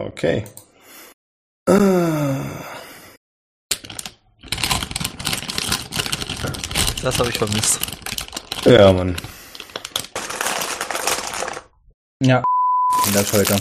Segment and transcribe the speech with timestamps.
[0.00, 0.44] Okay.
[7.02, 7.80] Das habe ich vermisst.
[8.64, 9.16] Ja, Mann.
[12.22, 12.42] Ja,
[13.14, 13.56] das heute.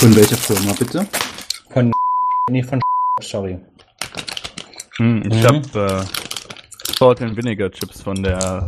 [0.00, 1.06] Von welcher Firma bitte?
[1.70, 1.90] Von,
[2.50, 2.80] nee, von,
[3.20, 3.58] sorry.
[4.98, 5.46] Hm, ich Mhm.
[5.46, 6.04] hab äh,
[6.98, 8.66] Salt and Vinegar Chips von der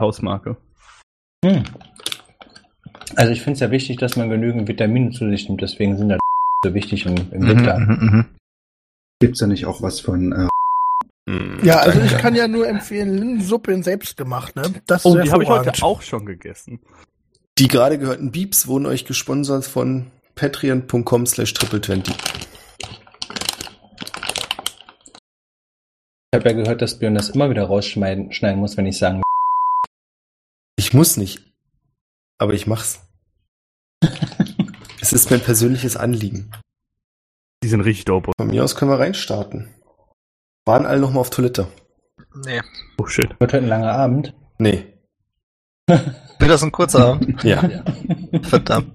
[0.00, 0.56] Hausmarke.
[1.44, 1.64] Hm.
[3.16, 6.08] Also ich finde es ja wichtig, dass man genügend Vitamine zu sich nimmt, deswegen sind
[6.08, 6.18] da
[6.64, 7.78] so wichtig im, im Winter.
[7.78, 8.24] mhm.
[9.20, 10.48] Gibt's da nicht auch was von äh,
[11.62, 12.14] Ja, also danke.
[12.14, 14.62] ich kann ja nur empfehlen, Linsensuppe in selbst gemacht, ne?
[14.86, 16.80] Das Oh, die habe ich heute auch schon gegessen.
[17.58, 22.14] Die gerade gehörten Beeps wurden euch gesponsert von patreon.com slash triple20.
[26.34, 29.20] Ich habe ja gehört, dass Björn das immer wieder rausschneiden schneiden muss, wenn ich sagen
[30.76, 31.51] Ich muss nicht.
[32.42, 32.98] Aber ich mach's.
[35.00, 36.50] es ist mein persönliches Anliegen.
[37.62, 38.32] Die sind richtig dope.
[38.36, 39.72] Von mir aus können wir reinstarten.
[40.66, 41.68] Waren alle noch mal auf Toilette?
[42.34, 42.60] Nee.
[42.98, 43.30] Oh shit.
[43.38, 44.34] wird heute ein langer Abend.
[44.58, 44.92] Nee.
[45.88, 47.44] Wird das ein kurzer Abend?
[47.44, 47.62] Ja.
[48.42, 48.92] Verdammt.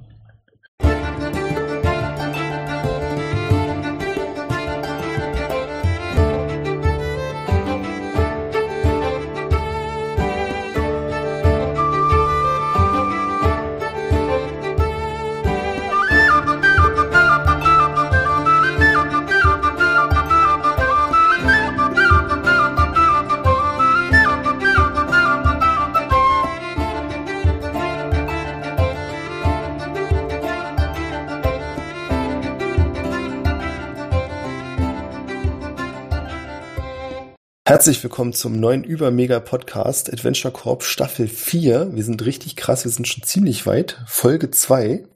[37.77, 41.93] Herzlich willkommen zum neuen Übermega-Podcast Adventure Corp Staffel 4.
[41.93, 44.03] Wir sind richtig krass, wir sind schon ziemlich weit.
[44.07, 45.07] Folge 2.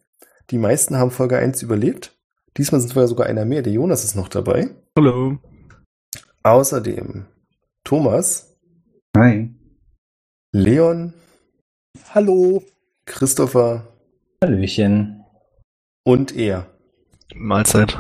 [0.52, 2.16] Die meisten haben Folge 1 überlebt.
[2.58, 3.64] Diesmal sind wir sogar einer mehr.
[3.64, 4.70] Der Jonas ist noch dabei.
[4.96, 5.40] Hallo.
[6.44, 7.26] Außerdem
[7.84, 8.56] Thomas,
[9.18, 9.50] Hi.
[10.52, 11.16] Leon,
[12.14, 12.62] Hallo.
[13.06, 13.88] Christopher
[14.44, 15.26] Hallöchen.
[16.04, 16.68] und er.
[17.34, 17.98] Mahlzeit.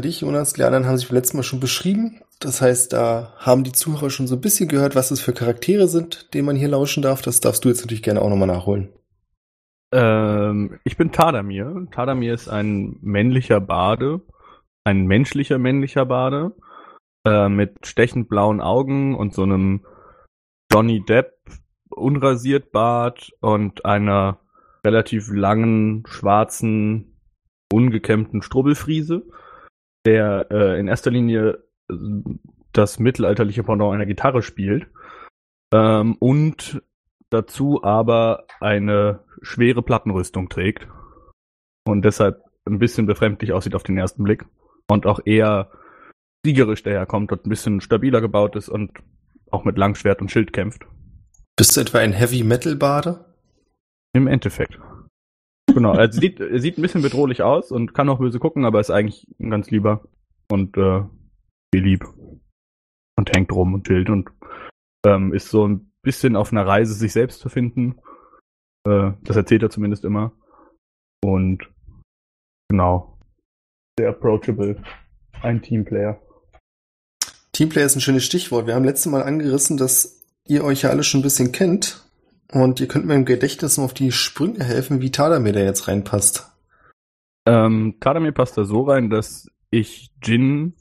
[0.00, 2.20] Dich, Jonas, die anderen haben sich beim letzten Mal schon beschrieben.
[2.40, 5.88] Das heißt, da haben die Zuhörer schon so ein bisschen gehört, was es für Charaktere
[5.88, 7.22] sind, denen man hier lauschen darf.
[7.22, 8.90] Das darfst du jetzt natürlich gerne auch nochmal nachholen.
[9.92, 11.86] Ähm, ich bin Tadamir.
[11.90, 14.20] Tadamir ist ein männlicher Bade.
[14.84, 16.52] Ein menschlicher männlicher Bade.
[17.26, 19.84] Äh, mit stechend blauen Augen und so einem
[20.72, 21.32] Johnny Depp
[21.90, 24.40] unrasiert Bart und einer
[24.84, 27.18] relativ langen, schwarzen,
[27.72, 29.24] ungekämmten Strubbelfriese,
[30.08, 31.94] der äh, in erster Linie äh,
[32.72, 34.86] das mittelalterliche Pendant einer Gitarre spielt.
[35.72, 36.82] Ähm, und
[37.28, 40.88] dazu aber eine schwere Plattenrüstung trägt
[41.86, 44.46] und deshalb ein bisschen befremdlich aussieht auf den ersten Blick
[44.90, 45.70] und auch eher
[46.44, 48.92] siegerisch daherkommt und ein bisschen stabiler gebaut ist und
[49.50, 50.86] auch mit Langschwert und Schild kämpft.
[51.56, 53.26] Bist du etwa ein Heavy Metal Bade?
[54.14, 54.78] Im Endeffekt.
[55.74, 58.80] Genau, er sieht, er sieht ein bisschen bedrohlich aus und kann auch böse gucken, aber
[58.80, 60.02] ist eigentlich ein ganz lieber
[60.50, 61.02] und äh,
[61.74, 62.04] lieb.
[63.16, 64.30] Und hängt rum und chillt und
[65.04, 68.00] ähm, ist so ein bisschen auf einer Reise, sich selbst zu finden.
[68.86, 70.32] Äh, das erzählt er zumindest immer.
[71.22, 71.68] Und
[72.68, 73.18] genau.
[73.98, 74.82] Sehr approachable.
[75.42, 76.20] Ein Teamplayer.
[77.52, 78.66] Teamplayer ist ein schönes Stichwort.
[78.66, 82.07] Wir haben letztes Mal angerissen, dass ihr euch ja alle schon ein bisschen kennt.
[82.52, 85.86] Und ihr könnt mir im Gedächtnis noch auf die Sprünge helfen, wie Tadamir da jetzt
[85.86, 86.50] reinpasst.
[87.46, 90.74] Ähm, Tadamir passt da so rein, dass ich Jin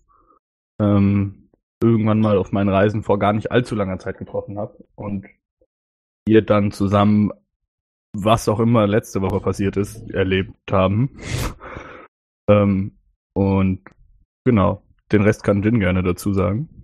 [0.80, 1.50] ähm,
[1.82, 5.26] irgendwann mal auf meinen Reisen vor gar nicht allzu langer Zeit getroffen habe und
[6.26, 7.32] wir dann zusammen,
[8.14, 11.18] was auch immer letzte Woche passiert ist, erlebt haben.
[12.50, 12.98] ähm,
[13.34, 13.82] und
[14.46, 16.77] genau, den Rest kann Jin gerne dazu sagen.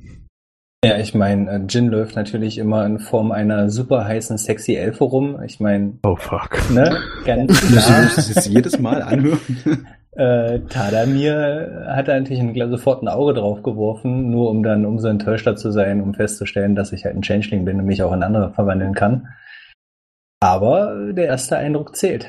[0.83, 5.41] Ja, ich meine, Jin läuft natürlich immer in Form einer super heißen, sexy Elfe rum.
[5.45, 6.69] Ich meine, Oh fuck.
[6.71, 8.01] ne, ganz klar.
[8.03, 9.39] uns das jetzt jedes Mal anhören?
[10.15, 15.07] Äh, Tadamir hat da natürlich ein, sofort ein Auge drauf geworfen, nur um dann umso
[15.07, 18.21] enttäuschter zu sein, um festzustellen, dass ich halt ein Changeling bin und mich auch in
[18.21, 19.29] andere verwandeln kann.
[20.39, 22.27] Aber der erste Eindruck zählt.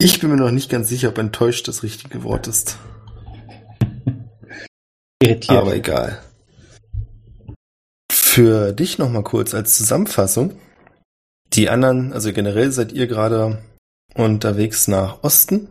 [0.00, 2.76] Ich bin mir noch nicht ganz sicher, ob enttäuscht das richtige Wort ist.
[5.22, 5.56] Irritiert.
[5.56, 6.18] Aber egal.
[8.34, 10.58] Für dich nochmal kurz als Zusammenfassung.
[11.52, 13.62] Die anderen, also generell seid ihr gerade
[14.14, 15.68] unterwegs nach Osten.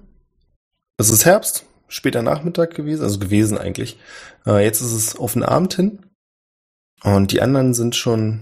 [0.95, 3.97] Es ist Herbst, später Nachmittag gewesen, also gewesen eigentlich.
[4.45, 6.05] Äh, jetzt ist es auf den Abend hin.
[7.01, 8.41] Und die anderen sind schon,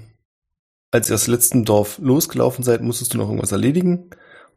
[0.91, 4.09] als ihr aus dem letzten Dorf losgelaufen seid, musstest du noch irgendwas erledigen.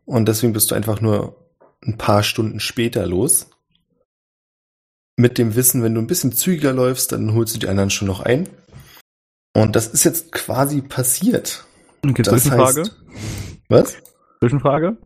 [0.05, 1.37] Und deswegen bist du einfach nur
[1.87, 3.47] ein paar Stunden später los.
[5.17, 8.09] Mit dem Wissen, wenn du ein bisschen zügiger läufst, dann holst du die anderen schon
[8.09, 8.49] noch ein.
[9.55, 11.67] Und das ist jetzt quasi passiert.
[12.07, 12.83] Okay, Das Zwischenfrage.
[12.83, 12.97] heißt-
[13.69, 13.97] Was?
[14.41, 14.97] Zwischenfrage.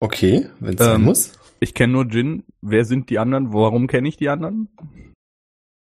[0.00, 1.32] Okay, wenn es sein Ähm, muss.
[1.60, 2.44] Ich kenne nur Jin.
[2.60, 3.52] Wer sind die anderen?
[3.52, 4.68] Warum kenne ich die anderen?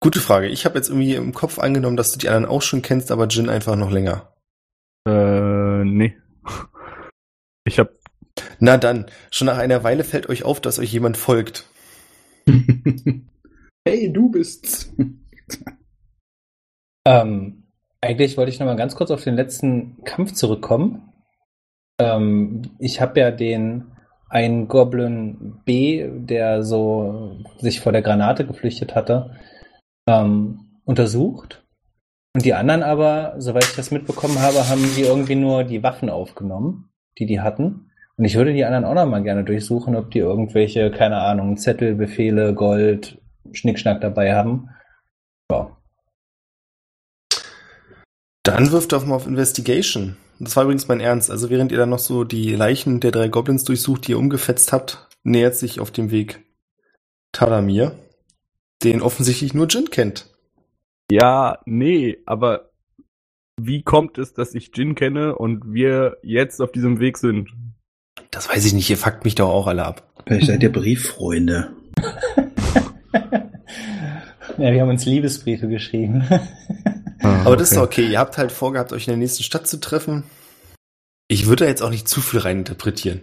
[0.00, 0.48] Gute Frage.
[0.48, 3.26] Ich habe jetzt irgendwie im Kopf angenommen, dass du die anderen auch schon kennst, aber
[3.28, 4.32] Jin einfach noch länger.
[5.06, 6.16] Äh, nee.
[7.64, 7.96] Ich habe
[8.60, 11.68] Na dann, schon nach einer Weile fällt euch auf, dass euch jemand folgt.
[13.84, 14.92] hey, du bist's.
[17.06, 17.67] Ähm,
[18.00, 21.12] eigentlich wollte ich noch mal ganz kurz auf den letzten Kampf zurückkommen.
[22.00, 23.92] Ähm, ich habe ja den
[24.28, 29.36] einen Goblin B, der so sich vor der Granate geflüchtet hatte,
[30.06, 31.64] ähm, untersucht.
[32.34, 36.10] Und die anderen aber, soweit ich das mitbekommen habe, haben die irgendwie nur die Waffen
[36.10, 37.90] aufgenommen, die die hatten.
[38.16, 41.56] Und ich würde die anderen auch noch mal gerne durchsuchen, ob die irgendwelche, keine Ahnung,
[41.56, 43.20] Zettel, Befehle, Gold,
[43.52, 44.68] Schnickschnack dabei haben.
[45.50, 45.77] Ja.
[48.48, 50.16] Dann wirft doch mal auf Investigation.
[50.38, 51.30] Das war übrigens mein Ernst.
[51.30, 54.72] Also während ihr dann noch so die Leichen der drei Goblins durchsucht, die ihr umgefetzt
[54.72, 56.40] habt, nähert sich auf dem Weg
[57.32, 57.98] Taramir,
[58.82, 60.30] den offensichtlich nur Jin kennt.
[61.12, 62.70] Ja, nee, aber
[63.60, 67.50] wie kommt es, dass ich Jin kenne und wir jetzt auf diesem Weg sind?
[68.30, 70.10] Das weiß ich nicht, ihr fuckt mich doch auch alle ab.
[70.26, 71.70] Vielleicht seid ihr Brieffreunde.
[74.58, 76.24] Ja, wir haben uns Liebesbriefe geschrieben.
[77.22, 78.06] Aber das ist doch okay.
[78.06, 80.24] Ihr habt halt vorgehabt, euch in der nächsten Stadt zu treffen.
[81.28, 83.20] Ich würde da jetzt auch nicht zu viel reininterpretieren.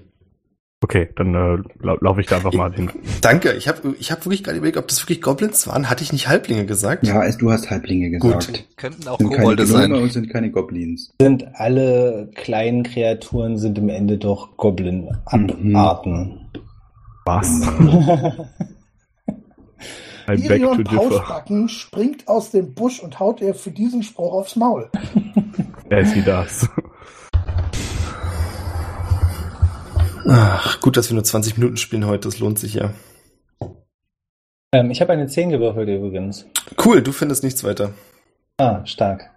[0.84, 2.92] Okay, dann äh, lau laufe ich da einfach mal hin.
[3.22, 3.54] Danke.
[3.54, 5.90] Ich habe ich hab wirklich gerade überlegt, ob das wirklich Goblins waren.
[5.90, 7.08] Hatte ich nicht Halblinge gesagt?
[7.08, 8.34] Ja, du hast Halblinge Gut.
[8.40, 8.66] gesagt.
[8.78, 9.94] Könnten auch Sind keine Kobolde sein.
[9.94, 11.12] und sind keine Goblins.
[11.20, 14.58] sind alle kleinen Kreaturen sind im Ende doch Mhm.
[14.58, 16.42] Goblin-Arten.
[17.26, 17.50] Was?
[20.28, 21.10] I beg Irion to differ.
[21.10, 24.90] Pausbacken springt aus dem Busch und haut ihr für diesen Spruch aufs Maul.
[25.90, 26.68] As he does.
[30.28, 32.28] Ach, gut, dass wir nur 20 Minuten spielen heute.
[32.28, 32.92] Das lohnt sich ja.
[34.72, 36.48] ähm, ich habe eine 10 gewürfelt übrigens.
[36.84, 37.92] Cool, du findest nichts weiter.
[38.58, 39.30] Ah, stark.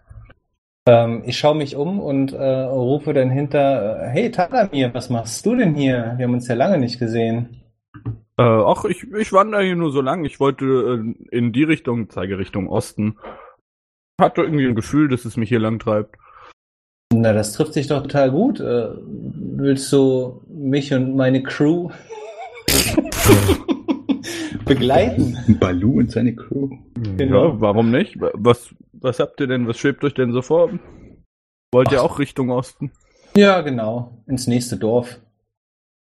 [0.86, 5.44] Ähm, ich schaue mich um und äh, rufe dann hinter, äh, hey Taramir, was machst
[5.44, 6.14] du denn hier?
[6.16, 7.60] Wir haben uns ja lange nicht gesehen.
[8.38, 10.24] Äh, ach, ich, ich wandere hier nur so lang.
[10.24, 13.18] Ich wollte äh, in die Richtung, zeige Richtung Osten.
[14.20, 16.16] Hatte irgendwie ein Gefühl, dass es mich hier lang treibt.
[17.12, 18.60] Na, das trifft sich doch total gut.
[18.60, 21.90] Äh, willst du mich und meine Crew
[24.64, 25.36] begleiten?
[25.58, 26.70] Balu und seine Crew.
[27.16, 27.48] Genau.
[27.48, 28.16] Ja, warum nicht?
[28.34, 30.70] Was, was habt ihr denn, was schwebt euch denn so vor?
[31.72, 32.92] Wollt ihr auch Richtung Osten?
[33.36, 34.22] Ja, genau.
[34.26, 35.20] Ins nächste Dorf.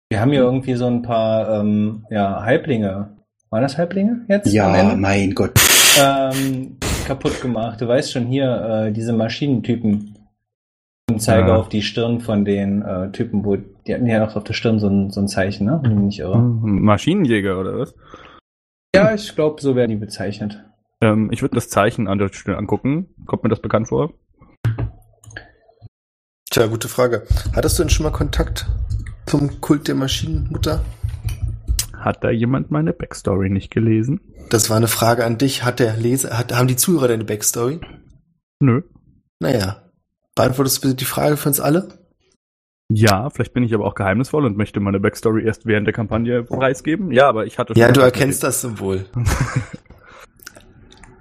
[0.09, 3.17] Wir haben hier irgendwie so ein paar ähm, ja, Halblinge.
[3.49, 4.51] Waren das Halblinge jetzt?
[4.53, 5.51] Ja, mein Gott.
[6.01, 7.81] ähm, kaputt gemacht.
[7.81, 10.13] Du weißt schon hier, äh, diese Maschinentypen.
[11.09, 11.55] Und zeige Ja.
[11.55, 14.79] auf die Stirn von den äh, Typen, wo die hatten ja auch auf der Stirn
[14.79, 15.79] so ein, so ein Zeichen, ne?
[15.81, 16.35] Wenn ich mich nicht irre.
[16.35, 17.95] Hm, Maschinenjäger oder was?
[18.95, 20.63] Ja, ich glaube, so werden die bezeichnet.
[21.01, 23.07] Ähm, ich würde das Zeichen an der Stelle angucken.
[23.25, 24.13] Kommt mir das bekannt vor?
[26.49, 27.23] Tja, gute Frage.
[27.55, 28.67] Hattest du denn schon mal Kontakt
[29.27, 30.83] zum Kult der Maschinenmutter?
[31.93, 34.21] Hat da jemand meine Backstory nicht gelesen?
[34.49, 35.63] Das war eine Frage an dich.
[35.63, 37.79] Hat der Leser, hat, haben die Zuhörer deine Backstory?
[38.59, 38.81] Nö.
[39.39, 39.83] Naja.
[40.35, 41.89] Beantwortest du bitte die Frage für uns alle?
[42.89, 46.43] Ja, vielleicht bin ich aber auch geheimnisvoll und möchte meine Backstory erst während der Kampagne
[46.43, 47.11] preisgeben.
[47.11, 49.05] Ja, aber ich hatte schon Ja, du erkennst das Symbol.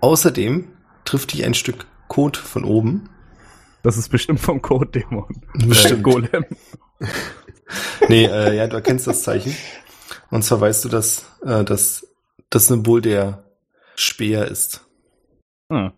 [0.01, 0.69] Außerdem
[1.05, 3.09] trifft dich ein Stück Code von oben.
[3.83, 5.27] Das ist bestimmt vom Code-Dämon.
[5.67, 6.05] Bestimmt.
[6.05, 6.45] Golem.
[8.09, 9.55] Nee, äh, ja, du erkennst das Zeichen.
[10.31, 12.07] Und zwar weißt du, dass äh, das,
[12.51, 13.45] das Symbol der
[13.97, 14.89] Speer ist.
[15.73, 15.93] Hm.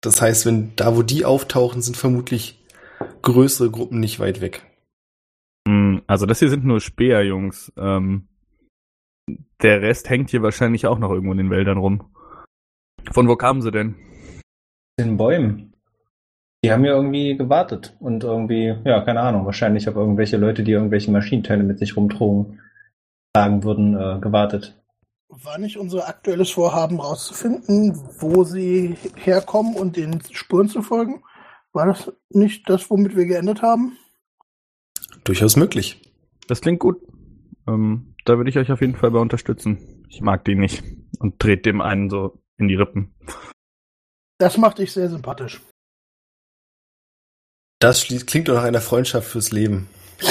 [0.00, 2.64] Das heißt, wenn da, wo die auftauchen, sind vermutlich
[3.22, 4.62] größere Gruppen nicht weit weg.
[5.66, 7.72] Hm, Also das hier sind nur Speer, Jungs.
[7.76, 8.28] Ähm,
[9.62, 12.10] der Rest hängt hier wahrscheinlich auch noch irgendwo in den Wäldern rum.
[13.12, 13.94] Von wo kamen sie denn?
[14.98, 15.71] Den Bäumen.
[16.64, 20.72] Die haben ja irgendwie gewartet und irgendwie, ja, keine Ahnung, wahrscheinlich auf irgendwelche Leute, die
[20.72, 22.60] irgendwelche Maschinenteile mit sich rumtrugen,
[23.34, 24.80] tragen würden, äh, gewartet.
[25.28, 31.24] War nicht unser aktuelles Vorhaben rauszufinden, wo sie herkommen und den Spuren zu folgen?
[31.72, 33.96] War das nicht das, womit wir geendet haben?
[35.24, 36.02] Durchaus möglich.
[36.48, 37.00] Das klingt gut.
[37.66, 40.04] Ähm, da würde ich euch auf jeden Fall bei unterstützen.
[40.08, 40.84] Ich mag die nicht.
[41.18, 43.14] Und dreht dem einen so in die Rippen.
[44.38, 45.60] Das macht dich sehr sympathisch.
[47.82, 49.88] Das klingt doch nach einer Freundschaft fürs Leben.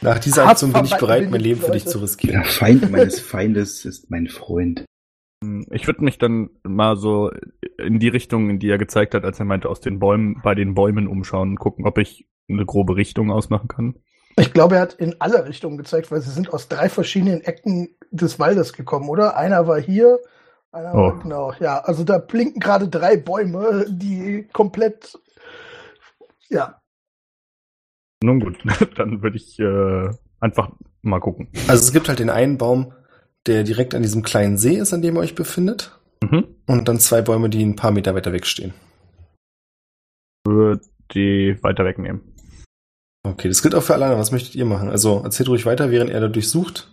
[0.00, 2.40] Nach dieser Aktion bin ich bereit, mein Leben für dich zu riskieren.
[2.40, 4.86] Der Feind meines Feindes ist mein Freund.
[5.70, 7.30] Ich würde mich dann mal so
[7.76, 10.54] in die Richtung, in die er gezeigt hat, als er meinte, aus den Bäumen, bei
[10.54, 13.96] den Bäumen umschauen und gucken, ob ich eine grobe Richtung ausmachen kann.
[14.38, 17.90] Ich glaube, er hat in alle Richtungen gezeigt, weil sie sind aus drei verschiedenen Ecken
[18.10, 19.36] des Waldes gekommen, oder?
[19.36, 20.18] Einer war hier,
[20.72, 21.12] Oh.
[21.20, 21.52] genau.
[21.58, 25.18] Ja, also da blinken gerade drei Bäume, die komplett.
[26.48, 26.80] Ja,
[28.22, 28.58] Nun gut,
[28.96, 30.10] dann würde ich äh,
[30.40, 30.70] einfach
[31.02, 31.48] mal gucken.
[31.68, 32.92] Also es gibt halt den einen Baum,
[33.46, 35.98] der direkt an diesem kleinen See ist, an dem ihr euch befindet.
[36.22, 36.56] Mhm.
[36.66, 38.74] Und dann zwei Bäume, die ein paar Meter weiter weg stehen.
[40.46, 42.34] Würde die weiter wegnehmen.
[43.22, 44.20] Okay, das gilt auch für alle anderen.
[44.20, 44.88] Was möchtet ihr machen?
[44.90, 46.90] Also erzählt ruhig weiter, während er da durchsucht.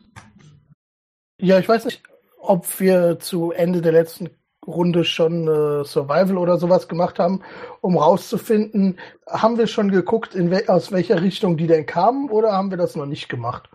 [1.41, 2.03] ja, ich weiß nicht,
[2.39, 4.29] ob wir zu Ende der letzten
[4.65, 7.41] Runde schon äh, Survival oder sowas gemacht haben,
[7.81, 12.69] um rauszufinden, haben wir schon geguckt, wel aus welcher Richtung die denn kamen, oder haben
[12.69, 13.69] wir das noch nicht gemacht?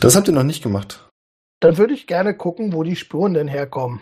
[0.00, 1.08] Das habt ihr noch nicht gemacht.
[1.60, 4.00] Dann würde ich gerne gucken, wo die Spuren denn herkommen.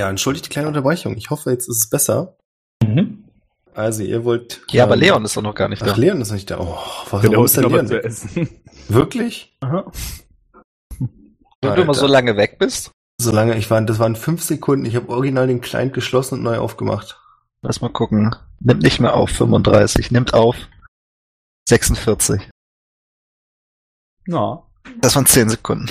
[0.00, 1.14] Ja, entschuldigt die kleine Unterbrechung.
[1.18, 2.38] Ich hoffe, jetzt ist es besser.
[2.82, 3.24] Mhm.
[3.74, 4.62] Also, ihr wollt.
[4.70, 5.94] Ja, aber ähm, Leon ist doch noch gar nicht Ach, da.
[5.94, 6.58] Leon ist nicht da.
[6.58, 6.78] Oh,
[7.10, 8.04] warum Der ist denn Leon zu weg?
[8.06, 8.48] essen.
[8.88, 9.54] Wirklich?
[9.60, 9.92] Aha.
[10.98, 14.86] Wenn du immer so lange weg bist, Solange ich war, das waren fünf Sekunden.
[14.86, 17.20] Ich habe original den Client geschlossen und neu aufgemacht.
[17.60, 18.34] lass mal gucken.
[18.60, 20.56] Nimmt nicht mehr auf 35, nimmt auf
[21.68, 22.48] 46.
[24.26, 24.62] Ja.
[25.02, 25.90] Das waren 10 Sekunden.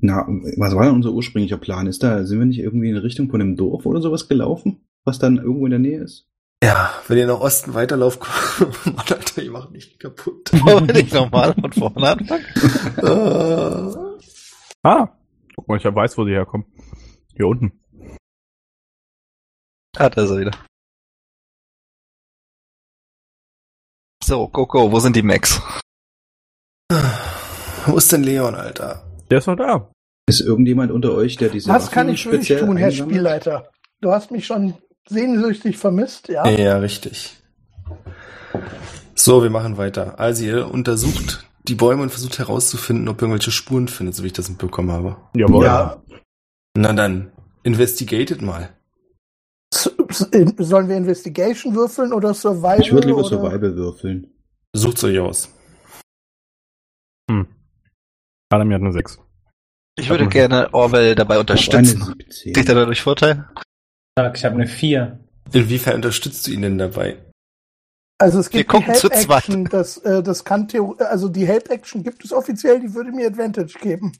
[0.00, 1.86] Na, was war denn unser ursprünglicher Plan?
[1.86, 4.86] Ist da, sind wir nicht irgendwie in Richtung von einem Dorf oder sowas gelaufen?
[5.04, 6.28] Was dann irgendwo in der Nähe ist?
[6.62, 8.20] Ja, wenn ihr nach Osten weiterlauft,
[8.86, 10.50] Mann, Alter, ihr macht mich kaputt.
[10.64, 12.44] Wollen wir nicht nochmal von vorne anfangen?
[13.02, 14.00] Ah.
[14.86, 15.08] Ah,
[15.56, 16.66] guck mal, ich weiß, wo sie herkommen.
[17.34, 17.72] Hier unten.
[19.96, 20.50] Ah, da ist er wieder.
[24.22, 25.58] So, go, wo sind die Macs?
[27.86, 29.13] Wo ist denn Leon, Alter?
[29.30, 29.90] Der ist noch da.
[30.26, 32.88] Ist irgendjemand unter euch, der diese Was Waffen kann ich für dich speziell tun, Herr
[32.88, 33.14] einsammelt?
[33.14, 33.70] Spielleiter?
[34.00, 34.74] Du hast mich schon
[35.08, 36.48] sehnsüchtig vermisst, ja?
[36.48, 37.36] Ja, richtig.
[39.14, 40.18] So, wir machen weiter.
[40.18, 44.28] Also ihr untersucht die Bäume und versucht herauszufinden, ob ihr irgendwelche Spuren findet, so wie
[44.28, 45.16] ich das mitbekommen habe.
[45.34, 45.64] Jawohl.
[45.64, 46.02] Ja.
[46.76, 48.70] Na dann, investigated mal.
[49.72, 52.80] Sollen wir Investigation würfeln oder Survival?
[52.80, 53.28] Ich würde lieber oder?
[53.28, 54.32] Survival würfeln.
[54.72, 55.48] Sucht's euch aus.
[57.30, 57.46] Hm.
[58.54, 59.18] Adam hat eine 6.
[59.96, 62.02] Ich würde gerne Orwell dabei unterstützen.
[62.02, 62.52] 17.
[62.52, 63.48] Kriegt er dadurch Vorteil?
[64.16, 65.18] Sag, ich habe eine 4.
[65.52, 67.16] Inwiefern unterstützt du ihn denn dabei?
[68.18, 69.38] Also es Wir gibt die gucken zu Help zweit.
[69.44, 70.68] Action, das, äh, das kann
[70.98, 74.12] also die Help Action gibt es offiziell, die würde mir Advantage geben.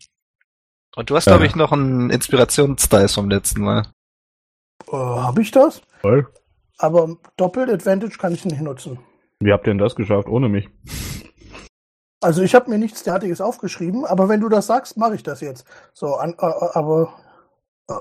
[0.97, 1.33] Und du hast, Ja.
[1.33, 3.87] glaube ich, noch einen Inspirationsdice vom letzten Mal.
[4.89, 5.81] Äh, Habe ich das?
[6.03, 6.29] Toll.
[6.79, 8.99] Aber doppelt Advantage kann ich nicht nutzen.
[9.41, 10.69] Wie habt ihr denn das geschafft ohne mich?
[12.25, 15.43] Also ich habe mir nichts derartiges aufgeschrieben, aber wenn du das sagst, mache ich das
[15.43, 15.67] jetzt.
[15.93, 17.13] So, an, äh, äh, aber
[17.87, 17.93] äh,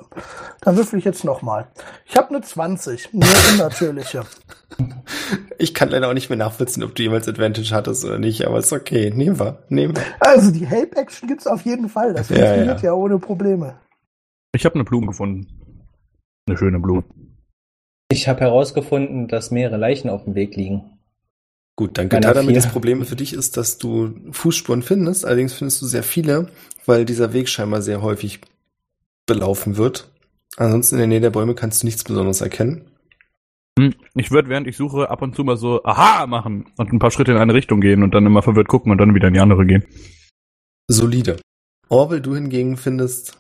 [0.62, 1.68] dann würfel ich jetzt nochmal.
[2.06, 4.24] Ich habe eine 20, nur unnatürliche.
[5.58, 8.60] Ich kann leider auch nicht mehr nachvollziehen, ob du jemals Advantage hattest oder nicht, aber
[8.60, 9.12] ist okay.
[9.14, 9.66] Nehmen wir.
[9.68, 10.04] Nehmen wir.
[10.22, 12.14] Also die Help Action gibt's auf jeden Fall.
[12.14, 12.92] Das Ja, funktioniert ja.
[12.92, 12.94] ja.
[12.94, 13.78] ohne Probleme.
[14.56, 15.48] Ich habe eine Blume gefunden.
[16.48, 17.04] Eine schöne Blume.
[18.10, 20.93] Ich habe herausgefunden, dass mehrere Leichen auf dem Weg liegen.
[21.76, 22.16] Gut, danke.
[22.16, 22.62] Meine Da damit vier.
[22.62, 26.50] das Problem für dich ist, dass du Fußspuren findest, allerdings findest du sehr viele,
[26.86, 28.42] weil dieser Weg scheinbar sehr häufig
[29.26, 30.12] belaufen wird.
[30.58, 32.86] Ansonsten in der Nähe der Bäume kannst du nichts Besonderes erkennen.
[33.80, 33.96] Hm.
[34.14, 37.10] Ich würde, während ich suche, ab und zu mal so Aha machen und ein paar
[37.10, 39.40] Schritte in eine Richtung gehen und dann immer verwirrt gucken und dann wieder in die
[39.40, 39.84] andere gehen.
[40.88, 41.38] Solide.
[41.90, 43.40] Orwell, du hingegen findest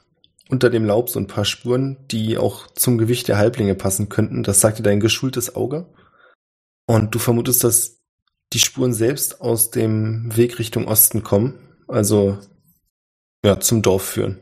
[0.50, 4.44] unter dem Laub so ein paar Spuren, die auch zum Gewicht der Halblinge passen könnten.
[4.44, 5.86] Das sagt dir dein geschultes Auge.
[6.88, 8.03] Und du vermutest, dass
[8.54, 11.60] die Spuren selbst aus dem Weg Richtung Osten kommen.
[11.88, 12.38] Also,
[13.44, 14.40] ja, zum Dorf führen.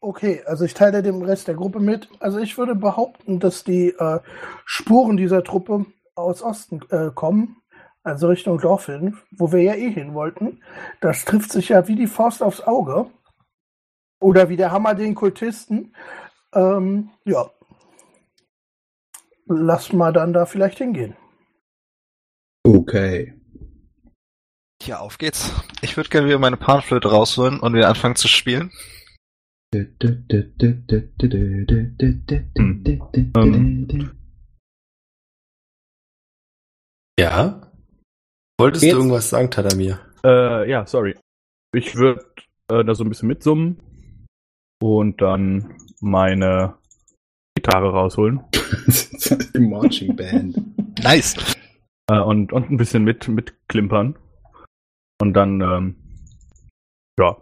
[0.00, 2.08] Okay, also ich teile dem Rest der Gruppe mit.
[2.18, 4.18] Also ich würde behaupten, dass die äh,
[4.64, 7.62] Spuren dieser Truppe aus Osten äh, kommen,
[8.02, 10.60] also Richtung Dorf hin, wo wir ja eh hin wollten.
[11.00, 13.10] Das trifft sich ja wie die Faust aufs Auge.
[14.20, 15.94] Oder wie der Hammer den Kultisten.
[16.52, 17.50] Ähm, ja.
[19.46, 21.16] Lass mal dann da vielleicht hingehen.
[22.64, 23.34] Okay.
[24.84, 25.52] Ja, auf geht's.
[25.80, 28.72] Ich würde gerne wieder meine Panflöte rausholen und wieder anfangen zu spielen.
[37.18, 37.72] Ja?
[38.58, 38.92] Wolltest Jetzt?
[38.92, 40.00] du irgendwas sagen, Tadamir?
[40.24, 41.16] Äh, ja, sorry.
[41.74, 42.24] Ich würde
[42.70, 43.80] äh, da so ein bisschen mitsummen
[44.82, 46.76] und dann meine
[47.54, 48.40] Gitarre rausholen
[49.54, 50.58] Die Marching Band.
[51.02, 51.36] Nice.
[52.10, 54.16] Äh, und, und ein bisschen mit, mitklimpern.
[55.20, 55.96] Und dann, ähm,
[57.18, 57.36] ja,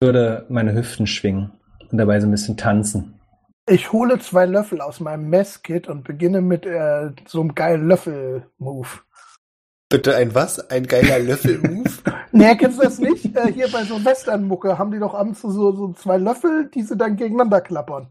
[0.00, 1.52] Ich würde meine Hüften schwingen
[1.90, 3.20] und dabei so ein bisschen tanzen.
[3.68, 8.88] Ich hole zwei Löffel aus meinem Messkit und beginne mit äh, so einem geilen Löffel-Move.
[9.88, 10.58] Bitte ein was?
[10.70, 11.90] Ein geiler Löffel-Move?
[12.32, 13.36] Nee, kennst du das nicht?
[13.36, 16.96] Äh, hier bei so Westernmucke haben die doch abends so, so zwei Löffel, die sie
[16.96, 18.10] dann gegeneinander klappern.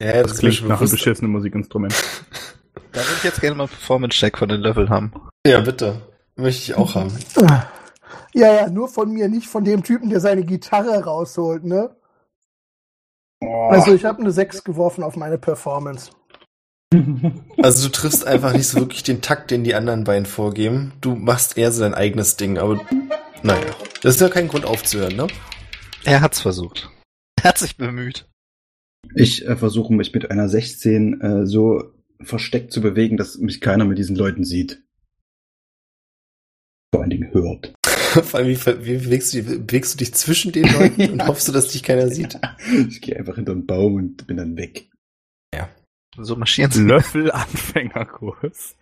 [0.00, 1.94] ja, das ist mir klingt nach einem beschissenen Musikinstrument.
[2.92, 5.12] Da würde ich jetzt gerne mal Performance-Check von den Löffel haben.
[5.46, 6.02] Ja, bitte.
[6.36, 7.12] Möchte ich auch haben.
[8.34, 11.96] Ja, ja, nur von mir, nicht von dem Typen, der seine Gitarre rausholt, ne?
[13.40, 16.10] Oh, Also ich habe eine 6 geworfen auf meine Performance.
[17.62, 20.92] Also du triffst einfach nicht so wirklich den Takt, den die anderen beiden vorgeben.
[21.00, 22.80] Du machst eher so dein eigenes Ding, aber
[23.42, 23.74] naja.
[24.02, 25.26] Das ist ja kein Grund aufzuhören, ne?
[26.04, 26.90] Er hat's versucht.
[27.42, 28.28] Er hat sich bemüht.
[29.14, 31.82] ich äh, versuche mich mit einer 16 äh, so
[32.20, 34.82] versteckt zu bewegen, dass mich keiner mit diesen Leuten sieht.
[36.94, 37.74] Vor allen Dingen hört.
[37.86, 38.56] Vor allem, wie,
[38.86, 41.82] wie bewegst, du, dich- bewegst du dich zwischen den Leuten und hoffst du, dass dich
[41.82, 42.38] keiner sieht?
[42.88, 44.88] Ich gehe einfach hinter den Baum und bin dann weg.
[46.18, 46.82] So marschieren sie.
[46.82, 48.76] Löffel-Anfängerkurs.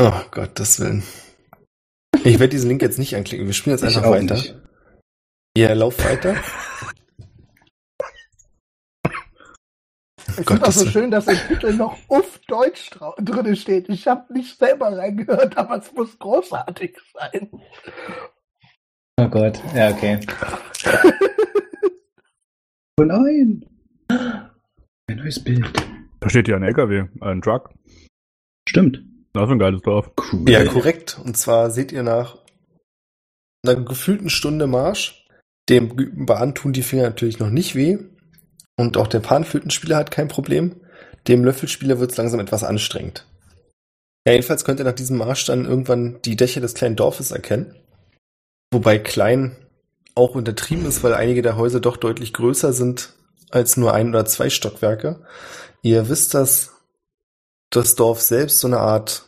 [0.00, 1.04] Oh Gott, das Willen.
[2.24, 3.46] Ich werde diesen Link jetzt nicht anklicken.
[3.46, 4.34] Wir spielen jetzt einfach weiter.
[4.34, 4.56] nicht.
[5.56, 6.34] Ja, lauf weiter.
[10.38, 13.88] Ich finde auch so das- schön, dass im Titel noch auf Deutsch drin steht.
[13.88, 17.50] Ich habe nicht selber reingehört, aber es muss großartig sein.
[19.20, 20.20] Oh Gott, ja, okay.
[23.00, 23.64] Oh nein!
[24.08, 25.70] Ein neues Bild.
[26.18, 27.70] Da steht hier ein LKW, ein Truck.
[28.68, 29.04] Stimmt.
[29.32, 30.10] Das ist ein geiles Dorf.
[30.32, 30.50] Cool.
[30.50, 31.16] Ja, korrekt.
[31.24, 32.38] Und zwar seht ihr nach
[33.64, 35.28] einer gefühlten Stunde Marsch,
[35.68, 37.98] dem geübten Bahn tun die Finger natürlich noch nicht weh.
[38.78, 40.76] Und auch der Panflötenspieler hat kein Problem.
[41.26, 43.26] Dem Löffelspieler wird es langsam etwas anstrengend.
[44.24, 47.74] Ja, jedenfalls könnt ihr nach diesem Marsch dann irgendwann die Dächer des kleinen Dorfes erkennen.
[48.70, 49.56] Wobei klein
[50.14, 53.14] auch untertrieben ist, weil einige der Häuser doch deutlich größer sind
[53.50, 55.24] als nur ein oder zwei Stockwerke.
[55.82, 56.74] Ihr wisst, dass
[57.70, 59.24] das Dorf selbst so eine Art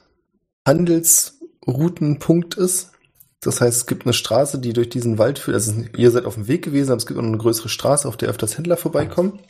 [0.66, 2.92] Handelsroutenpunkt ist.
[3.42, 5.54] Das heißt, es gibt eine Straße, die durch diesen Wald führt.
[5.54, 8.18] Also ihr seid auf dem Weg gewesen, aber es gibt auch eine größere Straße, auf
[8.18, 9.40] der öfters Händler vorbeikommen.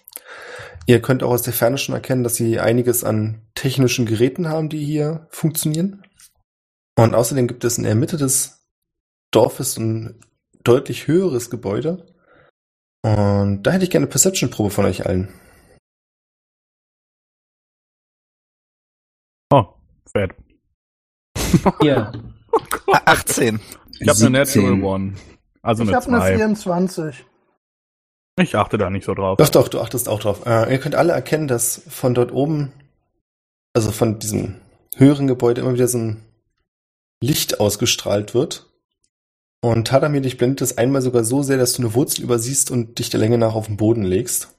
[0.87, 4.69] Ihr könnt auch aus der Ferne schon erkennen, dass sie einiges an technischen Geräten haben,
[4.69, 6.05] die hier funktionieren.
[6.97, 8.65] Und außerdem gibt es in der Mitte des
[9.33, 10.21] Dorfes ein
[10.63, 12.07] deutlich höheres Gebäude.
[13.03, 15.29] Und da hätte ich gerne eine Perception-Probe von euch allen.
[19.53, 19.65] Oh,
[20.13, 20.33] fett.
[21.81, 22.13] Hier,
[22.93, 23.61] Ah, 18.
[24.01, 24.63] Ich habe eine 17.
[24.63, 25.15] Natural One.
[25.63, 26.37] Also ich eine habe eine 2.
[26.37, 27.25] 24.
[28.41, 29.37] Ich achte da nicht so drauf.
[29.37, 30.47] Doch, doch, du achtest auch drauf.
[30.47, 32.73] Äh, ihr könnt alle erkennen, dass von dort oben,
[33.75, 34.57] also von diesem
[34.97, 36.23] höheren Gebäude, immer wieder so ein
[37.23, 38.67] Licht ausgestrahlt wird.
[39.63, 42.99] Und Tadamir dich blendet es einmal sogar so sehr, dass du eine Wurzel übersiehst und
[42.99, 44.57] dich der Länge nach auf den Boden legst.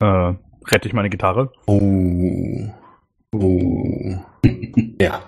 [0.00, 0.34] Äh,
[0.66, 1.52] rette ich meine Gitarre?
[1.66, 2.68] Oh.
[3.32, 4.16] Oh.
[5.00, 5.22] ja.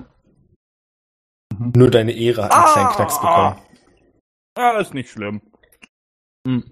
[1.59, 1.73] Mhm.
[1.77, 2.95] Nur deine Ehre hat einen kleinen Ah!
[2.95, 3.57] Knacks bekommen.
[4.57, 5.41] Ah, ist nicht schlimm.
[6.47, 6.65] Hm.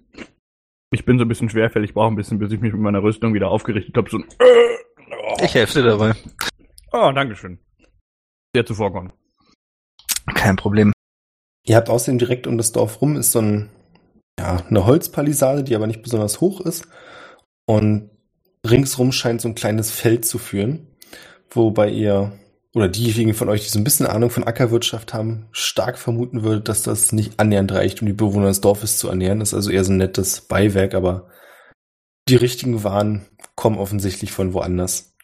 [0.93, 3.03] Ich bin so ein bisschen schwerfällig, ich brauche ein bisschen, bis ich mich mit meiner
[3.03, 4.11] Rüstung wieder aufgerichtet habe.
[4.11, 4.27] So ein
[5.43, 6.15] Ich helfe dir dabei.
[6.93, 7.59] Oh, Dankeschön.
[8.55, 9.13] Sehr zuvorkommen.
[10.35, 10.93] Kein Problem.
[11.65, 13.71] Ihr habt außerdem direkt um das Dorf rum ist so ein,
[14.39, 16.87] ja, eine Holzpalisade, die aber nicht besonders hoch ist.
[17.67, 18.11] Und
[18.67, 20.87] ringsrum scheint so ein kleines Feld zu führen,
[21.51, 22.33] wobei ihr
[22.75, 26.69] oder diejenigen von euch, die so ein bisschen Ahnung von Ackerwirtschaft haben, stark vermuten würdet,
[26.69, 29.41] dass das nicht annähernd reicht, um die Bewohner des Dorfes zu ernähren.
[29.41, 31.29] Das ist also eher so ein nettes Beiwerk, aber
[32.29, 35.15] die richtigen Waren kommen offensichtlich von woanders.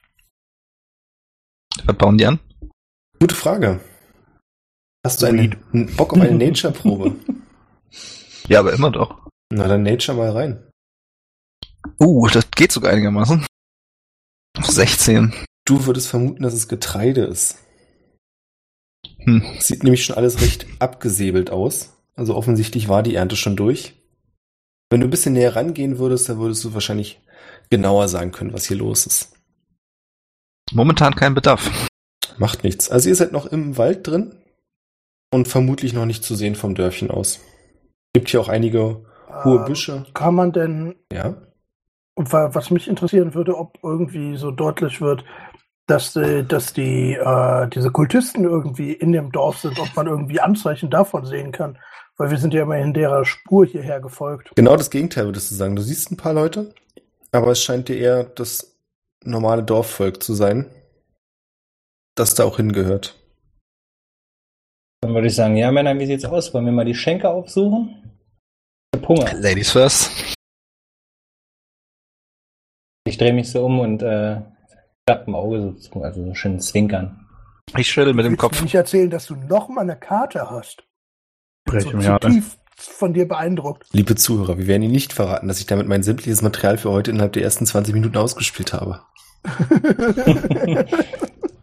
[1.85, 2.39] Was bauen die an?
[3.19, 3.81] Gute Frage.
[5.07, 7.17] Hast du einen, einen Bock auf eine Nature-Probe?
[8.49, 9.29] Ja, aber immer doch.
[9.53, 10.71] Na dann Nature mal rein.
[12.01, 13.45] Uh, das geht sogar einigermaßen.
[14.59, 15.35] 16.
[15.69, 17.59] Du würdest vermuten, dass es Getreide ist.
[19.19, 19.43] Hm.
[19.59, 21.95] Sieht nämlich schon alles recht abgesäbelt aus.
[22.15, 23.95] Also offensichtlich war die Ernte schon durch.
[24.91, 27.21] Wenn du ein bisschen näher rangehen würdest, dann würdest du wahrscheinlich
[27.69, 29.37] genauer sagen können, was hier los ist.
[30.73, 31.71] Momentan kein Bedarf.
[32.39, 32.91] Macht nichts.
[32.91, 34.35] Also ihr seid noch im Wald drin
[35.31, 37.41] und vermutlich noch nicht zu sehen vom Dörfchen aus.
[38.15, 39.05] Gibt hier auch einige
[39.45, 40.07] hohe Ähm, Büsche.
[40.15, 41.37] Kann man denn, Ja.
[42.17, 45.25] wa- was mich interessieren würde, ob irgendwie so deutlich wird,
[45.89, 50.39] dass, äh, dass die, äh, diese Kultisten irgendwie in dem Dorf sind, ob man irgendwie
[50.39, 51.79] Anzeichen davon sehen kann.
[52.17, 54.51] Weil wir sind ja immerhin derer Spur hierher gefolgt.
[54.55, 55.77] Genau das Gegenteil würdest du sagen.
[55.77, 56.75] Du siehst ein paar Leute,
[57.33, 58.77] aber es scheint dir eher das
[59.25, 60.67] normale Dorfvolk zu sein,
[62.17, 63.17] das da auch hingehört.
[65.01, 66.53] Dann würde ich sagen, ja Männer, wie sieht's aus?
[66.53, 68.19] Wollen wir mal die Schenke aufsuchen?
[68.93, 69.33] Ich hab Hunger.
[69.35, 70.11] Ladies first.
[73.07, 74.41] Ich drehe mich so um und äh,
[75.09, 77.27] klapp im Auge so zu, also so schön zwinkern.
[77.77, 78.57] Ich schüttel mit dem Willst Kopf.
[78.59, 80.85] du nicht erzählen, dass du noch mal eine Karte hast?
[81.65, 83.87] Breche so tief von dir beeindruckt.
[83.93, 87.11] Liebe Zuhörer, wir werden Ihnen nicht verraten, dass ich damit mein sämtliches Material für heute
[87.11, 89.03] innerhalb der ersten 20 Minuten ausgespielt habe.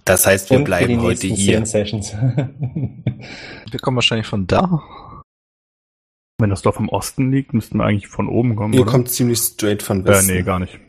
[0.08, 1.56] Das heißt, wir Und für die bleiben heute hier.
[1.64, 2.14] 10 Sessions.
[3.72, 4.84] Wir kommen wahrscheinlich von da.
[6.38, 8.74] Wenn das Dorf im Osten liegt, müssten wir eigentlich von oben kommen.
[8.76, 8.92] Ihr oder?
[8.92, 10.34] kommt ziemlich straight von Äh, Westen.
[10.34, 10.80] nee, gar nicht.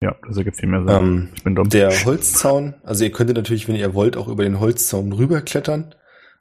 [0.00, 0.88] Ja, das ergibt viel mehr Sinn.
[0.90, 1.68] Ähm, ich bin dumm.
[1.70, 5.94] Der Holzzaun, also ihr könntet natürlich, wenn ihr wollt, auch über den Holzzaun rüberklettern,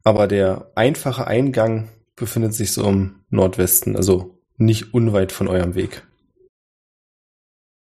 [0.03, 6.03] aber der einfache Eingang befindet sich so im Nordwesten, also nicht unweit von eurem Weg.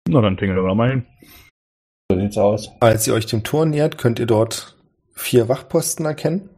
[0.08, 1.06] Na, dann tingeln wir mal hin.
[2.12, 2.70] so sieht's aus.
[2.80, 4.78] Als ihr euch dem Tor nähert, könnt ihr dort
[5.14, 6.50] vier Wachposten erkennen.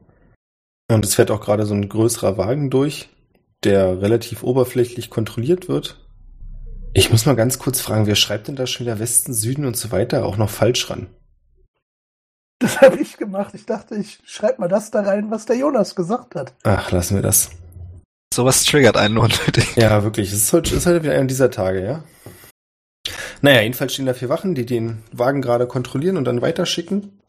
[0.92, 3.10] Und es fährt auch gerade so ein größerer Wagen durch,
[3.64, 6.05] der relativ oberflächlich kontrolliert wird.
[6.98, 9.76] Ich muss mal ganz kurz fragen, wer schreibt denn da schon wieder Westen, Süden und
[9.76, 11.08] so weiter auch noch falsch ran?
[12.60, 13.54] Das habe ich gemacht.
[13.54, 16.54] Ich dachte, ich schreibe mal das da rein, was der Jonas gesagt hat.
[16.64, 17.50] Ach, lassen wir das.
[18.34, 19.76] Sowas triggert einen unnötig.
[19.76, 20.32] Ja, wirklich.
[20.32, 22.04] Es ist heute, ist heute wieder einer dieser Tage, ja?
[23.42, 27.20] Naja, jedenfalls stehen da vier Wachen, die den Wagen gerade kontrollieren und dann weiterschicken.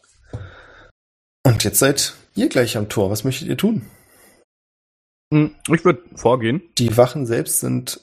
[1.45, 3.11] Und jetzt seid ihr gleich am Tor.
[3.11, 3.85] Was möchtet ihr tun?
[5.35, 6.63] Hm, Ich würde vorgehen.
[6.79, 8.01] Die Wachen selbst sind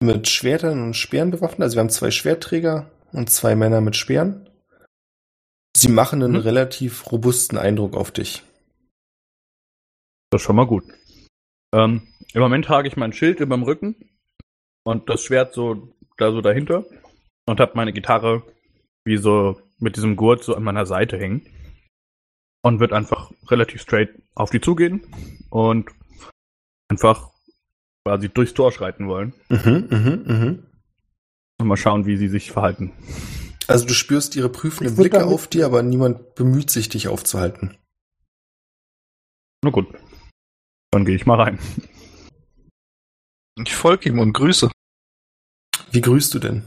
[0.00, 1.62] mit Schwertern und Speeren bewaffnet.
[1.62, 4.48] Also wir haben zwei Schwertträger und zwei Männer mit Speeren.
[5.76, 6.38] Sie machen einen Mhm.
[6.40, 8.42] relativ robusten Eindruck auf dich.
[10.30, 10.84] Das ist schon mal gut.
[11.74, 13.96] Ähm, Im Moment trage ich mein Schild überm Rücken
[14.84, 16.84] und das Schwert so da so dahinter
[17.46, 18.42] und habe meine Gitarre
[19.04, 21.46] wie so mit diesem Gurt so an meiner Seite hängen
[22.62, 25.02] und wird einfach relativ straight auf die zugehen
[25.50, 25.90] und
[26.88, 27.30] einfach
[28.08, 30.66] quasi durchs Tor schreiten wollen Mhm, mhm, mhm.
[31.60, 32.92] und mal schauen, wie sie sich verhalten.
[33.66, 37.76] Also du spürst ihre prüfenden Blicke auf dir, aber niemand bemüht sich, dich aufzuhalten.
[39.62, 39.88] Na gut.
[40.90, 41.58] Dann gehe ich mal rein.
[43.62, 44.70] Ich folge ihm und grüße.
[45.90, 46.62] Wie grüßt du denn?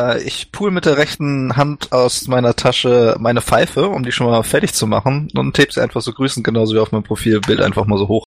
[0.00, 4.26] Äh, Ich pool mit der rechten Hand aus meiner Tasche meine Pfeife, um die schon
[4.26, 7.60] mal fertig zu machen und heb sie einfach so grüßend, genauso wie auf meinem Profilbild,
[7.60, 8.24] einfach mal so hoch.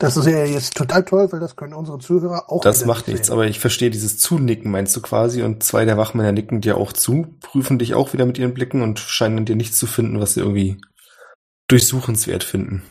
[0.00, 2.62] Das ist ja jetzt total toll, weil das können unsere Zuhörer auch.
[2.62, 3.12] Das macht sehen.
[3.12, 6.78] nichts, aber ich verstehe dieses Zunicken, meinst du quasi, und zwei der Wachmänner nicken dir
[6.78, 9.86] auch zu, prüfen dich auch wieder mit ihren Blicken und scheinen an dir nichts zu
[9.86, 10.80] finden, was sie irgendwie
[11.68, 12.82] durchsuchenswert finden.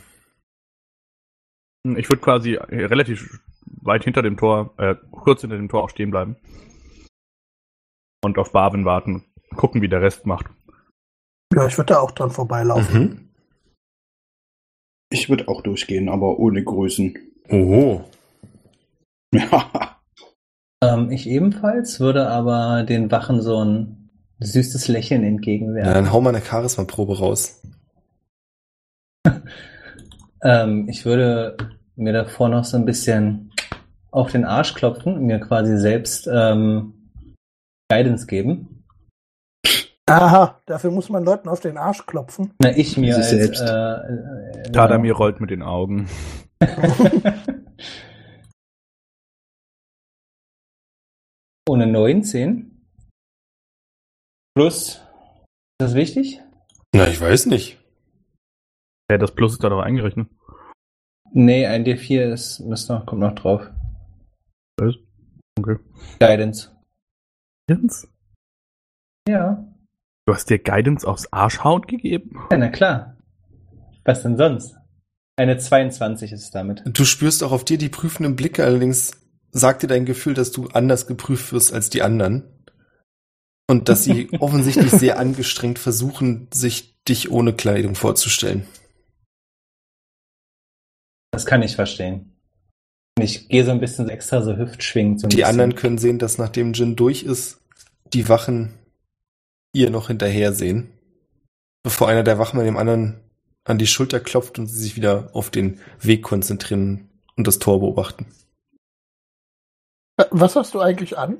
[1.96, 6.12] Ich würde quasi relativ weit hinter dem Tor, äh, kurz hinter dem Tor auch stehen
[6.12, 6.36] bleiben.
[8.22, 9.24] Und auf Barwin warten.
[9.56, 10.46] Gucken, wie der Rest macht.
[11.52, 13.02] Ja, ich würde da auch dran vorbeilaufen.
[13.02, 13.29] Mhm.
[15.10, 17.16] Ich würde auch durchgehen, aber ohne Grüßen.
[17.50, 18.04] Oho.
[19.34, 19.70] Ja.
[20.82, 25.92] Ähm, ich ebenfalls würde aber den Wachen so ein süßes Lächeln Ja, entgegenwerfen.
[25.92, 27.60] dann hau mal eine Charisma-Probe raus.
[30.42, 31.58] Ähm, ich würde
[31.96, 33.52] mir davor noch so ein bisschen
[34.10, 36.94] auf den Arsch klopfen und mir quasi selbst ähm,
[37.90, 38.69] Guidance geben.
[40.10, 42.52] Aha, dafür muss man Leuten auf den Arsch klopfen.
[42.58, 43.60] Na, ich mir als, selbst.
[43.60, 46.08] Äh, äh, Tadamir rollt mit den Augen.
[51.68, 52.84] Ohne 19.
[54.56, 54.96] Plus.
[54.96, 55.04] Ist
[55.78, 56.42] das wichtig?
[56.92, 57.78] Na, ich weiß nicht.
[59.08, 60.26] Ja, das Plus ist da doch eingerechnet.
[61.32, 63.70] Nee, ein D4 ist, ist noch, kommt noch drauf.
[64.76, 64.96] Was?
[65.56, 65.76] Okay.
[66.18, 66.76] Guidance.
[67.68, 68.08] Guidance?
[69.28, 69.64] Ja.
[70.30, 72.38] Du hast dir Guidance aufs Arschhaut gegeben?
[72.52, 73.16] Ja, na klar.
[74.04, 74.76] Was denn sonst?
[75.34, 76.84] Eine 22 ist es damit.
[76.86, 79.10] Du spürst auch auf dir die prüfenden Blicke, allerdings
[79.50, 82.44] sagt dir dein Gefühl, dass du anders geprüft wirst als die anderen.
[83.68, 88.68] Und dass sie offensichtlich sehr angestrengt versuchen, sich dich ohne Kleidung vorzustellen.
[91.32, 92.36] Das kann ich verstehen.
[93.20, 95.22] Ich gehe so ein bisschen extra so hüftschwingend.
[95.22, 95.50] So Die bisschen.
[95.50, 97.60] anderen können sehen, dass nachdem Jin durch ist,
[98.12, 98.76] die Wachen
[99.72, 100.92] ihr noch hinterher sehen.
[101.82, 103.20] Bevor einer der Wachmänner dem anderen
[103.64, 107.80] an die Schulter klopft und sie sich wieder auf den Weg konzentrieren und das Tor
[107.80, 108.26] beobachten.
[110.16, 111.38] Äh, Was hast du eigentlich an?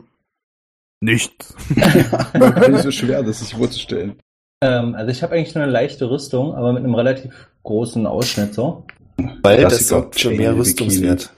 [1.00, 1.54] Nichts.
[1.74, 4.20] Nicht so schwer, das sich vorzustellen.
[4.62, 8.54] Ähm, also ich habe eigentlich nur eine leichte Rüstung, aber mit einem relativ großen Ausschnitt
[8.54, 8.86] so.
[9.42, 11.32] Weil das sorgt für mehr Rüstungswert.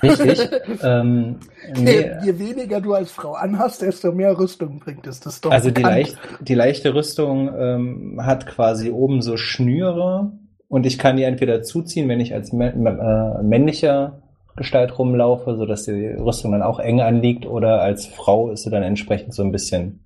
[0.00, 0.48] Richtig.
[0.82, 1.40] ähm,
[1.76, 5.20] nee, Je, je weniger du als Frau anhast, desto mehr Rüstung bringt es.
[5.20, 10.32] Das ist doch also die, leicht, die leichte Rüstung ähm, hat quasi oben so Schnüre
[10.68, 14.22] und ich kann die entweder zuziehen, wenn ich als mä- äh, männlicher
[14.56, 18.82] Gestalt rumlaufe, sodass die Rüstung dann auch eng anliegt, oder als Frau ist sie dann
[18.82, 20.02] entsprechend so ein bisschen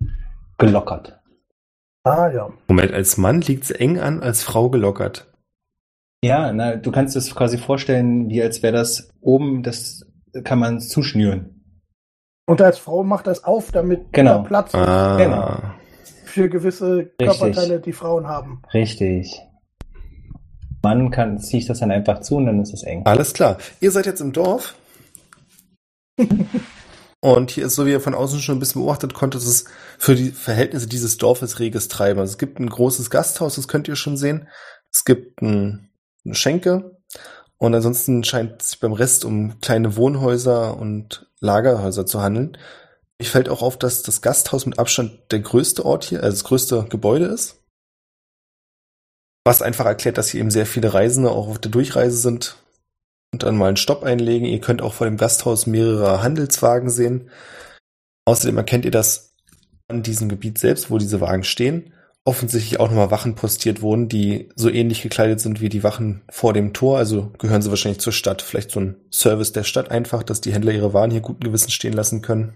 [0.59, 1.18] gelockert.
[2.05, 2.51] Ah ja.
[2.68, 5.27] Moment, als Mann liegt es eng an, als Frau gelockert.
[6.24, 10.02] Ja, na, du kannst es quasi vorstellen, wie als wäre das oben, das
[10.44, 11.52] kann man zuschnüren.
[12.48, 14.38] Und als Frau macht das auf, damit Genau.
[14.38, 15.16] da Platz ist Ah.
[15.16, 15.74] Genau.
[16.24, 18.62] für gewisse Körperteile, die Frauen haben.
[18.72, 19.40] Richtig.
[20.83, 23.02] Mann kann, ziehe ich das dann einfach zu und dann ist es eng.
[23.07, 23.59] Alles klar.
[23.81, 24.76] Ihr seid jetzt im Dorf.
[27.20, 29.68] Und hier ist, so wie ihr von außen schon ein bisschen beobachtet konntet, es ist
[29.98, 32.20] für die Verhältnisse dieses Dorfes reges Treiben.
[32.20, 34.46] Also es gibt ein großes Gasthaus, das könnt ihr schon sehen.
[34.92, 35.86] Es gibt ein,
[36.34, 36.96] Schenke.
[37.58, 42.58] Und ansonsten scheint es sich beim Rest um kleine Wohnhäuser und Lagerhäuser zu handeln.
[43.18, 46.44] Mich fällt auch auf, dass das Gasthaus mit Abstand der größte Ort hier, also das
[46.44, 47.62] größte Gebäude ist.
[49.44, 52.56] Was einfach erklärt, dass hier eben sehr viele Reisende auch auf der Durchreise sind
[53.32, 54.46] und dann mal einen Stopp einlegen.
[54.46, 57.30] Ihr könnt auch vor dem Gasthaus mehrere Handelswagen sehen.
[58.24, 59.34] Außerdem erkennt ihr, dass
[59.88, 61.92] an diesem Gebiet selbst, wo diese Wagen stehen,
[62.26, 66.52] offensichtlich auch nochmal Wachen postiert wurden, die so ähnlich gekleidet sind wie die Wachen vor
[66.52, 66.98] dem Tor.
[66.98, 68.42] Also gehören sie wahrscheinlich zur Stadt.
[68.42, 71.72] Vielleicht so ein Service der Stadt einfach, dass die Händler ihre Waren hier guten Gewissens
[71.72, 72.54] stehen lassen können.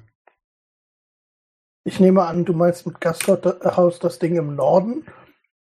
[1.85, 5.07] Ich nehme an, du meinst mit Gasthaus das Ding im Norden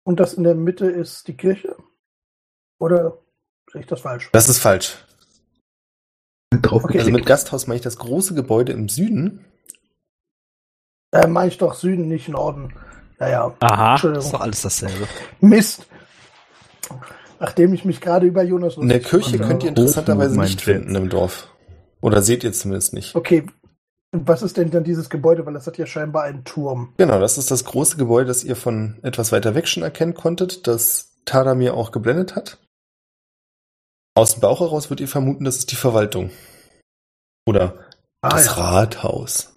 [0.04, 1.76] und das in der Mitte ist die Kirche?
[2.80, 3.20] Oder
[3.72, 4.30] sehe ich das falsch?
[4.32, 4.98] Das ist falsch.
[6.54, 7.00] Okay.
[7.00, 9.46] Also mit Gasthaus meine ich das große Gebäude im Süden.
[11.12, 12.74] Äh, meine ich doch Süden, nicht Norden.
[13.20, 13.96] Naja, Aha.
[13.96, 15.08] Ist doch alles dasselbe.
[15.42, 15.86] Mist.
[17.40, 20.62] Nachdem ich mich gerade über Jonas In der Kirche gemacht könnt ihr interessanterweise mein nicht
[20.62, 21.48] finden im Dorf.
[22.02, 23.16] Oder seht ihr zumindest nicht.
[23.16, 23.46] Okay,
[24.12, 25.46] und was ist denn dann dieses Gebäude?
[25.46, 26.94] Weil das hat ja scheinbar einen Turm.
[26.98, 30.66] Genau, das ist das große Gebäude, das ihr von etwas weiter weg schon erkennen konntet,
[30.68, 32.58] das Tadamir auch geblendet hat.
[34.16, 36.32] Aus dem Bauch heraus würdet ihr vermuten, das ist die Verwaltung.
[37.46, 37.76] Oder
[38.22, 38.52] Ah, das ja.
[38.54, 39.54] Rathaus.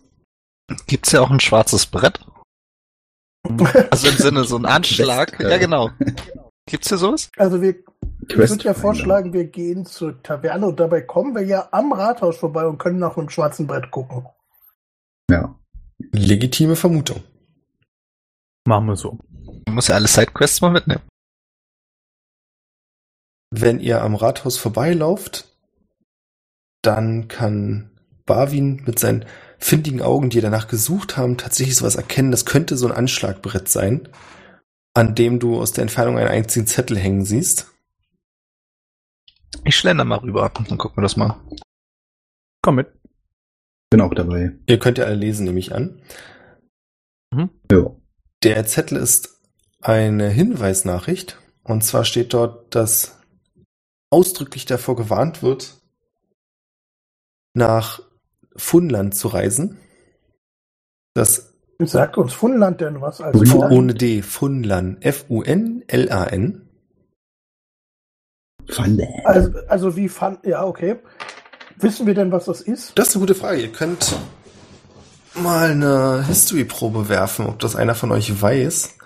[0.87, 2.21] Gibt's ja auch ein schwarzes Brett?
[3.91, 5.33] Also im Sinne so ein Anschlag.
[5.33, 5.91] Quest, Ja, genau.
[6.67, 7.31] Gibt's hier sowas?
[7.37, 11.43] Also wir, ich Quest würde ja vorschlagen, wir gehen zur Taverne und dabei kommen wir
[11.43, 14.27] ja am Rathaus vorbei und können nach einem schwarzen Brett gucken.
[15.31, 15.59] Ja.
[16.13, 17.23] Legitime Vermutung.
[18.65, 19.19] Machen wir so.
[19.67, 21.03] Man muss ja alle Sidequests mal mitnehmen.
[23.51, 25.53] Wenn ihr am Rathaus vorbeilauft,
[26.83, 27.91] dann kann
[28.25, 29.25] Barwin mit seinen
[29.63, 32.31] findigen Augen, die danach gesucht haben, tatsächlich sowas erkennen.
[32.33, 34.09] Das könnte so ein Anschlagbrett sein,
[34.95, 37.69] an dem du aus der Entfernung einen einzigen Zettel hängen siehst.
[39.65, 40.51] Ich schlender mal rüber.
[40.53, 41.41] Dann gucken wir das mal.
[42.61, 42.89] Komm mit.
[43.91, 44.53] Bin auch dabei.
[44.67, 46.03] Ihr könnt ja alle lesen, nehme ich an.
[47.71, 47.91] Ja.
[48.43, 49.41] Der Zettel ist
[49.81, 51.39] eine Hinweisnachricht.
[51.63, 53.21] Und zwar steht dort, dass
[54.11, 55.81] ausdrücklich davor gewarnt wird,
[57.55, 58.01] nach
[58.57, 59.79] Funland zu reisen.
[61.15, 61.53] Das
[61.85, 63.63] Sagt uns Funland denn was als Funland?
[63.63, 63.73] Ort?
[63.73, 66.69] ohne D, Funlan, F-U-N-L-A-N.
[68.69, 69.09] Falle.
[69.25, 70.97] Also, also wie fand, ja, okay.
[71.77, 72.97] Wissen wir denn, was das ist?
[72.97, 73.61] Das ist eine gute Frage.
[73.61, 74.17] Ihr könnt
[75.35, 78.97] mal eine History-Probe werfen, ob das einer von euch weiß.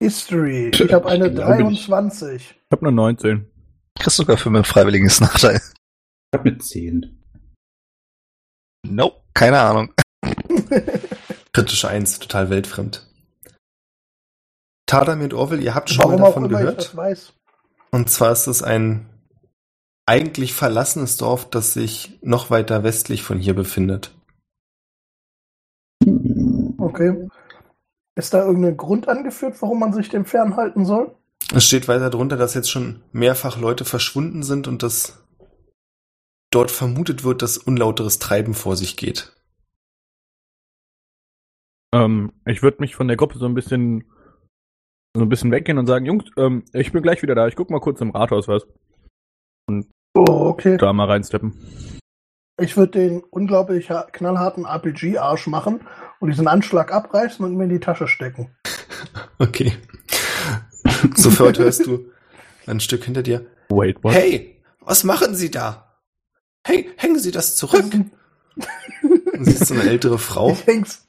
[0.00, 0.70] History.
[0.74, 1.88] Ich habe eine Ich glaube nicht.
[1.88, 2.42] 23.
[2.42, 3.46] Ich habe nur 19.
[3.98, 5.56] Kriegst sogar für meinen freiwilliges Nachteil.
[5.56, 7.17] Ich hab mit 10.
[8.90, 9.20] Nope.
[9.34, 9.92] Keine Ahnung.
[11.52, 13.06] Kritische Eins, total weltfremd.
[14.86, 16.78] Tadamir und Orwell, ihr habt schon Warum mal auch davon immer ich gehört.
[16.78, 17.32] das weiß.
[17.90, 19.06] Und zwar ist es ein
[20.06, 24.10] eigentlich verlassenes Dorf, das sich noch weiter westlich von hier befindet.
[26.78, 27.28] Okay.
[28.14, 31.14] Ist da irgendein Grund angeführt, warum man sich dem fernhalten soll?
[31.54, 35.22] Es steht weiter drunter, dass jetzt schon mehrfach Leute verschwunden sind und dass
[36.50, 39.34] dort vermutet wird, dass unlauteres Treiben vor sich geht.
[41.94, 44.04] Ähm, ich würde mich von der Gruppe so ein bisschen
[45.16, 47.48] so ein bisschen weggehen und sagen, Jungs, ähm, ich bin gleich wieder da.
[47.48, 48.66] Ich guck mal kurz im Rathaus was.
[50.14, 50.76] Oh, okay.
[50.76, 51.54] Da mal reinsteppen.
[52.60, 55.80] Ich würde den unglaublich ha- knallharten RPG-Arsch machen
[56.20, 58.54] und diesen Anschlag abreißen und mir in die Tasche stecken.
[59.40, 59.72] Okay.
[61.14, 62.10] Sofort hörst du
[62.66, 63.46] ein Stück hinter dir.
[63.68, 64.12] Wait, what?
[64.12, 65.87] Hey, was machen Sie da?
[66.64, 67.84] Hey, hängen Sie das zurück.
[69.02, 70.50] Du siehst so eine ältere Frau.
[70.50, 71.06] Ich häng's,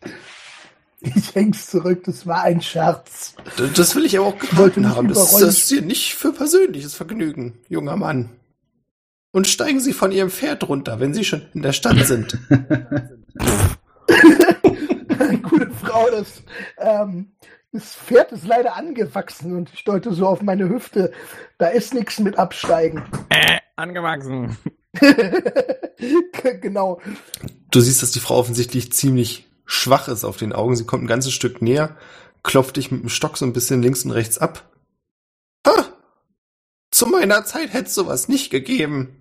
[0.99, 3.33] ich häng's zurück, das war ein Scherz.
[3.57, 5.07] D- Das will ich aber auch nicht haben.
[5.07, 8.29] Das, das ist hier nicht für persönliches Vergnügen, junger Mann.
[9.31, 12.37] Und steigen Sie von Ihrem Pferd runter, wenn Sie schon in der Stadt sind.
[15.43, 16.43] Gute Frau, das,
[16.77, 17.31] ähm,
[17.71, 21.11] das Pferd ist leider angewachsen und ich deute so auf meine Hüfte.
[21.57, 23.03] Da ist nichts mit Absteigen.
[23.29, 24.55] Äh, angewachsen.
[26.61, 27.01] genau.
[27.71, 30.75] Du siehst, dass die Frau offensichtlich ziemlich schwach ist auf den Augen.
[30.75, 31.95] Sie kommt ein ganzes Stück näher,
[32.43, 34.69] klopft dich mit dem Stock so ein bisschen links und rechts ab.
[35.67, 35.85] Ha!
[36.91, 39.15] Zu meiner Zeit hätte es sowas nicht gegeben.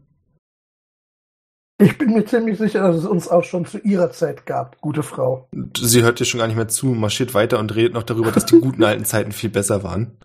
[1.81, 5.05] Ich bin mir ziemlich sicher, dass es uns auch schon zu ihrer Zeit gab, gute
[5.05, 5.49] Frau.
[5.77, 8.47] Sie hört dir schon gar nicht mehr zu, marschiert weiter und redet noch darüber, dass
[8.47, 10.17] die guten alten Zeiten viel besser waren,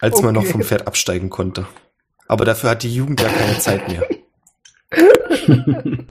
[0.00, 0.52] als man noch Okay.
[0.52, 1.66] vom Pferd absteigen konnte.
[2.28, 4.06] Aber dafür hat die Jugend ja keine Zeit mehr.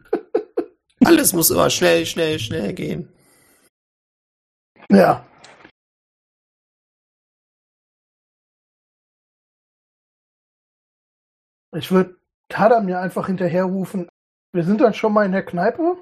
[1.03, 3.09] Alles muss immer schnell, schnell, schnell gehen.
[4.89, 5.25] Ja.
[11.75, 12.15] Ich würde
[12.47, 14.07] Tada mir einfach hinterherrufen.
[14.53, 15.97] Wir sind dann schon mal in der Kneipe.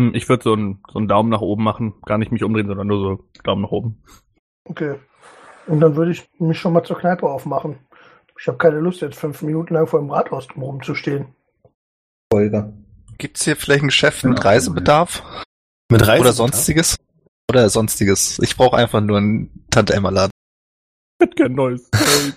[0.00, 2.00] Hm, Ich würde so einen, so einen Daumen nach oben machen.
[2.02, 4.02] Gar nicht mich umdrehen, sondern nur so Daumen nach oben.
[4.64, 4.98] Okay.
[5.66, 7.78] Und dann würde ich mich schon mal zur Kneipe aufmachen.
[8.38, 11.34] Ich habe keine Lust, jetzt fünf Minuten lang vor dem Rathaus rumzustehen.
[12.32, 12.72] Folger.
[13.18, 15.22] Gibt's hier vielleicht ein Geschäft mit Reisebedarf?
[15.90, 16.96] Mit Reisen Oder sonstiges?
[17.50, 18.38] Oder sonstiges.
[18.40, 20.32] Ich brauche einfach nur einen Tante Emma Laden.
[21.18, 22.34] Ich hätte gern neues Steak.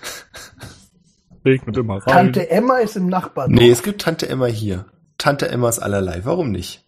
[1.44, 2.32] Regnet immer rein.
[2.32, 3.50] Tante Emma ist im Nachbarn.
[3.52, 4.86] Nee, es gibt Tante Emma hier.
[5.18, 6.20] Tante Emmas allerlei.
[6.24, 6.86] Warum nicht?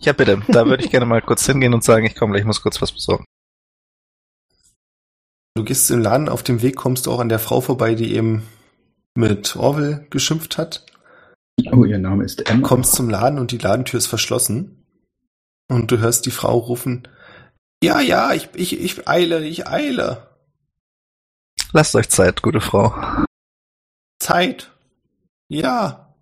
[0.00, 0.42] Ja, bitte.
[0.48, 2.82] Da würde ich gerne mal kurz hingehen und sagen, ich komme gleich, ich muss kurz
[2.82, 3.24] was besorgen.
[5.56, 8.14] Du gehst im Laden, auf dem Weg kommst du auch an der Frau vorbei, die
[8.14, 8.46] eben
[9.14, 10.84] mit Orwell geschimpft hat.
[11.72, 12.68] Oh, ihr Name ist Emma.
[12.68, 14.84] Kommst zum Laden und die Ladentür ist verschlossen.
[15.68, 17.08] Und du hörst die Frau rufen,
[17.82, 20.28] ja, ja, ich, ich, ich eile, ich eile.
[21.72, 22.94] Lasst euch Zeit, gute Frau.
[24.18, 24.70] Zeit.
[25.48, 26.14] Ja.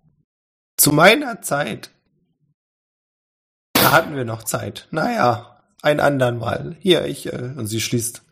[0.77, 1.91] Zu meiner Zeit.
[3.73, 4.87] Da hatten wir noch Zeit.
[4.91, 6.77] Naja, ein andern Mal.
[6.79, 8.24] Hier, ich, äh, und sie schließt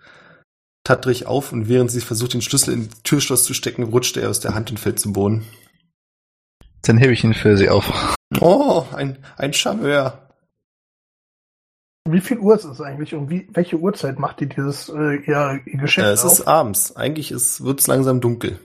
[0.83, 4.29] tattrig auf und während sie versucht, den Schlüssel in das Türschloss zu stecken, rutscht er
[4.29, 5.45] aus der Hand und fällt zum Boden.
[6.81, 8.15] Dann hebe ich ihn für sie auf.
[8.41, 10.19] Oh, ein, ein Charmeur.
[12.09, 15.61] Wie viel Uhr ist es eigentlich und wie, welche Uhrzeit macht die dieses äh, ihr,
[15.65, 16.33] ihr Geschäft Äh, es auf?
[16.33, 16.95] ist abends.
[16.97, 18.59] Eigentlich ist, wird's langsam dunkel.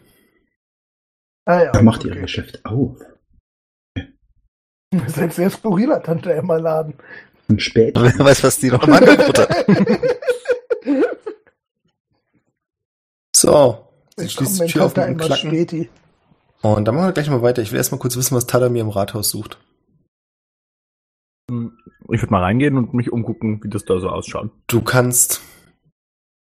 [1.45, 2.19] ah, ja, Da macht ihr okay.
[2.19, 2.97] ihr Geschäft auf.
[4.91, 6.95] Das ist ein sehr skurriler Tante Emma Laden.
[7.49, 7.95] Und spät.
[7.95, 9.67] Wer weiß, was die noch im Angebot hat.
[13.49, 13.89] So.
[14.17, 15.51] Sie schließt die Tür auf mit Klacken.
[15.51, 15.89] Späti.
[16.61, 17.63] Und dann machen wir gleich mal weiter.
[17.63, 19.59] Ich will erstmal kurz wissen, was Tadamir im Rathaus sucht.
[21.51, 21.79] Hm,
[22.11, 24.51] Ich würde mal reingehen und mich umgucken, wie das da so ausschaut.
[24.67, 25.41] Du kannst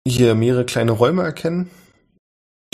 [0.06, 1.70] hier mehrere kleine Räume erkennen.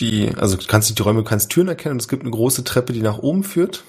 [0.00, 2.32] Die, also du kannst nicht die Räume, du kannst Türen erkennen und es gibt eine
[2.32, 3.84] große Treppe, die nach oben führt,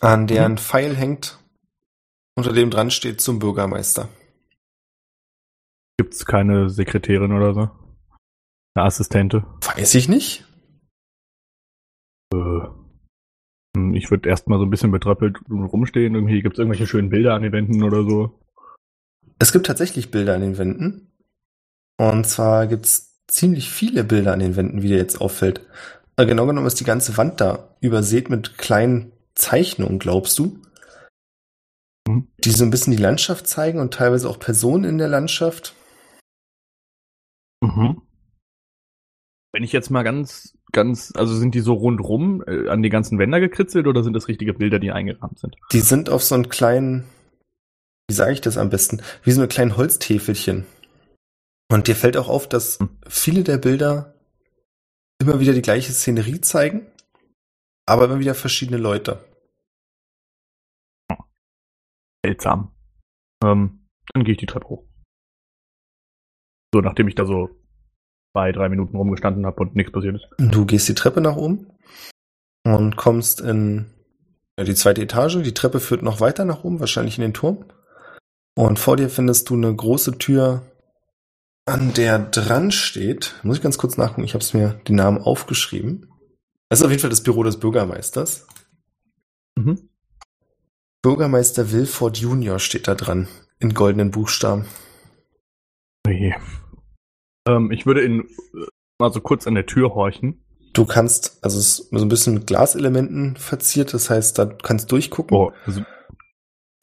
[0.00, 1.38] an der ein Pfeil hängt,
[2.34, 4.08] unter dem dran steht zum Bürgermeister.
[5.98, 7.70] Gibt's keine Sekretärin oder so?
[8.76, 9.42] Eine Assistente?
[9.62, 10.44] Weiß ich nicht.
[12.34, 12.60] Äh,
[13.74, 16.14] hm, Ich würde erstmal so ein bisschen betröppelt rumstehen.
[16.14, 18.38] Irgendwie gibt's irgendwelche schönen Bilder an den Wänden oder so.
[19.38, 21.10] Es gibt tatsächlich Bilder an den Wänden.
[21.98, 25.66] Und zwar gibt's ziemlich viele Bilder an den Wänden, wie dir jetzt auffällt.
[26.18, 30.60] Äh, Genau genommen ist die ganze Wand da übersät mit kleinen Zeichnungen, glaubst du?
[32.06, 32.28] Mhm.
[32.44, 35.74] Die so ein bisschen die Landschaft zeigen und teilweise auch Personen in der Landschaft.
[37.62, 38.02] Mhm.
[39.56, 43.18] Wenn ich jetzt mal ganz, ganz, also sind die so rundrum äh, an die ganzen
[43.18, 45.56] Wände gekritzelt oder sind das richtige Bilder, die eingerahmt sind?
[45.72, 47.04] Die sind auf so einen kleinen,
[48.06, 50.66] wie sage ich das am besten, wie so eine kleinen Holztäfelchen.
[51.72, 52.90] Und dir fällt auch auf, dass Hm.
[53.08, 54.14] viele der Bilder
[55.22, 56.86] immer wieder die gleiche Szenerie zeigen,
[57.86, 59.24] aber immer wieder verschiedene Leute.
[62.22, 62.72] Seltsam.
[63.42, 64.84] Ähm, dann gehe ich die Treppe hoch.
[66.74, 67.48] So, nachdem ich da so
[68.36, 70.28] zwei, drei Minuten rumgestanden habe und nichts passiert ist.
[70.36, 71.68] Du gehst die Treppe nach oben
[72.64, 73.86] und kommst in
[74.60, 75.38] die zweite Etage.
[75.42, 77.64] Die Treppe führt noch weiter nach oben, wahrscheinlich in den Turm.
[78.54, 80.70] Und vor dir findest du eine große Tür,
[81.64, 83.34] an der dran steht.
[83.42, 86.10] Muss ich ganz kurz nachgucken, ich habe es mir den Namen aufgeschrieben.
[86.68, 88.46] Das ist auf jeden Fall das Büro des Bürgermeisters.
[89.56, 89.88] Mhm.
[91.00, 93.28] Bürgermeister Wilford Junior steht da dran,
[93.60, 94.66] in goldenen Buchstaben.
[96.06, 96.34] Oje.
[97.46, 98.66] Ähm, ich würde in, äh,
[99.00, 100.42] mal so kurz an der Tür horchen.
[100.72, 104.90] Du kannst, also es ist so ein bisschen mit Glaselementen verziert, das heißt, da kannst
[104.90, 105.36] du durchgucken.
[105.36, 105.80] Oh, also,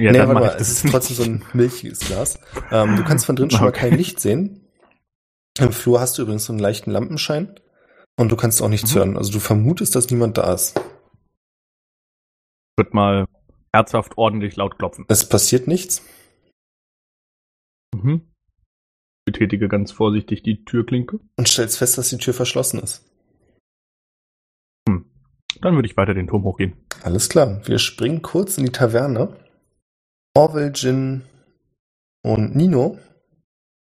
[0.01, 2.39] ja, nee, warte mal, ich es das ist trotzdem so ein milchiges Glas.
[2.71, 3.89] Ähm, du kannst von drin schon mal Okay.
[3.89, 4.67] kein Licht sehen.
[5.59, 7.59] Im Flur hast du übrigens so einen leichten Lampenschein
[8.17, 8.97] und du kannst auch nichts Mhm.
[8.97, 9.17] hören.
[9.17, 10.73] Also du vermutest, dass niemand da ist.
[12.77, 13.27] Wird mal
[13.71, 15.05] herzhaft ordentlich laut klopfen.
[15.07, 16.01] Es passiert nichts.
[17.95, 18.32] Mhm.
[19.25, 21.19] Betätige ganz vorsichtig die Türklinke.
[21.37, 23.05] und stellst fest, dass die Tür verschlossen ist.
[25.61, 26.73] Dann würde ich weiter den Turm hochgehen.
[27.03, 27.61] Alles klar.
[27.65, 29.37] Wir springen kurz in die Taverne.
[30.35, 31.21] Orwell, Jin
[32.21, 32.97] und Nino.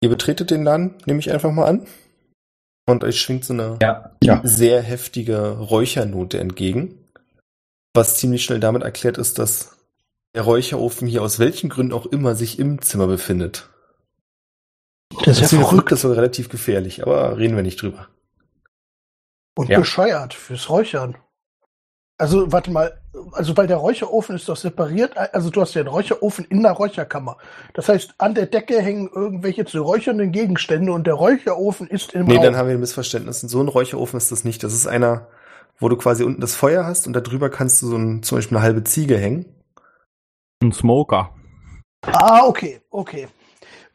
[0.01, 1.87] Ihr betretet den Laden, nehme ich einfach mal an.
[2.87, 4.39] Und euch schwingt so eine Ja, Ja.
[4.45, 7.03] sehr heftige Räuchernote entgegen.
[7.93, 9.75] Was ziemlich schnell damit erklärt ist, dass
[10.35, 13.69] der Räucherofen hier aus welchen Gründen auch immer sich im Zimmer befindet.
[15.23, 18.07] Das ist ja verrückt Das ist sogar relativ gefährlich, aber reden wir nicht drüber.
[19.57, 19.79] und Ja.
[19.79, 21.17] bescheuert fürs Räuchern.
[22.19, 22.99] Also, warte mal,
[23.31, 26.71] also weil der Räucherofen ist doch separiert, also du hast ja einen Räucherofen in der
[26.73, 27.37] Räucherkammer.
[27.73, 32.25] Das heißt, an der Decke hängen irgendwelche zu räuchernden Gegenstände und der Räucherofen ist im
[32.25, 32.43] Nee, Raum.
[32.43, 33.41] dann haben wir ein Missverständnis.
[33.41, 34.63] So ein Räucherofen ist das nicht.
[34.63, 35.27] Das ist einer,
[35.79, 38.57] wo du quasi unten das Feuer hast und darüber kannst du so ein, zum Beispiel
[38.57, 39.45] eine halbe Ziege hängen.
[40.61, 41.33] Ein Smoker.
[42.03, 43.27] Ah, okay, okay.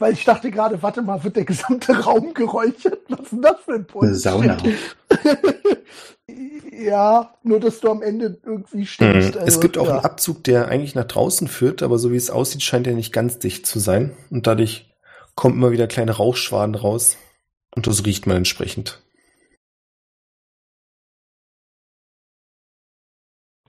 [0.02, 2.98] Weil ich dachte gerade, warte mal, wird der gesamte Raum geräuchert?
[3.08, 4.20] Was ist denn das für ein Bullshit?
[4.20, 4.56] Sauna.
[6.72, 9.36] ja, nur dass du am Ende irgendwie stinkst.
[9.36, 9.92] es also, gibt auch ja.
[9.92, 13.12] einen Abzug, der eigentlich nach draußen führt, aber so wie es aussieht, scheint er nicht
[13.12, 14.16] ganz dicht zu sein.
[14.28, 14.92] Und dadurch
[15.36, 17.16] kommen immer wieder kleine Rauchschwaden raus.
[17.72, 19.00] Und das riecht man entsprechend.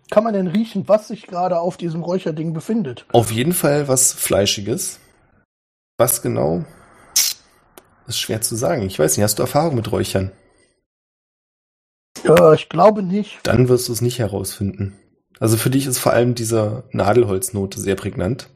[0.09, 3.05] Kann man denn riechen, was sich gerade auf diesem Räucherding befindet?
[3.11, 4.99] Auf jeden Fall was Fleischiges.
[5.98, 6.66] Was genau?
[8.08, 8.84] Ist schwer zu sagen.
[8.84, 10.32] Ich weiß nicht, hast du Erfahrung mit Räuchern?
[12.24, 13.39] Ja, ich glaube nicht.
[13.44, 14.98] Dann wirst du es nicht herausfinden.
[15.39, 18.50] Also für dich ist vor allem diese Nadelholznote sehr prägnant.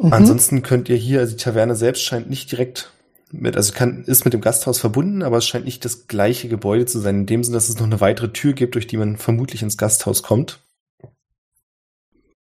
[0.00, 0.12] Mhm.
[0.12, 2.92] Ansonsten könnt ihr hier, also die Taverne selbst scheint nicht direkt
[3.30, 6.84] mit, also kann, ist mit dem Gasthaus verbunden, aber es scheint nicht das gleiche Gebäude
[6.84, 9.16] zu sein, in dem Sinne, dass es noch eine weitere Tür gibt, durch die man
[9.16, 10.60] vermutlich ins Gasthaus kommt.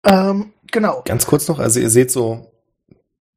[0.05, 1.01] Ähm, genau.
[1.05, 2.51] Ganz kurz noch, also ihr seht so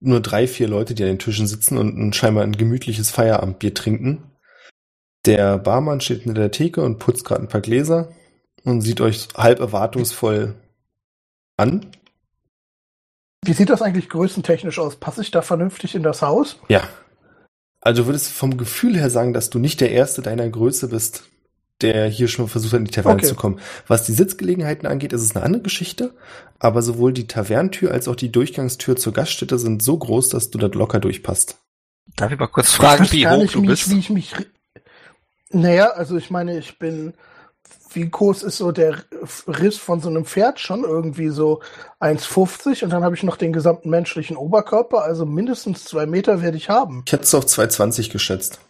[0.00, 3.74] nur drei, vier Leute, die an den Tischen sitzen und ein, scheinbar ein gemütliches Feierabendbier
[3.74, 4.22] trinken.
[5.26, 8.10] Der Barmann steht hinter der Theke und putzt gerade ein paar Gläser
[8.64, 10.54] und sieht euch halb erwartungsvoll
[11.58, 11.86] an.
[13.44, 14.96] Wie sieht das eigentlich größentechnisch aus?
[14.96, 16.58] Passe ich da vernünftig in das Haus?
[16.68, 16.88] Ja.
[17.80, 21.24] Also du würdest vom Gefühl her sagen, dass du nicht der Erste deiner Größe bist,
[21.82, 23.26] der hier schon versucht hat, in die Taverne Okay.
[23.26, 23.58] zu kommen.
[23.86, 26.14] Was die Sitzgelegenheiten angeht, ist es eine andere Geschichte,
[26.58, 30.58] aber sowohl die Tavernentür als auch die Durchgangstür zur Gaststätte sind so groß, dass du
[30.58, 31.56] dort locker durchpasst.
[32.16, 33.86] Darf ich mal kurz fragen, wie hoch nicht, du wie bist?
[33.86, 34.34] Ich, wie ich mich.
[35.50, 37.14] Naja, also ich meine, ich bin.
[37.92, 39.02] Wie groß ist so der
[39.48, 40.84] Riss von so einem Pferd schon?
[40.84, 41.60] Irgendwie so
[41.98, 46.56] 1,50 und dann habe ich noch den gesamten menschlichen Oberkörper, also mindestens zwei Meter werde
[46.56, 47.02] ich haben.
[47.04, 48.60] Ich hätte es auf 220 geschätzt.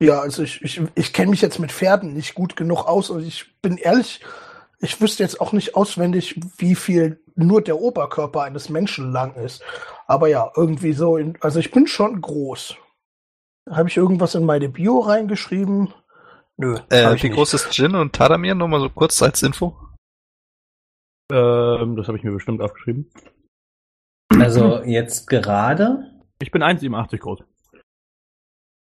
[0.00, 3.22] Ja, also ich, ich, ich kenne mich jetzt mit Pferden nicht gut genug aus und
[3.22, 4.20] ich bin ehrlich,
[4.78, 9.62] ich wüsste jetzt auch nicht auswendig, wie viel nur der Oberkörper eines Menschen lang ist.
[10.06, 12.76] Aber ja, irgendwie so, in, also ich bin schon groß.
[13.70, 15.92] Habe ich irgendwas in meine Bio reingeschrieben?
[16.56, 16.78] Nö.
[16.90, 17.36] Äh, ich wie nicht.
[17.36, 18.54] groß ist Jin und Tadamir?
[18.54, 19.76] Nur mal so kurz als Info.
[21.30, 23.10] Ähm, das habe ich mir bestimmt aufgeschrieben.
[24.38, 27.40] Also jetzt gerade, Ich bin 1,87 groß.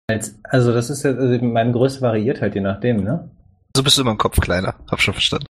[0.08, 3.30] Als, also das ist ja, also meine Größe variiert halt je nachdem, ne?
[3.76, 4.76] So bist du immer im Kopf kleiner.
[4.90, 5.48] Hab schon verstanden.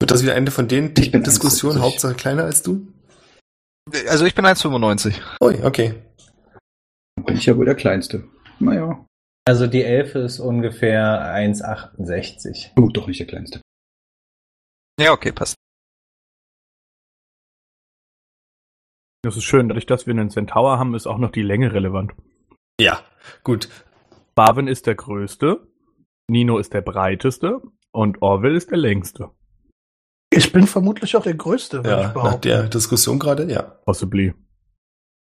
[0.00, 1.82] Wird das wieder eine von den Ich bin Diskussionen, 1,70.
[1.82, 2.86] Hauptsache kleiner als du?
[4.08, 5.20] Also ich bin 1,95.
[5.40, 5.94] Ui, okay.
[7.16, 8.28] Dann bin ich ja wohl der Kleinste.
[8.58, 9.06] Naja.
[9.46, 12.72] Also die Elfe ist ungefähr 1,68.
[12.76, 13.60] Oh, doch nicht der Kleinste.
[15.00, 15.54] Ja, okay, passt.
[19.22, 22.12] Das ist schön, dadurch, dass wir einen Centaur haben, ist auch noch die Länge relevant.
[22.80, 23.00] Ja,
[23.44, 23.68] gut.
[24.34, 25.66] Barwin ist der größte,
[26.28, 27.60] Nino ist der breiteste
[27.92, 29.30] und Orwell ist der längste.
[30.32, 32.40] Ich bin vermutlich auch der Größte, würde ich Ja, nach behaupten.
[32.42, 33.62] der Diskussion gerade, ja.
[33.62, 34.34] Possibly.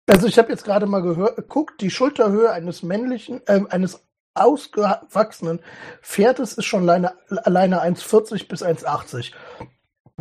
[0.09, 5.61] Also ich habe jetzt gerade mal gehört, guckt, die Schulterhöhe eines männlichen, äh, eines ausgewachsenen
[6.03, 9.32] Pferdes ist schon alleine, alleine 1,40 bis 1,80.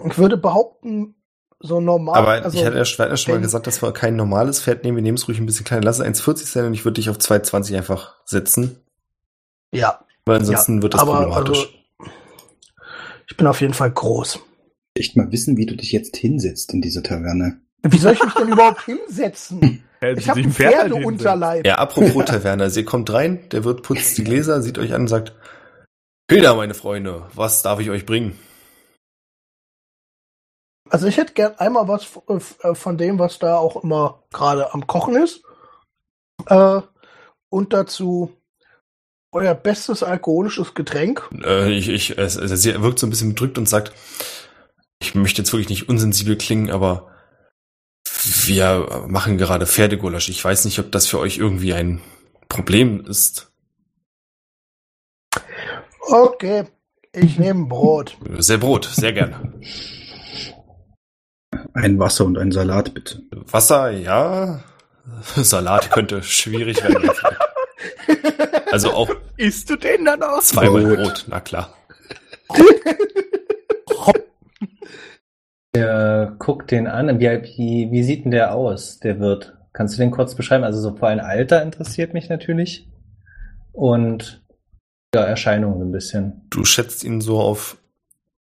[0.06, 1.16] Ich würde behaupten,
[1.60, 2.18] so normal.
[2.18, 4.98] Aber also, ich hatte ja schon, schon mal gesagt, dass wir kein normales Pferd nehmen.
[4.98, 5.84] Wir nehmen es ruhig ein bisschen kleiner.
[5.84, 8.78] Lass es 1,40 sein und ich würde dich auf 2,20 einfach setzen.
[9.72, 11.60] ja, Weil ansonsten wird das aber problematisch.
[12.00, 12.12] also,
[13.30, 14.40] ich bin auf jeden Fall groß.
[14.96, 17.62] Echt mal wissen, wie du dich jetzt hinsetzt in dieser Taverne.
[17.84, 19.84] Wie soll ich mich denn überhaupt hinsetzen?
[20.02, 21.68] Ich habe Sie Pferd halt Pferdeunterleib.
[21.68, 25.02] Ja, apropos Taverne, also ihr kommt rein, der Wirt putzt die Gläser, sieht euch an
[25.02, 25.34] und sagt,
[26.32, 28.40] Hilda, meine Freunde, was darf ich euch bringen?
[30.90, 34.74] Also ich hätte gern einmal was f- äh, von dem, was da auch immer gerade
[34.74, 35.42] am Kochen ist.
[36.48, 36.82] Äh,
[37.50, 38.36] und dazu
[39.32, 41.30] euer bestes alkoholisches Getränk.
[41.44, 43.94] Äh, ich, ich, es, es, sie wirkt so ein bisschen bedrückt und sagt,
[45.00, 47.12] ich möchte jetzt wirklich nicht unsensibel klingen, aber
[48.46, 50.30] wir machen gerade Pferdegulasch.
[50.30, 52.02] Ich weiß nicht, ob das für euch irgendwie ein
[52.48, 53.52] Problem ist.
[56.02, 56.66] Okay,
[57.14, 58.18] ich nehme Brot.
[58.40, 59.54] Sehr Brot, sehr gerne.
[61.82, 63.22] Ein Wasser und ein Salat, bitte.
[63.32, 64.60] Wasser, ja.
[65.36, 67.10] Salat könnte schwierig werden.
[68.72, 70.50] Also auch Isst du den dann aus?
[70.50, 70.98] zweimal Brot.
[70.98, 71.74] Brot, na klar.
[75.76, 77.20] Der guckt den an.
[77.20, 79.56] Wie, wie, wie sieht denn der aus, der Wirt?
[79.72, 80.64] Kannst du den kurz beschreiben?
[80.64, 82.90] Also so vor allem Alter interessiert mich natürlich.
[83.72, 84.44] Und
[85.14, 86.42] ja, Erscheinungen ein bisschen.
[86.50, 87.78] Du schätzt ihn so auf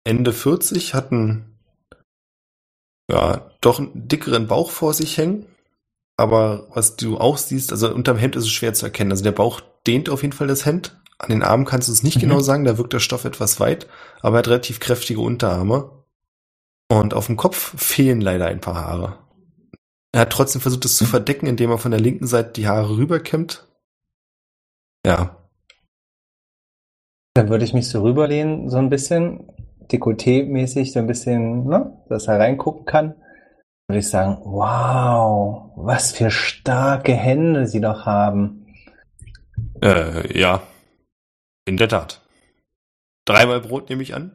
[0.04, 1.51] Ende 40, hat einen,
[3.10, 5.46] ja, doch einen dickeren Bauch vor sich hängen.
[6.16, 9.10] Aber was du auch siehst, also unterm Hemd ist es schwer zu erkennen.
[9.10, 11.00] Also der Bauch dehnt auf jeden Fall das Hemd.
[11.18, 12.20] An den Armen kannst du es nicht Mhm.
[12.20, 13.86] genau sagen, da wirkt der Stoff etwas weit,
[14.20, 15.90] aber er hat relativ kräftige Unterarme.
[16.90, 19.18] Und auf dem Kopf fehlen leider ein paar Haare.
[20.12, 22.96] Er hat trotzdem versucht, es zu verdecken, indem er von der linken Seite die Haare
[22.98, 23.66] rüberkämmt.
[25.06, 25.38] Ja,
[27.34, 29.50] Dann würde ich mich so rüberlehnen, so ein bisschen,
[29.92, 33.14] Dekolleté-mäßig, so ein bisschen, ne, dass er reingucken kann.
[33.88, 38.66] Würde ich sagen, wow, was für starke Hände sie doch haben.
[39.82, 40.62] Äh, ja.
[41.64, 42.20] In der Tat.
[43.24, 44.32] Dreimal Brot nehme ich an.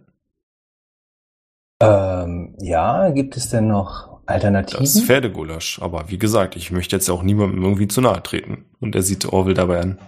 [1.81, 4.83] Ähm, ja, gibt es denn noch Alternativen?
[4.83, 5.81] Das Pferdegulasch.
[5.81, 8.65] Aber wie gesagt, ich möchte jetzt auch niemandem irgendwie zu nahe treten.
[8.79, 9.99] Und er sieht Orwell dabei an.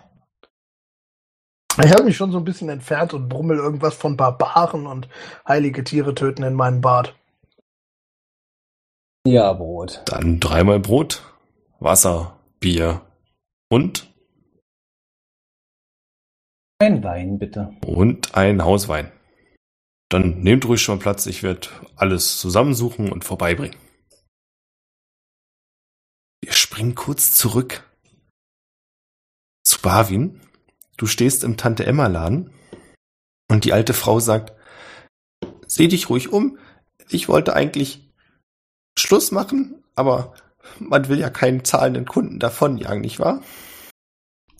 [1.83, 5.07] Ich habe mich schon so ein bisschen entfernt und brummel irgendwas von Barbaren und
[5.47, 7.15] heilige Tiere töten in meinem Bart.
[9.25, 10.01] ja, Brot.
[10.05, 11.23] Dann dreimal Brot,
[11.79, 13.05] Wasser, Bier
[13.69, 14.11] und,
[16.79, 17.73] Ein Wein, bitte.
[17.85, 19.11] und ein Hauswein.
[20.09, 21.27] Dann nehmt ruhig schon mal Platz.
[21.27, 23.77] Ich werde alles zusammensuchen und vorbeibringen.
[26.41, 27.83] Wir springen kurz zurück
[29.63, 30.41] zu Barwin.
[30.99, 32.51] Du stehst im Tante-Emma-Laden
[33.49, 34.51] und die alte Frau sagt,
[35.65, 36.59] seh dich ruhig um.
[37.07, 38.11] Ich wollte eigentlich
[38.97, 40.33] Schluss machen, aber
[40.77, 43.41] man will ja keinen zahlenden Kunden davonjagen, nicht wahr?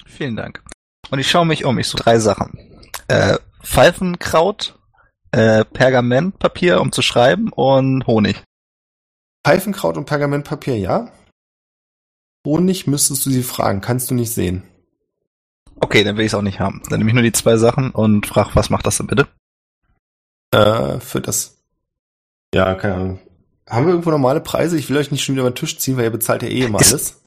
[0.06, 0.64] Vielen Dank.
[1.12, 1.78] Und ich schaue mich um.
[1.78, 2.58] Ich suche drei Sachen.
[3.10, 4.80] Äh, Pfeifenkraut,
[5.32, 8.42] äh, Pergamentpapier, um zu schreiben und Honig.
[9.46, 11.12] Pfeifenkraut und Pergamentpapier, ja?
[12.48, 14.64] Honig müsstest du sie fragen, kannst du nicht sehen.
[15.82, 16.82] Okay, dann will ich es auch nicht haben.
[16.90, 19.28] Dann nehme ich nur die zwei Sachen und frage, was macht das denn bitte?
[20.52, 21.58] Äh, für das.
[22.54, 23.20] Ja, keine Ahnung.
[23.70, 24.78] Haben wir irgendwo normale Preise?
[24.78, 26.62] Ich will euch nicht schon wieder über den Tisch ziehen, weil ihr bezahlt ja eh
[26.66, 27.22] immer Ist- alles.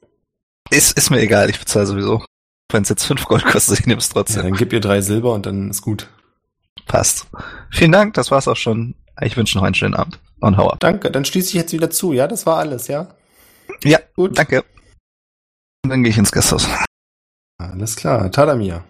[0.71, 2.25] Ist, ist mir egal, ich bezahle sowieso.
[2.71, 4.43] Wenn es jetzt fünf Gold kostet, ich nehme es Ja, trotzdem.
[4.43, 6.09] dann gib ihr drei Silber und dann ist gut.
[6.87, 7.27] Passt.
[7.71, 8.95] Vielen Dank, das war's auch schon.
[9.21, 10.19] Ich wünsche noch einen schönen Abend.
[10.41, 10.81] Und hau ab.
[10.81, 12.27] Danke, dann schließe ich jetzt wieder zu, ja?
[12.27, 13.15] Das war alles, ja?
[13.85, 14.37] Ja, Gut.
[14.37, 14.65] danke.
[15.85, 16.67] Und dann gehe ich ins Gasthaus.
[17.71, 18.85] Alles klar, Tadamir.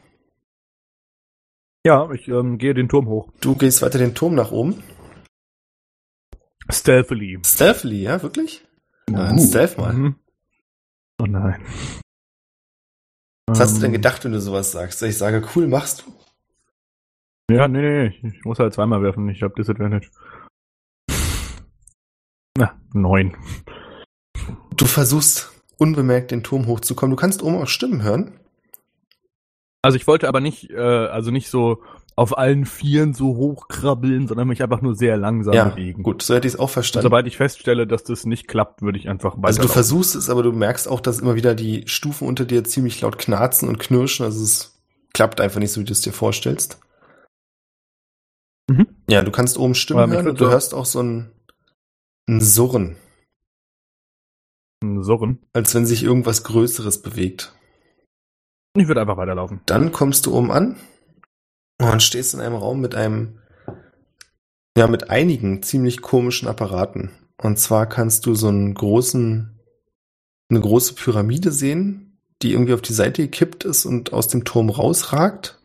[1.85, 3.31] Ja, ich ähm, gehe den Turm hoch.
[3.41, 4.83] Du gehst weiter den Turm nach oben.
[6.70, 7.39] Stealthily.
[7.45, 8.64] Stealthily, ja, wirklich?
[9.11, 9.47] Ja, dann Uh.
[9.47, 9.93] Stealth mal.
[9.93, 10.16] Mhm.
[11.20, 11.64] Oh nein.
[13.47, 15.03] Was hast du denn Ähm, gedacht, wenn du sowas sagst?
[15.03, 17.55] Ich sage, cool, machst du.
[17.55, 19.29] Ja, nee, nee, ich, ich muss halt zweimal werfen.
[19.29, 20.09] Ich habe Disadvantage.
[22.57, 23.37] Na, neun.
[24.77, 27.14] Du versuchst unbemerkt den Turm hochzukommen.
[27.14, 28.39] Du kannst oben auch Stimmen hören.
[29.83, 31.83] Also ich wollte aber nicht, äh, also nicht so
[32.14, 36.03] auf allen Vieren so hochkrabbeln, sondern mich einfach nur sehr langsam ja, bewegen.
[36.03, 37.05] gut, so hätte ich es auch Und verstanden.
[37.05, 40.43] sobald ich feststelle, dass das nicht klappt, würde ich einfach Also du versuchst es, aber
[40.43, 44.24] du merkst auch, dass immer wieder die Stufen unter dir ziemlich laut knarzen und knirschen.
[44.26, 44.78] Also es
[45.14, 46.78] klappt einfach nicht so, wie du es dir vorstellst.
[48.68, 48.87] Mhm.
[49.09, 51.33] Ja, du kannst oben Stimmen hören und du hörst auch so ein,
[52.28, 52.97] ein Surren,
[55.01, 55.39] Surren.
[55.53, 57.55] als wenn sich irgendwas Größeres bewegt.
[58.75, 59.61] Ich würde einfach weiterlaufen.
[59.66, 60.77] Dann kommst du oben an
[61.79, 63.39] und stehst in einem Raum mit einem,
[64.77, 67.11] ja, mit einigen ziemlich komischen Apparaten.
[67.37, 69.61] Und zwar kannst du so einen großen,
[70.49, 74.70] eine große Pyramide sehen, die irgendwie auf die Seite gekippt ist und aus dem Turm
[74.70, 75.59] rausragt.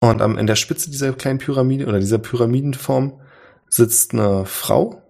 [0.00, 3.20] Und am, in der Spitze dieser kleinen Pyramide oder dieser Pyramidenform
[3.68, 5.02] sitzt eine Frau,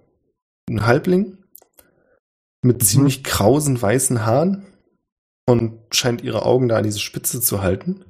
[0.68, 1.38] ein Halbling.
[2.62, 4.66] mit ziemlich krausen weißen Haaren
[5.48, 8.04] und scheint ihre Augen da an diese Spitze zu halten.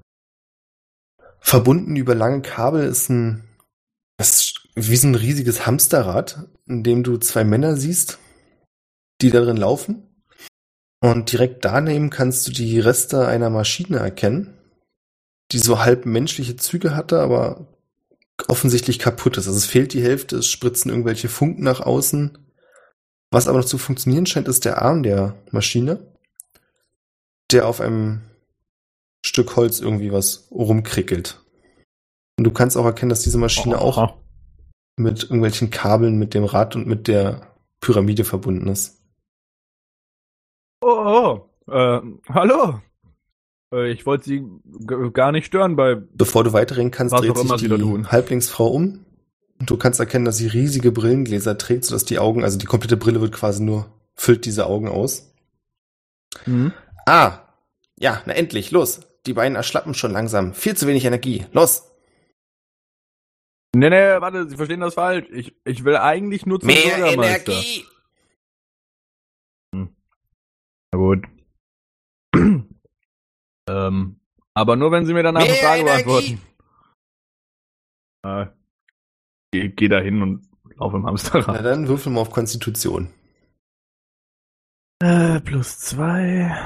[1.38, 3.44] Verbunden über lange Kabel ist ein,
[4.20, 8.18] ist wie so ein riesiges Hamsterrad, in dem du zwei Männer siehst,
[9.20, 10.02] die darin laufen.
[11.00, 14.58] Und direkt daneben kannst du die Reste einer Maschine erkennen,
[15.52, 17.68] die so halb menschliche Züge hatte, aber
[18.48, 19.46] offensichtlich kaputt ist.
[19.46, 22.36] Also es fehlt die Hälfte, es spritzen irgendwelche Funken nach außen.
[23.30, 26.17] Was aber noch zu funktionieren scheint, ist der Arm der Maschine,
[27.50, 28.22] der auf einem
[29.24, 31.44] Stück Holz irgendwie was rumkrickelt.
[32.38, 34.16] Und du kannst auch erkennen, dass diese Maschine auch
[34.96, 39.00] mit irgendwelchen Kabeln mit dem Rad und mit der Pyramide verbunden ist.
[40.80, 42.80] Oh, oh äh, hallo.
[43.72, 44.44] Äh, ich wollte Sie
[45.12, 45.96] gar nicht stören bei.
[45.96, 48.10] Bevor du weiterreden kannst, dreht sich die tun.
[48.10, 49.04] Halblingsfrau um.
[49.60, 52.96] Und du kannst erkennen, dass sie riesige Brillengläser trägt, sodass die Augen, also die komplette
[52.96, 55.32] Brille wird quasi nur, füllt diese Augen aus.
[56.44, 56.72] Hm?
[57.08, 57.56] Ah,
[57.98, 59.00] ja, na endlich, los.
[59.24, 60.52] Die Beine erschlappen schon langsam.
[60.52, 61.46] Viel zu wenig Energie.
[61.52, 61.90] Los.
[63.74, 65.26] Nee, nee, warte, Sie verstehen das falsch.
[65.30, 67.54] Ich, ich will eigentlich nur zum Bürgermeister.
[69.72, 71.24] Na gut.
[73.70, 74.20] ähm,
[74.54, 76.04] aber nur wenn Sie mir danach eine Mehr Frage Energie.
[76.04, 76.40] beantworten.
[78.22, 78.46] Äh,
[79.52, 81.64] geh, geh da hin und lauf im Na Hamsterrad.
[81.64, 83.12] dann würfel mal auf Konstitution.
[85.00, 86.56] Äh, plus zwei.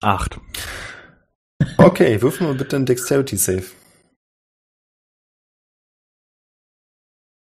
[0.00, 0.40] Acht.
[1.76, 3.66] Okay, würfel mal bitte einen Dexterity Save.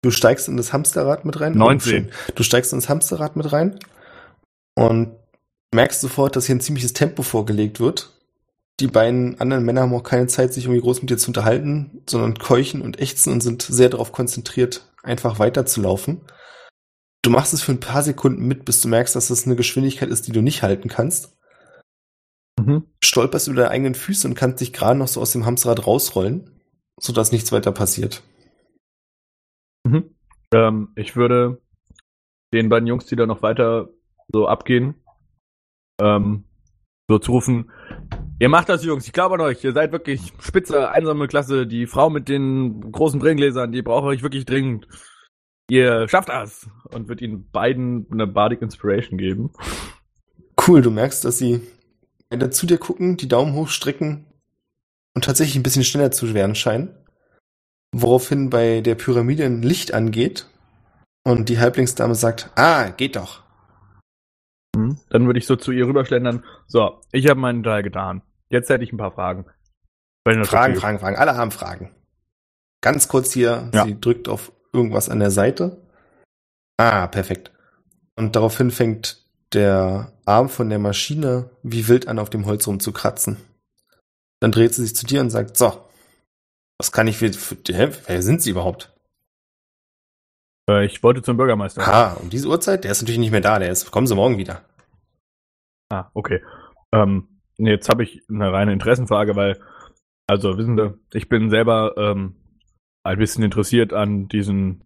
[0.02, 1.58] Du steigst in das Hamsterrad mit rein.
[1.58, 1.66] 19.
[1.66, 2.12] Oh, schön.
[2.36, 3.80] Du steigst ins Hamsterrad mit rein
[4.76, 5.16] und
[5.74, 8.12] merkst sofort, dass hier ein ziemliches Tempo vorgelegt wird.
[8.80, 12.04] Die beiden anderen Männer haben auch keine Zeit, sich irgendwie groß mit dir zu unterhalten,
[12.10, 16.22] sondern keuchen und ächzen und sind sehr darauf konzentriert, einfach weiterzulaufen.
[17.24, 20.10] Du machst es für ein paar Sekunden mit, bis du merkst, dass das eine Geschwindigkeit
[20.10, 21.38] ist, die du nicht halten kannst
[22.60, 22.86] Mhm.
[23.04, 26.52] stolperst über deine eigenen Füße und kannst dich gerade noch so aus dem Hamsterrad rausrollen,
[27.00, 28.24] sodass nichts weiter passiert.
[29.86, 30.16] Mhm.
[30.54, 31.62] Ähm, ich würde
[32.54, 33.90] den beiden Jungs, die da noch weiter
[34.32, 34.94] so abgehen,
[36.00, 36.44] ähm,
[37.10, 37.72] so zurufen,
[38.40, 41.88] ihr macht das, Jungs, ich glaube an euch, ihr seid wirklich spitze, einsame Klasse, die
[41.88, 44.88] Frau mit den großen Brillengläsern, die braucht euch wirklich dringend.
[45.70, 46.70] Ihr schafft das!
[46.94, 49.52] Und wird ihnen beiden eine Bardic Inspiration geben.
[50.66, 51.62] Cool, du merkst, dass sie
[52.30, 54.26] weiter zu dir gucken, die Daumen hochstrecken
[55.16, 56.96] und tatsächlich ein bisschen schneller zu werden scheinen.
[57.94, 60.48] Woraufhin bei der Pyramide ein Licht angeht
[61.24, 63.44] und die Halblingsdame sagt, ah, geht doch.
[64.76, 64.98] Mhm.
[65.10, 66.44] Dann würde ich so zu ihr rüberschlendern.
[66.68, 68.24] So, ich habe meinen Teil getan.
[68.50, 69.46] Jetzt hätte ich ein paar Fragen.
[70.26, 70.76] Fragen.
[70.76, 71.18] Fragen, Fragen.
[71.18, 71.92] Alle haben Fragen.
[72.82, 73.86] Ganz kurz hier, Ja.
[73.86, 75.83] sie drückt auf irgendwas an der Seite.
[76.84, 77.50] Ah, perfekt.
[78.18, 83.38] Und daraufhin fängt der Arm von der Maschine wie wild an, auf dem Holz rumzukratzen.
[84.42, 85.82] Dann dreht sie sich zu dir und sagt, so,
[86.78, 88.92] was kann ich für, für hä, wer sind Sie überhaupt?
[90.70, 91.88] Äh, ich wollte zum Bürgermeister.
[91.88, 92.84] Ah, um diese Uhrzeit?
[92.84, 94.66] Der ist natürlich nicht mehr da, der ist, kommen Sie morgen wieder.
[95.90, 96.44] Ah, okay.
[96.92, 99.58] Ähm, jetzt habe ich eine reine Interessenfrage, weil,
[100.28, 102.36] also wissen Sie, ich bin selber ähm,
[103.04, 104.84] ein bisschen interessiert an diesen,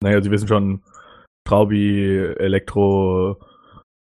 [0.00, 0.84] naja, Sie wissen schon,
[1.52, 3.36] Traubi, Elektro,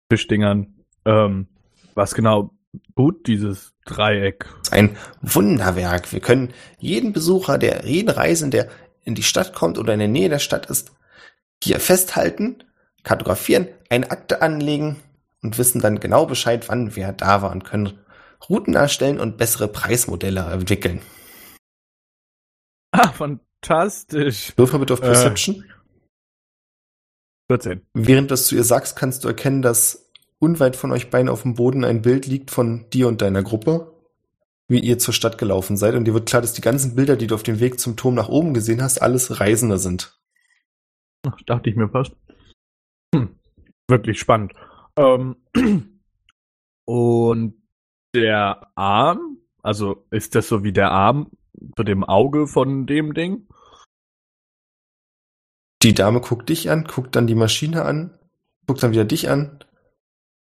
[0.08, 0.84] Fischdingern.
[1.04, 1.48] Ähm,
[1.96, 2.54] was genau
[2.94, 4.46] tut dieses Dreieck?
[4.70, 6.12] Ein Wunderwerk.
[6.12, 8.68] Wir können jeden Besucher, der, jeden Reisenden, der
[9.04, 10.92] in die Stadt kommt oder in der Nähe der Stadt ist,
[11.60, 12.62] hier festhalten,
[13.02, 15.00] kartografieren, eine Akte anlegen
[15.42, 17.98] und wissen dann genau Bescheid, wann wer da war und können
[18.48, 21.00] Routen erstellen und bessere Preismodelle entwickeln.
[22.92, 24.52] Ah, fantastisch.
[24.56, 25.00] Würfel bitte auf.
[25.00, 25.64] Perception.
[27.48, 27.82] 14.
[27.94, 31.42] Während du das zu ihr sagst, kannst du erkennen, dass unweit von euch beiden auf
[31.42, 33.92] dem Boden ein Bild liegt von dir und deiner Gruppe,
[34.68, 35.94] wie ihr zur Stadt gelaufen seid.
[35.94, 38.14] Und dir wird klar, dass die ganzen Bilder, die du auf dem Weg zum Turm
[38.14, 40.18] nach oben gesehen hast, alles Reisende sind.
[41.24, 42.12] Ach, dachte ich mir fast.
[43.14, 43.36] Hm,
[43.88, 44.52] wirklich spannend.
[44.96, 45.36] Ähm,
[46.84, 47.54] und
[48.14, 51.30] der Arm, also ist das so wie der Arm
[51.76, 53.46] zu dem Auge von dem Ding?
[55.82, 58.16] Die Dame guckt dich an, guckt dann die Maschine an,
[58.66, 59.64] guckt dann wieder dich an.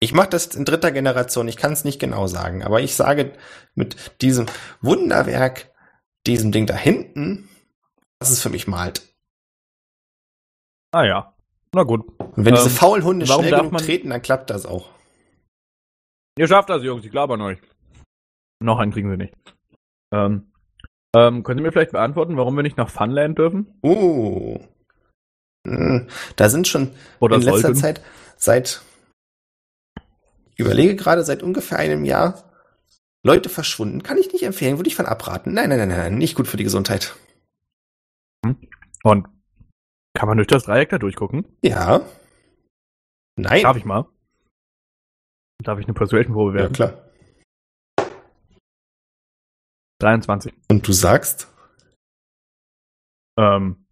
[0.01, 3.35] Ich mache das in dritter Generation, ich kann es nicht genau sagen, aber ich sage
[3.74, 4.47] mit diesem
[4.81, 5.70] Wunderwerk,
[6.26, 7.49] diesem Ding da hinten,
[8.18, 9.03] was es für mich malt.
[10.93, 11.35] Ah ja.
[11.72, 12.05] Na gut.
[12.18, 14.89] Und wenn diese Ähm, faulen Hunde schnell genug treten, dann klappt das auch.
[16.37, 17.59] Ihr schafft das, Jungs, ich glaube an euch.
[18.61, 19.35] Noch einen kriegen sie nicht.
[20.12, 20.53] Ähm,
[21.14, 23.78] ähm, können Sie mir vielleicht beantworten, warum wir nicht nach Funland dürfen?
[23.83, 24.59] Oh.
[25.66, 27.76] Hm, Da sind schon Oder in letzter sollten?
[27.80, 28.00] Zeit,
[28.36, 28.82] seit
[30.52, 32.44] Ich überlege gerade seit ungefähr einem Jahr,
[33.22, 34.02] Leute verschwunden.
[34.02, 35.52] Kann ich nicht empfehlen, würde ich von abraten.
[35.52, 37.14] Nein, nein, nein, nein, nicht gut für die Gesundheit.
[39.02, 39.28] Und
[40.14, 41.46] kann man durch das Dreieck da durchgucken?
[41.62, 42.00] Ja.
[43.36, 43.62] Nein.
[43.62, 44.06] Darf ich mal?
[45.62, 46.72] Darf ich eine Persuasion-Probe Ja, werfen?
[46.74, 47.11] klar.
[50.00, 50.54] 23.
[50.70, 51.48] Und du sagst?
[53.38, 53.84] Ähm,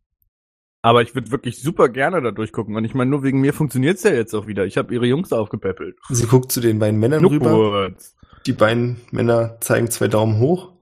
[0.89, 2.75] aber ich würde wirklich super gerne da durchgucken.
[2.75, 4.65] Und ich meine, nur wegen mir funktioniert's ja jetzt auch wieder.
[4.65, 5.99] Ich habe ihre Jungs aufgepäppelt.
[6.09, 7.51] Sie guckt zu den beiden Männern rüber.
[7.51, 8.17] Nupurz.
[8.47, 10.73] Die beiden Männer zeigen zwei Daumen hoch.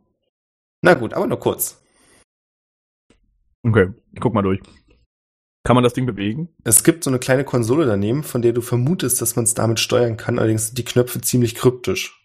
[0.81, 1.83] Na gut, aber nur kurz.
[3.65, 4.61] Okay, ich guck mal durch.
[5.65, 6.51] Kann man das Ding bewegen?
[6.63, 9.81] Es gibt so eine kleine Konsole daneben, von der du vermutest, dass man es damit
[9.81, 10.39] steuern kann.
[10.39, 12.25] Allerdings sind die Knöpfe ziemlich kryptisch.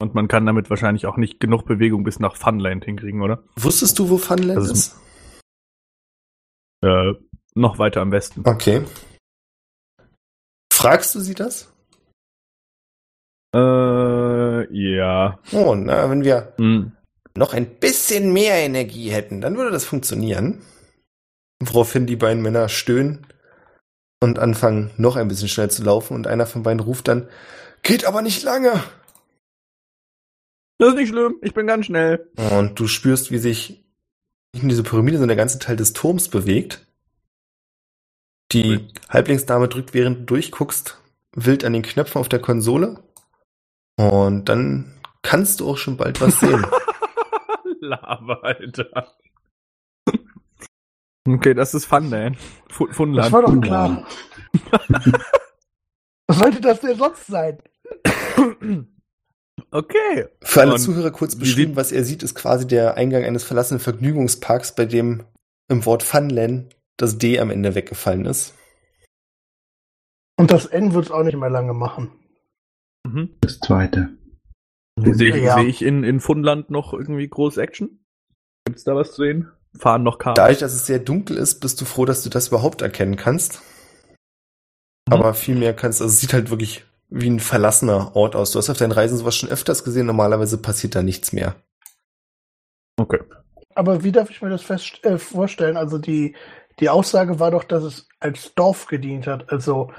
[0.00, 3.44] Und man kann damit wahrscheinlich auch nicht genug Bewegung bis nach Funland hinkriegen, oder?
[3.54, 4.96] Wusstest du, wo Funland Das ist?
[6.82, 7.14] Äh,
[7.54, 8.42] noch weiter am Westen.
[8.46, 8.84] Okay.
[10.72, 11.72] Fragst du sie das?
[13.54, 15.38] Äh, ja.
[15.52, 16.92] Oh, na, wenn wir Hm.
[17.36, 20.62] noch ein bisschen mehr Energie hätten, dann würde das funktionieren.
[21.62, 23.26] Woraufhin die beiden Männer stöhnen
[24.20, 27.28] und anfangen, noch ein bisschen schnell zu laufen und einer von beiden ruft dann,
[27.82, 28.72] geht aber nicht lange.
[30.78, 32.28] Das ist nicht schlimm, ich bin ganz schnell.
[32.50, 33.84] Und du spürst, wie sich
[34.52, 36.86] nicht nur diese Pyramide, sondern der ganze Teil des Turms bewegt.
[38.52, 40.98] Die Halblingsdame drückt, während du durchguckst,
[41.34, 43.02] wild an den Knöpfen auf der Konsole.
[43.96, 46.64] Und dann kannst du auch schon bald was sehen.
[47.80, 49.14] Lava, Alter.
[51.26, 52.36] Okay, das ist Funland.
[52.68, 53.26] Fu- Funland.
[53.26, 54.06] Das war doch klar.
[56.26, 57.58] Was sollte das denn sonst sein?
[59.72, 60.28] Okay.
[60.42, 63.80] Für alle Und Zuhörer kurz beschrieben, was er sieht, ist quasi der Eingang eines verlassenen
[63.80, 65.24] Vergnügungsparks, bei dem
[65.68, 68.54] im Wort Funland das D am Ende weggefallen ist.
[70.38, 72.12] Und das N wird es auch nicht mehr lange machen.
[73.06, 73.30] Mhm.
[73.40, 74.10] Das zweite.
[75.00, 75.56] Sehe Ja.
[75.56, 78.04] seh ich in, in Funland noch irgendwie groß Action?
[78.66, 79.50] Gibt's da was zu sehen?
[79.74, 80.36] Fahren noch Karten?
[80.36, 83.62] Dadurch, dass es sehr dunkel ist, bist du froh, dass du das überhaupt erkennen kannst.
[85.10, 88.52] Aber viel mehr kannst, also es sieht halt wirklich wie ein verlassener Ort aus.
[88.52, 91.54] Du hast auf deinen Reisen sowas schon öfters gesehen, normalerweise passiert da nichts mehr.
[92.96, 93.20] Okay.
[93.74, 95.76] Aber wie darf ich mir das fest, äh, vorstellen?
[95.76, 96.34] Also die,
[96.80, 99.50] die Aussage war doch, dass es als Dorf gedient hat.
[99.52, 99.92] Also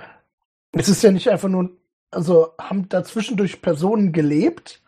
[0.71, 1.69] es ist ja nicht einfach nur,
[2.11, 4.81] also haben da zwischendurch Personen gelebt,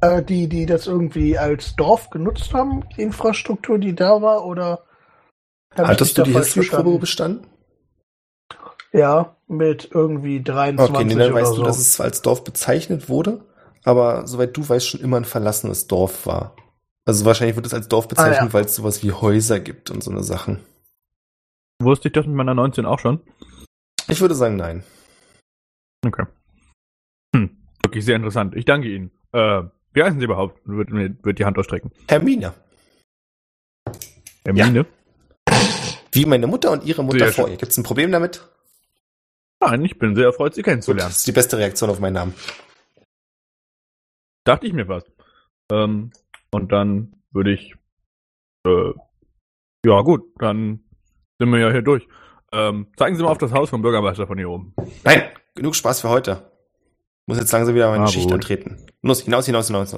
[0.00, 4.84] äh, die, die das irgendwie als Dorf genutzt haben, die Infrastruktur, die da war, oder
[5.76, 7.46] Hattest du die History-Probe bestanden?
[8.92, 11.56] Ja, mit irgendwie 23 Okay, nee, dann oder weißt so.
[11.58, 13.44] du, dass es zwar als Dorf bezeichnet wurde,
[13.84, 16.56] aber soweit du weißt, schon immer ein verlassenes Dorf war.
[17.06, 18.52] Also wahrscheinlich wird es als Dorf bezeichnet, Ah, ja.
[18.52, 20.60] weil es sowas wie Häuser gibt und so eine Sachen.
[21.82, 23.20] Wusste ich das mit meiner 19 auch schon?
[24.08, 24.82] Ich würde sagen, nein.
[26.06, 26.24] Okay.
[27.34, 28.54] Hm, wirklich sehr interessant.
[28.56, 29.10] Ich danke Ihnen.
[29.32, 29.62] Äh,
[29.92, 30.60] wie heißen Sie überhaupt?
[30.66, 31.90] Wird, wird die Hand ausstrecken.
[32.08, 32.52] Hermine.
[34.44, 34.86] Hermine?
[36.12, 37.52] Wie meine Mutter und ihre Mutter Sehr vor schön.
[37.52, 37.58] ihr.
[37.58, 38.48] Gibt es ein Problem damit?
[39.60, 41.10] Nein, ich bin sehr erfreut, Sie Gut, kennenzulernen.
[41.10, 42.34] das ist die beste Reaktion auf meinen Namen.
[44.44, 45.04] Dachte ich mir was.
[45.70, 46.12] Ähm,
[46.50, 47.74] und dann würde ich,
[48.66, 48.92] äh,
[49.84, 50.80] ja gut, dann
[51.38, 52.08] sind wir ja hier durch.
[52.52, 54.74] Ähm, zeigen Sie mal auf das Haus vom Bürgermeister von hier oben.
[55.04, 55.22] Nein,
[55.54, 56.50] genug Spaß für heute.
[57.26, 58.34] Muss jetzt langsam wieder meine Ah, Schicht gut.
[58.34, 58.84] antreten.
[59.02, 59.92] Los, hinaus, hinaus, hinaus.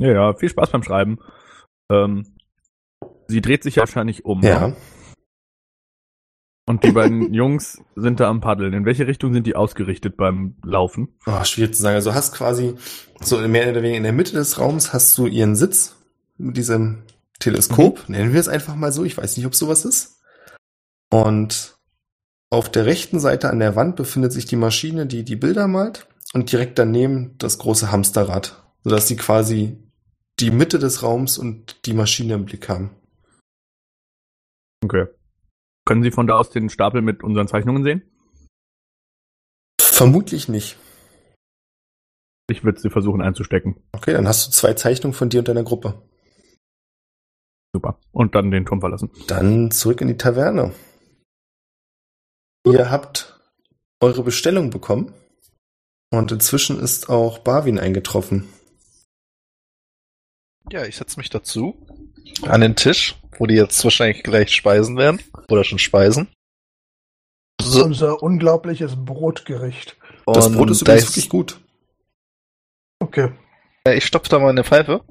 [0.00, 1.18] Ja, ja, viel Spaß beim Schreiben.
[1.92, 2.34] Ähm,
[3.28, 4.42] sie dreht sich wahrscheinlich um.
[4.42, 4.74] Ja.
[6.66, 8.72] Und die beiden Jungs sind da am Paddeln.
[8.72, 11.08] In welche Richtung sind die ausgerichtet beim Laufen?
[11.26, 11.96] Oh, schwierig zu sagen.
[11.96, 12.74] Also hast quasi
[13.20, 15.96] so mehr oder weniger in der Mitte des Raums hast du ihren Sitz
[16.38, 17.02] mit diesem
[17.38, 18.08] Teleskop.
[18.08, 19.04] Nennen wir es einfach mal so.
[19.04, 20.22] Ich weiß nicht, ob sowas ist.
[21.10, 21.76] Und
[22.50, 26.06] auf der rechten Seite an der Wand befindet sich die Maschine, die die Bilder malt.
[26.32, 28.62] Und direkt daneben das große Hamsterrad.
[28.82, 29.78] Sodass sie quasi
[30.40, 32.90] die Mitte des Raums und die Maschine im Blick haben.
[34.82, 35.06] Okay.
[35.84, 38.02] Können Sie von da aus den Stapel mit unseren Zeichnungen sehen?
[39.80, 40.78] Vermutlich nicht.
[42.48, 43.76] Ich würde sie versuchen einzustecken.
[43.92, 46.02] Okay, dann hast du zwei Zeichnungen von dir und deiner Gruppe.
[47.74, 47.98] Super.
[48.12, 49.10] Und dann den Turm verlassen.
[49.26, 50.72] Dann zurück in die Taverne.
[52.66, 53.40] Ihr habt
[54.00, 55.12] eure Bestellung bekommen
[56.10, 58.48] und inzwischen ist auch Barwin eingetroffen.
[60.70, 61.86] Ja, ich setze mich dazu.
[62.42, 65.20] An den Tisch, wo die jetzt wahrscheinlich gleich speisen werden.
[65.48, 66.28] Oder schon speisen.
[67.60, 69.96] So, Unser unglaubliches Brotgericht.
[70.26, 71.60] Das und Brot ist übrigens ich- wirklich gut.
[73.00, 73.32] Okay.
[73.88, 75.02] Ich stopfe da meine Pfeife.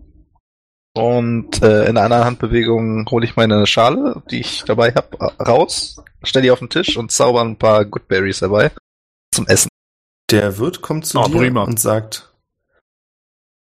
[0.96, 6.02] Und äh, in einer anderen Handbewegung hole ich meine Schale, die ich dabei habe, raus,
[6.24, 8.72] stelle die auf den Tisch und zauber ein paar Goodberries dabei
[9.34, 9.70] zum Essen.
[10.30, 11.64] Der Wirt kommt zu Oh, dir prima.
[11.64, 12.32] und sagt,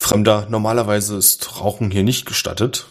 [0.01, 2.87] Fremder, normalerweise ist Rauchen hier nicht gestattet.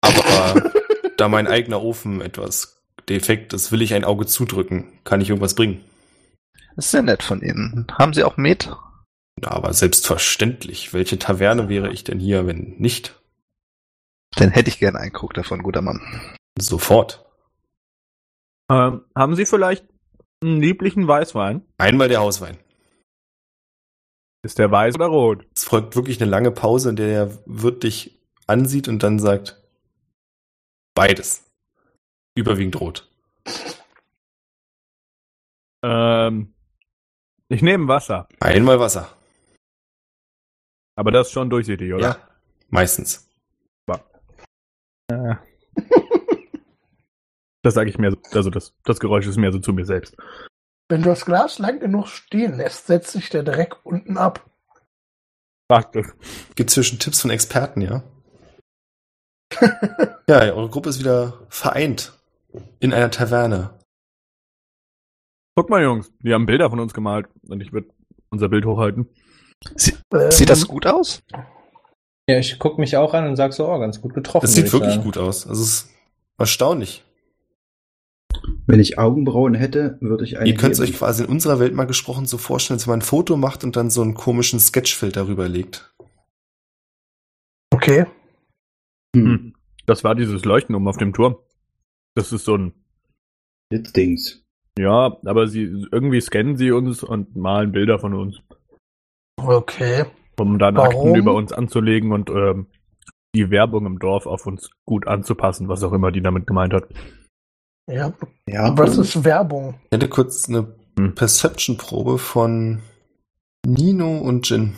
[0.00, 0.70] Aber
[1.16, 4.92] da mein eigener Ofen etwas defekt ist, will ich ein Auge zudrücken.
[5.04, 5.84] Kann ich irgendwas bringen?
[6.74, 7.86] Das ist sehr nett von Ihnen.
[7.92, 8.70] Haben Sie auch Met?
[9.40, 10.92] Na, aber selbstverständlich.
[10.92, 13.20] Welche Taverne wäre ich denn hier, wenn nicht?
[14.36, 16.00] Dann hätte ich gerne einen Krug davon, guter Mann.
[16.58, 17.24] Sofort.
[18.70, 19.86] Ähm, haben Sie vielleicht
[20.42, 21.62] einen lieblichen Weißwein?
[21.78, 22.58] Einmal der Hauswein.
[24.42, 25.46] Ist der weiß oder rot?
[25.54, 29.62] Es folgt wirklich eine lange Pause, in der der Wirt dich ansieht und dann sagt,
[30.96, 31.48] beides.
[32.36, 33.08] Überwiegend rot.
[35.84, 36.52] Ähm,
[37.48, 38.28] ich nehme Wasser.
[38.40, 39.16] Einmal Wasser.
[40.98, 42.02] Aber das ist schon durchsichtig, oder?
[42.02, 42.28] Ja,
[42.68, 43.28] meistens.
[45.12, 45.36] Äh.
[47.62, 50.16] Das sage ich mir, so- also das, das Geräusch ist mehr so zu mir selbst.
[50.88, 54.48] Wenn du das Glas lang genug stehen lässt, setzt sich der Dreck unten ab.
[55.68, 56.06] Praktisch.
[56.54, 58.04] Gibt zwischen Tipps von Experten, ja?
[60.28, 62.12] ja, eure Gruppe ist wieder vereint
[62.80, 63.70] in einer Taverne.
[65.54, 67.88] Guck mal, Jungs, die haben Bilder von uns gemalt und ich würde
[68.30, 69.08] unser Bild hochhalten.
[70.12, 71.22] Ähm, Sieht das gut aus?
[72.28, 74.44] Ja, ich gucke mich auch an und sag so, oh, ganz gut getroffen.
[74.44, 75.04] Das sieht wirklich sagen.
[75.04, 75.46] gut aus.
[75.46, 75.90] Also es ist
[76.38, 77.04] erstaunlich.
[78.66, 80.48] Wenn ich Augenbrauen hätte, würde ich eine.
[80.48, 82.98] Ihr könnt es euch quasi in unserer Welt mal gesprochen so vorstellen, als wenn man
[82.98, 85.94] ein Foto macht und dann so einen komischen Sketchfilter darüber legt.
[87.72, 88.06] Okay.
[89.24, 89.54] Hm.
[89.86, 91.36] Das war dieses Leuchten oben auf dem Turm.
[92.14, 92.72] Das ist so ein,
[93.72, 94.42] Jetzt Dings.
[94.78, 95.62] ja, aber sie,
[95.92, 98.40] irgendwie scannen sie uns und malen Bilder von uns,
[99.40, 100.04] Okay.
[100.38, 101.08] um dann Warum?
[101.08, 102.66] Akten über uns anzulegen und ähm,
[103.34, 106.88] die Werbung im Dorf auf uns gut anzupassen, was auch immer die damit gemeint hat.
[107.88, 108.12] Ja.
[108.48, 109.74] Ja, Was ist Werbung?
[109.84, 111.14] Ich hätte kurz eine Hm.
[111.14, 112.80] Perception-Probe von
[113.66, 114.74] Nino und Jin.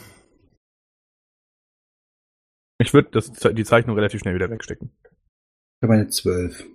[2.78, 4.90] Ich würde das die Zeichnung relativ schnell wieder wegstecken.
[5.02, 6.60] Ich habe eine 12.
[6.60, 6.66] Ich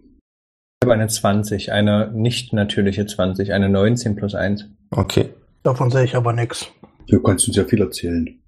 [0.86, 4.66] habe eine 20, eine nicht natürliche 20, eine 19 plus 1.
[4.92, 5.34] Okay.
[5.64, 6.70] Davon sehe ich aber nichts.
[7.08, 8.42] Du kannst uns ja viel erzählen.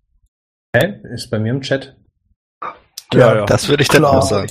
[0.76, 1.00] Hä?
[1.14, 1.96] Ist bei mir im Chat.
[3.14, 3.46] Ja, ja.
[3.46, 4.18] Das würde ich dann Klar.
[4.18, 4.50] auch sagen.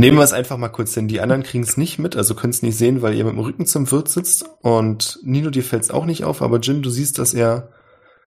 [0.00, 2.52] Nehmen wir es einfach mal kurz, denn die anderen kriegen es nicht mit, also können
[2.52, 4.46] es nicht sehen, weil ihr mit dem Rücken zum Wirt sitzt.
[4.62, 7.70] Und Nino, dir fällt es auch nicht auf, aber Jin, du siehst, dass er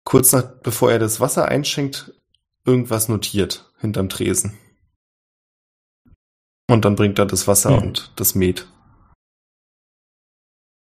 [0.05, 2.13] kurz nach, bevor er das Wasser einschenkt,
[2.67, 4.59] irgendwas notiert hinterm Tresen.
[6.71, 7.89] Und dann bringt er das Wasser Hm.
[7.89, 8.67] und das Met.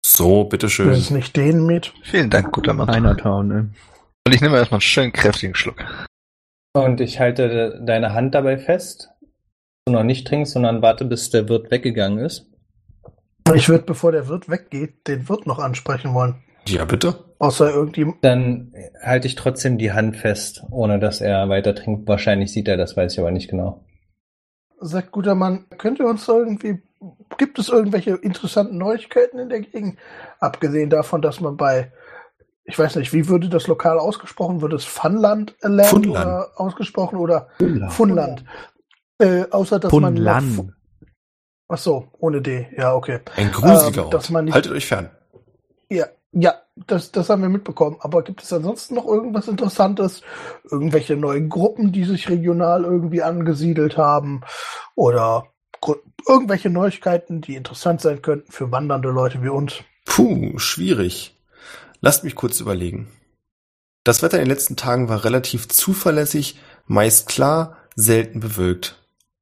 [0.04, 0.88] So, bitteschön.
[0.88, 1.92] Das ist nicht den mit.
[2.02, 2.92] Vielen Dank, guter Mann.
[2.92, 3.74] Chinatown, ne?
[4.26, 5.82] Und ich nehme erstmal einen schönen kräftigen Schluck.
[6.74, 9.10] Und ich halte de- deine Hand dabei fest.
[9.86, 12.46] Du noch nicht trinkst, sondern warte, bis der Wirt weggegangen ist.
[13.54, 16.44] Ich würde, bevor der Wirt weggeht, den Wirt noch ansprechen wollen.
[16.68, 17.29] Ja, bitte.
[17.40, 18.12] Außer irgendwie.
[18.20, 18.72] Dann
[19.02, 22.06] halte ich trotzdem die Hand fest, ohne dass er weiter trinkt.
[22.06, 23.84] Wahrscheinlich sieht er das, weiß ich aber nicht genau.
[24.78, 26.82] Sagt guter Mann, könnt ihr uns irgendwie.
[27.38, 29.98] Gibt es irgendwelche interessanten Neuigkeiten in der Gegend?
[30.38, 31.90] Abgesehen davon, dass man bei.
[32.64, 34.60] Ich weiß nicht, wie würde das lokal ausgesprochen?
[34.60, 36.10] Würde es Funland Land Funland.
[36.26, 37.88] oder ausgesprochen oder Ulla.
[37.88, 38.44] Funland?
[39.18, 40.02] Äh, außer dass man.
[40.02, 40.44] noch Punlan.
[40.44, 40.70] Fu-
[41.68, 42.68] Ach so, ohne D.
[42.76, 43.20] Ja, okay.
[43.36, 44.30] Ein gruseliger Ähm, dass Ort.
[44.30, 45.10] man nicht- Haltet euch fern.
[45.88, 46.54] Ja, ja,
[46.86, 47.96] das, das haben wir mitbekommen.
[48.00, 50.22] Aber gibt es ansonsten noch irgendwas Interessantes?
[50.70, 54.42] Irgendwelche neuen Gruppen, die sich regional irgendwie angesiedelt haben?
[54.94, 55.46] Oder
[56.28, 59.74] irgendwelche Neuigkeiten, die interessant sein könnten für wandernde Leute wie uns?
[60.04, 61.36] Puh, schwierig.
[62.00, 63.08] Lasst mich kurz überlegen.
[64.04, 68.96] Das Wetter in den letzten Tagen war relativ zuverlässig, meist klar, selten bewölkt.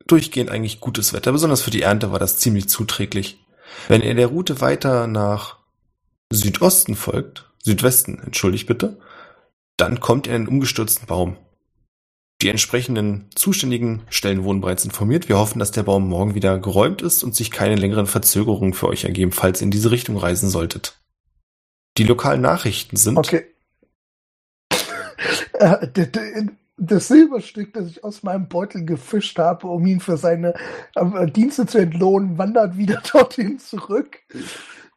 [0.06, 3.44] Durchgehend eigentlich gutes Wetter, besonders für die Ernte war das ziemlich zuträglich.
[3.86, 5.57] Wenn ihr der Route weiter nach
[6.32, 8.98] Südosten folgt, Südwesten, entschuldigt bitte,
[9.76, 11.36] dann kommt ihr in einen umgestürzten Baum.
[12.40, 15.28] Die entsprechenden Zuständigen stellen wurden bereits informiert.
[15.28, 18.88] Wir hoffen, dass der Baum morgen wieder geräumt ist und sich keine längeren Verzögerungen für
[18.88, 21.00] euch ergeben, falls ihr in diese Richtung reisen solltet.
[21.96, 23.46] Die lokalen Nachrichten sind, Okay.
[25.54, 25.88] Äh,
[26.76, 30.54] Das Silberstück, das ich aus meinem Beutel gefischt habe, um ihn für seine
[30.94, 34.20] äh, Dienste zu entlohnen, wandert wieder dorthin zurück.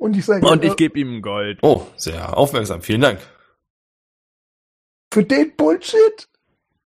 [0.01, 1.59] Und ich sage, Und ich gebe ihm Gold.
[1.61, 3.19] oh, sehr aufmerksam, vielen Dank.
[5.13, 6.27] für den Bullshit?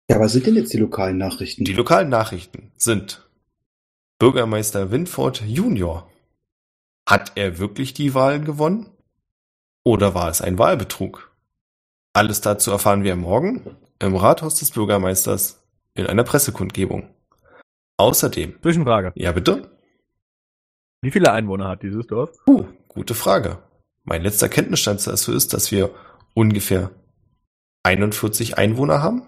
[0.10, 1.64] Ja, was sind denn jetzt die lokalen Nachrichten?
[1.64, 3.26] Die lokalen Nachrichten sind
[4.20, 6.12] Bürgermeister Winford Junior.
[7.08, 8.90] Hat er wirklich die Wahlen gewonnen?
[9.86, 11.32] Oder war es ein Wahlbetrug?
[12.12, 17.10] Alles dazu erfahren wir morgen im Rathaus des Bürgermeisters in einer Pressekundgebung.
[17.96, 19.14] Außerdem, Zwischenfrage.
[19.16, 19.72] ja bitte?
[21.02, 22.32] Wie viele Einwohner hat dieses Dorf?
[22.48, 22.66] Uh,
[22.98, 23.60] gute Frage.
[24.04, 25.92] Mein letzter Kenntnisstand dazu ist, dass wir
[26.34, 26.92] ungefähr
[27.84, 29.24] 41 Einwohner haben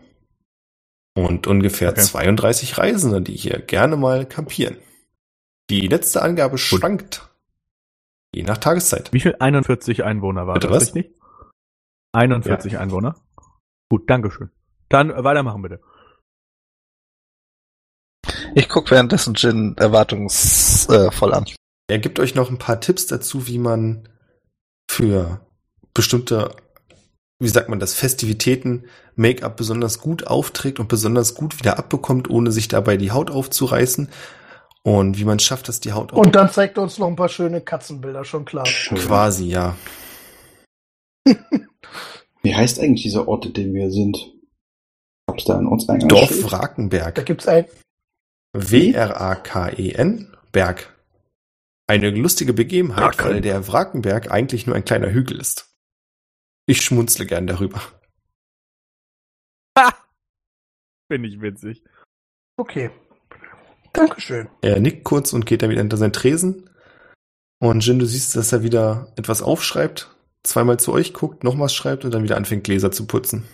[1.15, 2.01] und ungefähr Okay.
[2.01, 4.77] 32 Reisende, die hier gerne mal campieren.
[5.69, 7.29] Die letzte Angabe schwankt.
[8.33, 9.13] Je nach Tageszeit.
[9.13, 9.35] Wie viel?
[9.39, 10.95] 41 Einwohner war Bitte das, was?
[10.95, 11.15] richtig?
[12.13, 13.15] 41 Einwohner.
[13.89, 14.49] Gut, Dankeschön.
[14.89, 15.79] Dann äh, weitermachen bitte.
[18.55, 21.45] Ich guck währenddessen Jin erwartungsvoll äh, an.
[21.89, 24.07] Er gibt euch noch ein paar Tipps dazu, wie man
[24.89, 25.41] für
[25.95, 26.55] bestimmte,
[27.39, 28.85] wie sagt man das, Festivitäten
[29.15, 34.09] Make-up besonders gut aufträgt und besonders gut wieder abbekommt, ohne sich dabei die Haut aufzureißen.
[34.83, 37.15] Und wie man es schafft, dass die Haut Und dann zeigt er uns noch ein
[37.15, 38.65] paar schöne Katzenbilder, schon klar.
[38.67, 38.97] Schön.
[38.97, 39.75] quasi, ja.
[42.41, 44.17] Wie heißt eigentlich dieser Ort, in dem wir sind?
[45.27, 46.07] Gab es da einen Ortseingang?
[46.07, 47.25] Dorf Da Wrakenberg.
[47.25, 47.65] gibt's ein,
[48.53, 50.98] W-R-A-K-E-N, E Berg.
[51.89, 53.25] Eine lustige Begebenheit, Wraken.
[53.25, 55.73] weil der Wrakenberg eigentlich nur ein kleiner Hügel ist.
[56.67, 57.81] Ich schmunzle gern darüber.
[61.11, 61.83] Finde ich witzig.
[62.57, 62.91] okay.
[63.91, 64.47] Dankeschön.
[64.61, 66.69] Er nickt kurz und geht dann wieder hinter seinen Tresen.
[67.59, 71.73] Und Jin, du siehst, dass er wieder etwas aufschreibt, zweimal zu euch guckt, noch was
[71.73, 73.45] schreibt und dann wieder anfängt, Gläser zu putzen.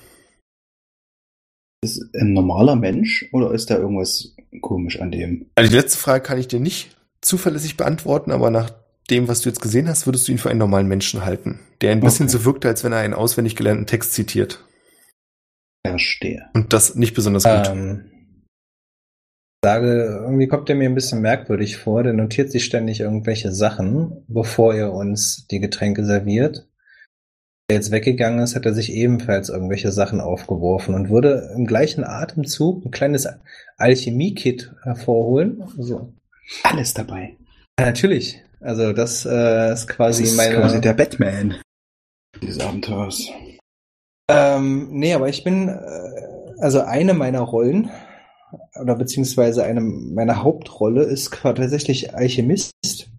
[1.81, 5.49] Ist ein normaler Mensch oder ist da irgendwas komisch an dem?
[5.55, 8.71] Also die letzte Frage kann ich dir nicht zuverlässig beantworten, aber nach
[9.09, 11.91] dem, was du jetzt gesehen hast, würdest du ihn für einen normalen Menschen halten, der
[11.91, 12.37] ein bisschen Okay.
[12.37, 14.63] so wirkt, als wenn er einen auswendig gelernten Text zitiert.
[15.85, 16.49] Verstehe.
[16.53, 17.69] Und das nicht besonders gut.
[17.69, 18.11] Ähm,
[19.63, 22.03] sage, irgendwie kommt er mir ein bisschen merkwürdig vor.
[22.03, 26.67] Der notiert sich ständig irgendwelche Sachen, bevor er uns die Getränke serviert.
[27.67, 31.65] Als er jetzt weggegangen ist, hat er sich ebenfalls irgendwelche Sachen aufgeworfen und würde im
[31.65, 33.27] gleichen Atemzug ein kleines
[33.77, 35.63] Alchemie-Kit hervorholen.
[35.77, 36.13] So.
[36.63, 37.37] Alles dabei.
[37.79, 38.41] Ja, natürlich.
[38.59, 40.55] Also das äh, ist quasi das ist meine.
[40.55, 41.55] quasi der Batman
[42.41, 43.29] dieses Abenteuers.
[44.29, 47.91] Ähm, nee, aber ich bin, äh, also eine meiner Rollen,
[48.79, 53.09] oder beziehungsweise eine meiner Hauptrolle ist tatsächlich Alchemist.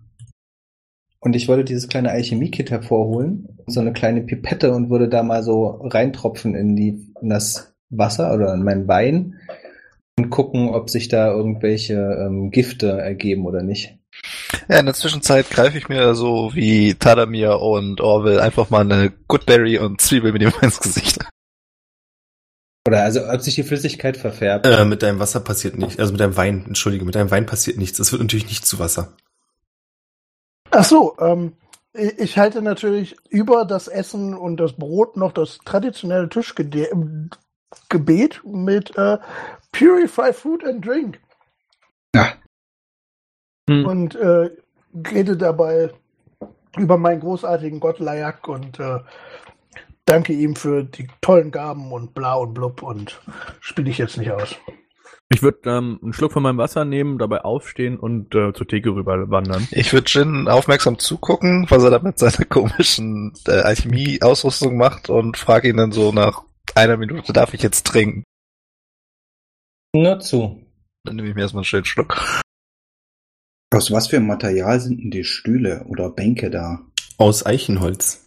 [1.20, 5.42] Und ich wollte dieses kleine Alchemie-Kit hervorholen, so eine kleine Pipette und würde da mal
[5.42, 9.34] so reintropfen in die, in das Wasser oder in meinen Wein
[10.18, 13.96] und gucken, ob sich da irgendwelche ähm, Gifte ergeben oder nicht.
[14.68, 19.12] Ja, in der Zwischenzeit greife ich mir so wie Tadamir und Orwell einfach mal eine
[19.28, 21.18] Goodberry und Zwiebel mit ihm ins Gesicht.
[22.86, 24.64] Oder also ob sich die Flüssigkeit verfärbt.
[24.64, 25.98] Äh, mit deinem Wasser passiert nichts.
[25.98, 27.98] Also mit deinem Wein, entschuldige, mit deinem Wein passiert nichts.
[27.98, 29.12] Es wird natürlich nicht zu Wasser.
[30.70, 31.54] Ach so, ähm,
[31.92, 37.30] ich halte natürlich über das Essen und das Brot noch das traditionelle Tischgebet
[38.44, 39.18] mit äh,
[39.76, 41.20] Purify Food and Drink
[42.14, 42.34] Ja,
[43.68, 43.84] Hm.
[43.84, 44.50] und äh,
[45.10, 45.90] rede dabei
[46.76, 49.00] über meinen großartigen Gott Layak und äh,
[50.04, 53.20] danke ihm für die tollen Gaben und bla und blub und
[53.60, 54.54] spiele ich jetzt nicht aus.
[55.28, 58.90] Ich würde ähm, einen Schluck von meinem Wasser nehmen, dabei aufstehen und äh, zur Theke
[58.90, 59.66] rüber wandern.
[59.72, 65.36] Ich würde Jin aufmerksam zugucken, was er da mit seiner komischen äh, Alchemie-Ausrüstung macht und
[65.36, 66.44] frage ihn dann so nach
[66.76, 68.22] einer Minute, darf ich jetzt trinken?
[69.96, 70.60] Nur zu.
[71.04, 72.22] Dann nehme ich mir erstmal einen schönen Schluck.
[73.74, 76.80] aus was für Material sind denn die Stühle oder Bänke da?
[77.18, 78.22] Aus Eichenholz.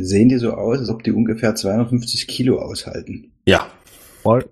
[0.00, 3.32] Sehen die so aus, als ob die ungefähr 250 Kilo aushalten?
[3.46, 3.70] Ja.
[4.22, 4.50] Voll.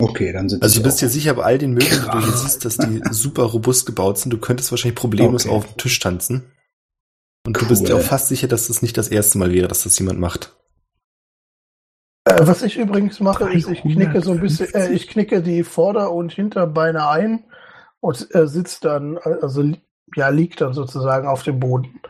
[0.00, 2.64] Okay, dann sind Also du bist dir sicher bei all den Möbeln, die du siehst,
[2.64, 4.30] dass die super robust gebaut sind.
[4.32, 5.54] Du könntest wahrscheinlich problemlos Okay.
[5.54, 6.50] auf dem Tisch tanzen.
[7.46, 7.88] Und du bist Cool.
[7.88, 10.56] dir auch fast sicher, dass das nicht das erste Mal wäre, dass das jemand macht.
[12.26, 15.62] Äh, was ich übrigens mache, ist, ich knicke so ein bisschen, äh, ich knicke die
[15.62, 17.44] Vorder- und Hinterbeine ein
[18.00, 19.62] und äh, sitze dann, also
[20.16, 22.00] ja, liegt dann sozusagen auf dem Boden.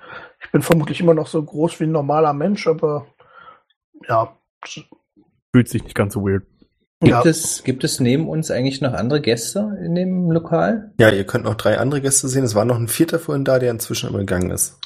[0.43, 3.07] Ich bin vermutlich immer noch so groß wie ein normaler Mensch, aber
[4.09, 4.35] ja.
[5.55, 6.45] Fühlt sich nicht ganz so weird.
[7.01, 7.23] Gibt, ja.
[7.27, 10.95] es, gibt es neben uns eigentlich noch andere Gäste in dem Lokal?
[10.99, 12.45] Ja, ihr könnt noch drei andere Gäste sehen.
[12.45, 14.79] Es war noch ein vierter vorhin da, der inzwischen gegangen ist.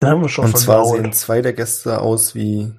[0.00, 2.72] Da haben wir schon Und zwar sehen zwei der Gäste aus wie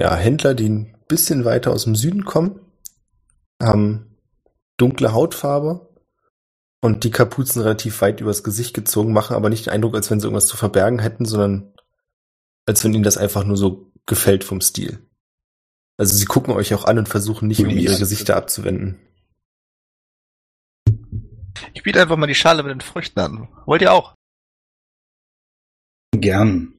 [0.00, 2.58] ja, Händler, die ein bisschen weiter aus dem Süden kommen,
[3.62, 4.16] haben
[4.78, 5.90] dunkle Hautfarbe
[6.80, 10.18] und die Kapuzen relativ weit übers Gesicht gezogen, machen aber nicht den Eindruck, als wenn
[10.18, 11.74] sie irgendwas zu verbergen hätten, sondern
[12.66, 15.06] als wenn ihnen das einfach nur so gefällt vom Stil.
[15.98, 18.98] Also sie gucken euch auch an und versuchen nicht irgendwie ihre Gesichter abzuwenden.
[21.74, 23.48] Ich biete einfach mal die Schale mit den Früchten an.
[23.66, 24.14] Wollt ihr auch?
[26.12, 26.72] Gern.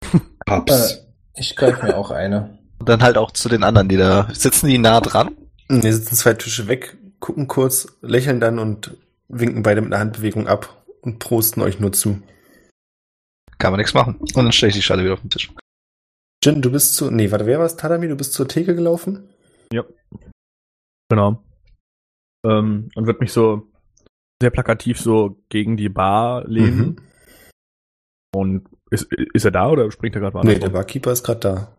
[0.46, 1.09] Paps.
[1.34, 2.58] Ich greife mir auch eine.
[2.78, 5.36] Und dann halt auch zu den anderen, die da sitzen, die nah dran.
[5.68, 8.96] Wir sitzen zwei Tische weg, gucken kurz, lächeln dann und
[9.28, 12.20] winken beide mit einer Handbewegung ab und prosten euch nur zu.
[13.58, 14.16] kann man nichts machen.
[14.16, 15.52] Und dann stelle ich die Schale wieder auf den Tisch.
[16.42, 17.10] Jin, du bist zu.
[17.10, 17.76] Nee, warte, wer war es?
[17.76, 19.28] Tadami, du bist zur Theke gelaufen?
[21.10, 21.42] Genau.
[22.46, 23.68] Ähm, und wird mich so
[24.40, 26.78] sehr plakativ so gegen die Bar lehnen.
[26.78, 26.96] Mhm.
[28.32, 30.44] Und ist, ist er da oder springt er gerade mal?
[30.44, 31.76] Nee, der Barkeeper ist gerade da.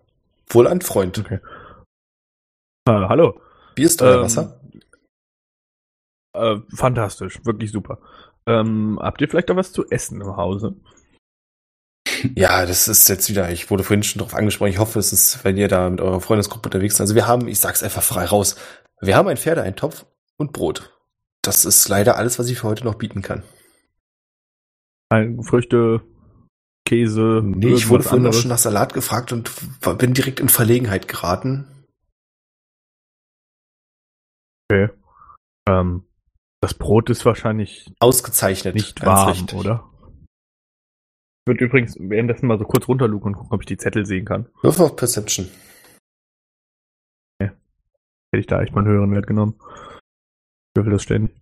[0.49, 1.17] Wohl ein Freund.
[1.19, 1.39] Okay.
[2.85, 3.39] Ah, hallo.
[3.75, 4.59] Wie ist euer Ähm, Wasser?
[6.33, 7.99] Äh, fantastisch, wirklich super.
[8.45, 10.75] Ähm, habt ihr vielleicht noch was zu essen im Hause?
[12.35, 15.43] Ja, das ist jetzt wieder, ich wurde vorhin schon darauf angesprochen, ich hoffe, es ist,
[15.43, 17.05] wenn ihr da mit eurer Freundesgruppe unterwegs seid.
[17.05, 18.55] Also wir haben, ich sag's einfach frei raus,
[19.01, 20.05] wir haben ein Pferdeeintopf
[20.37, 20.97] und Brot.
[21.41, 23.43] Das ist leider alles, was ich für heute noch bieten kann.
[25.09, 26.01] Ein, Früchte,
[26.91, 28.41] Käse, Nee, ich wurde vorhin anderes?
[28.41, 29.49] schon nach Salat gefragt und
[29.97, 31.65] bin direkt in Verlegenheit geraten.
[34.69, 34.89] Okay.
[35.69, 36.03] Ähm,
[36.61, 38.75] das Brot ist wahrscheinlich Ausgezeichnet.
[38.75, 39.57] nicht warm, richtig.
[39.57, 39.89] oder?
[40.19, 44.25] Ich würde übrigens währenddessen mal so kurz runterlugen und gucken, ob ich die Zettel sehen
[44.25, 44.49] kann.
[44.61, 45.49] Wirf auf Perception.
[47.39, 49.55] Hätte ich da echt mal einen höheren Wert genommen.
[49.59, 51.35] Ich würfel das ständig.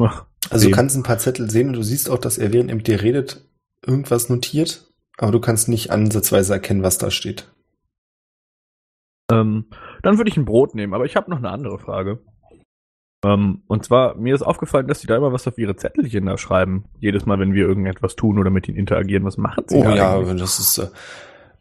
[0.00, 2.70] Ach, Also du kannst ein paar Zettel sehen und du siehst auch, dass er während
[2.70, 3.44] er mit dir redet
[3.86, 7.50] irgendwas notiert, aber du kannst nicht ansatzweise erkennen, was da steht.
[9.30, 9.66] Ähm,
[10.02, 12.20] dann würde ich ein Brot nehmen, aber ich habe noch eine andere Frage.
[13.24, 16.36] Ähm, und zwar, mir ist aufgefallen, dass die da immer was auf ihre Zettelchen da
[16.36, 16.84] schreiben.
[17.00, 19.24] Jedes Mal, wenn wir irgendetwas tun oder mit ihnen interagieren.
[19.24, 20.40] Was machen sie Oh da ja, eigentlich?
[20.40, 20.78] das ist.
[20.78, 20.88] Äh,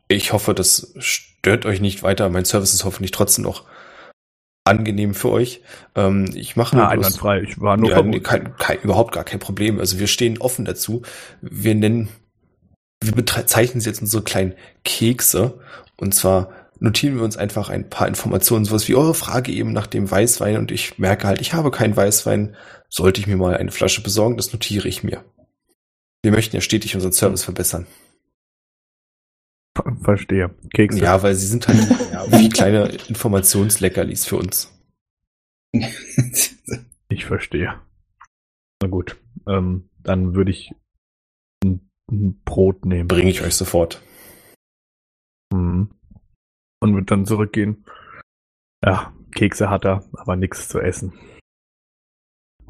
[0.10, 2.30] ich hoffe, das stört euch nicht weiter.
[2.30, 3.64] Mein Service ist hoffentlich trotzdem noch
[4.66, 5.62] angenehm für euch.
[5.96, 7.42] Ähm, ich mache nur bloß- einwandfrei.
[7.42, 9.80] Ich war nur ja, kein, kein, überhaupt gar kein Problem.
[9.80, 11.02] Also wir stehen offen dazu.
[11.42, 12.10] Wir nennen,
[13.02, 14.54] wir bezeichnen sie jetzt unsere kleinen
[14.84, 15.60] Kekse.
[15.98, 16.50] Und zwar
[16.80, 20.58] notieren wir uns einfach ein paar Informationen, sowas wie eure Frage eben nach dem Weißwein.
[20.58, 22.56] Und ich merke halt, ich habe keinen Weißwein.
[22.90, 25.24] Sollte ich mir mal eine Flasche besorgen, das notiere ich mir.
[26.22, 27.88] Wir möchten ja stetig unseren Service verbessern.
[30.02, 30.56] Verstehe.
[30.74, 31.00] Kekse.
[31.00, 31.80] Ja, weil sie sind halt
[32.12, 34.72] ja, wie kleine Informationsleckerlis für uns.
[37.10, 37.80] Ich verstehe.
[38.82, 39.22] Na gut.
[39.48, 40.74] Ähm, dann würde ich
[41.64, 43.08] ein, ein Brot nehmen.
[43.08, 44.02] Bringe ich euch sofort.
[45.54, 45.92] Mhm.
[46.80, 47.86] Und würde dann zurückgehen.
[48.84, 51.14] Ja, Kekse hat er, aber nichts zu essen.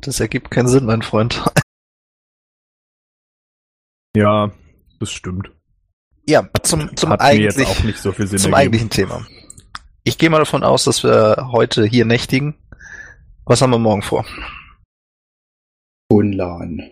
[0.01, 1.41] Das ergibt keinen Sinn, mein Freund.
[4.15, 4.51] Ja,
[4.99, 5.51] das stimmt.
[6.25, 8.61] Ja, zum, zum hat mir jetzt eigentlich, auch nicht so viel Sinn zum ergeben.
[8.61, 9.25] eigentlichen Thema.
[10.03, 12.55] Ich gehe mal davon aus, dass wir heute hier nächtigen.
[13.45, 14.25] Was haben wir morgen vor?
[16.09, 16.91] Unlan.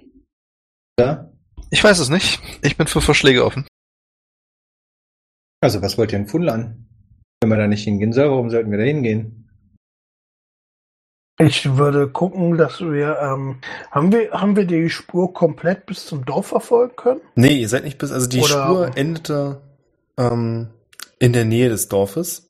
[1.00, 1.32] Ja?
[1.70, 2.42] Ich weiß es nicht.
[2.62, 3.66] Ich bin für Vorschläge offen.
[5.62, 6.88] Also, was wollt ihr in Funlan?
[7.40, 9.41] Wenn wir da nicht hingehen sollen, warum sollten wir da hingehen?
[11.44, 16.24] Ich würde gucken, dass wir, ähm, haben wir, haben wir die Spur komplett bis zum
[16.26, 17.22] Dorf verfolgen können?
[17.36, 19.62] Nee, ihr seid nicht bis, also die Oder- Spur endete
[20.18, 20.70] ähm,
[21.20, 22.50] in der Nähe des Dorfes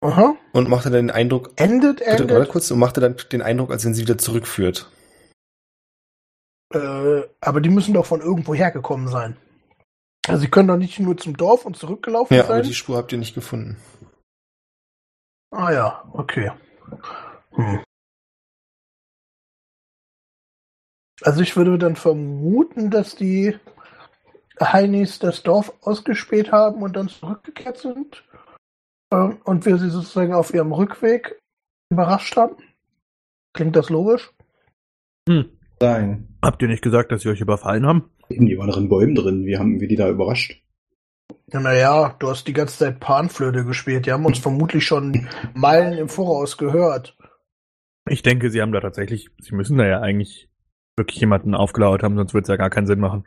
[0.00, 0.34] Aha.
[0.52, 2.48] und machte dann den Eindruck, Endet, warte, warte endet.
[2.48, 4.90] kurz, und machte dann den Eindruck, als wenn sie wieder zurückführt.
[6.72, 9.36] Äh, aber die müssen doch von irgendwo hergekommen sein.
[10.26, 12.62] Also sie können doch nicht nur zum Dorf und zurückgelaufen Ja, aber sein.
[12.62, 13.76] die Spur habt ihr nicht gefunden.
[15.50, 16.50] ah ja, okay.
[17.52, 17.82] Hm.
[21.22, 23.56] Also ich würde dann vermuten, dass die
[24.60, 28.24] Heinis das Dorf ausgespäht haben und dann zurückgekehrt sind.
[29.12, 31.38] Ähm, und wir sie sozusagen auf ihrem Rückweg
[31.90, 32.56] überrascht haben.
[33.54, 34.32] Klingt das logisch?
[35.28, 35.50] Hm.
[35.80, 36.28] Sein.
[36.42, 38.10] Habt ihr nicht gesagt, dass sie euch überfallen haben?
[38.28, 39.46] Eben, die waren in Bäumen drin.
[39.46, 40.61] Wie haben wir die da überrascht?
[41.52, 44.06] Ja, naja, du hast die ganze Zeit Panflöte gespielt.
[44.06, 47.16] Die haben uns vermutlich schon Meilen im Voraus gehört.
[48.08, 50.48] Ich denke, sie haben da tatsächlich, sie müssen da ja eigentlich
[50.96, 53.26] wirklich jemanden aufgelauert haben, sonst würde es ja gar keinen Sinn machen.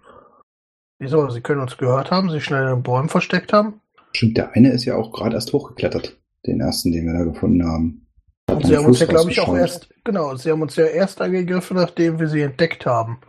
[1.00, 1.30] Wieso?
[1.30, 3.82] Sie können uns gehört haben, sich schnell in den Bäumen versteckt haben.
[4.14, 6.18] Stimmt, der eine ist ja auch gerade erst hochgeklettert.
[6.46, 8.08] Den ersten, den wir da gefunden haben.
[8.50, 10.86] Hat Und sie haben uns ja, glaube ich, auch erst, genau, sie haben uns ja
[10.86, 13.20] erst angegriffen, nachdem wir sie entdeckt haben.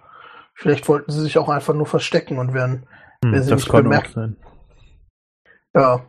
[0.55, 2.87] Vielleicht wollten sie sich auch einfach nur verstecken und werden,
[3.25, 4.13] Hm, Wer sie das nicht bemerkt.
[4.13, 4.37] sein.
[5.77, 6.05] Ja.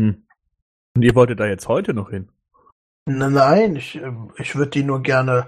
[0.00, 2.28] Und ihr wolltet da jetzt heute noch hin?
[3.06, 5.46] Nein, ich, ähm, ich würde die nur gerne.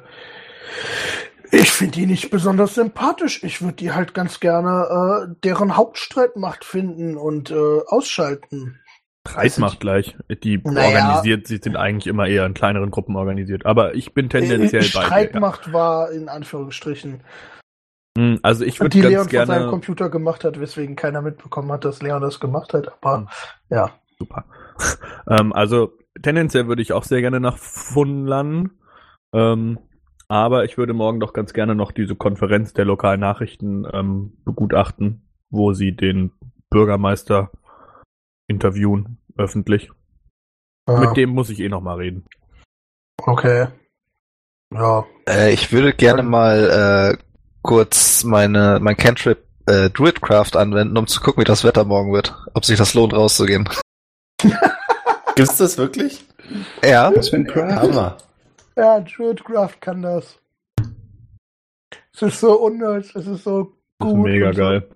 [1.50, 3.42] Ich finde die nicht besonders sympathisch.
[3.42, 8.78] Ich würde die halt ganz gerne äh, deren Hauptstreitmacht finden und äh, ausschalten.
[9.28, 10.16] Streitmacht gleich.
[10.42, 10.86] Die Naja.
[10.86, 13.66] organisiert, sie sind eigentlich immer eher in kleineren Gruppen organisiert.
[13.66, 14.78] Aber ich bin tendenziell Äh, bei dir.
[14.78, 15.04] Ja.
[15.06, 17.22] Streitmacht war in Anführungsstrichen.
[18.18, 19.70] Hm, Also ich würde die ganz Leon von seinem gerne.
[19.70, 22.88] Computer gemacht hat, weswegen keiner mitbekommen hat, dass Leon das gemacht hat.
[23.02, 23.28] Aber Hm.
[23.70, 23.90] ja.
[24.18, 24.44] Super.
[25.28, 25.92] ähm, also
[26.22, 28.70] tendenziell würde ich auch sehr gerne nach Funlan.
[29.32, 29.78] Ähm,
[30.28, 35.28] Aber ich würde morgen doch ganz gerne noch diese Konferenz der lokalen Nachrichten ähm, begutachten,
[35.50, 36.32] wo sie den
[36.70, 37.50] Bürgermeister
[38.48, 39.90] interviewen, öffentlich.
[40.88, 42.26] Ja, Mit dem muss ich eh noch mal reden.
[43.22, 43.68] Okay.
[44.72, 45.04] Ja.
[45.28, 47.22] Äh, ich würde gerne mal äh,
[47.62, 52.34] kurz meine mein Cantrip äh, Druidcraft anwenden, um zu gucken, wie das Wetter morgen wird.
[52.54, 53.68] Ob sich das lohnt, rauszugehen.
[55.36, 56.24] Gibt's das wirklich?
[56.84, 57.12] Ja.
[57.14, 57.76] Was für ein Craft?
[57.82, 58.16] Hammer.
[58.76, 60.38] Ja, Druidcraft kann das.
[62.14, 64.24] Es ist so unnötig, es ist so Das ist gut.
[64.24, 64.88] mega und geil.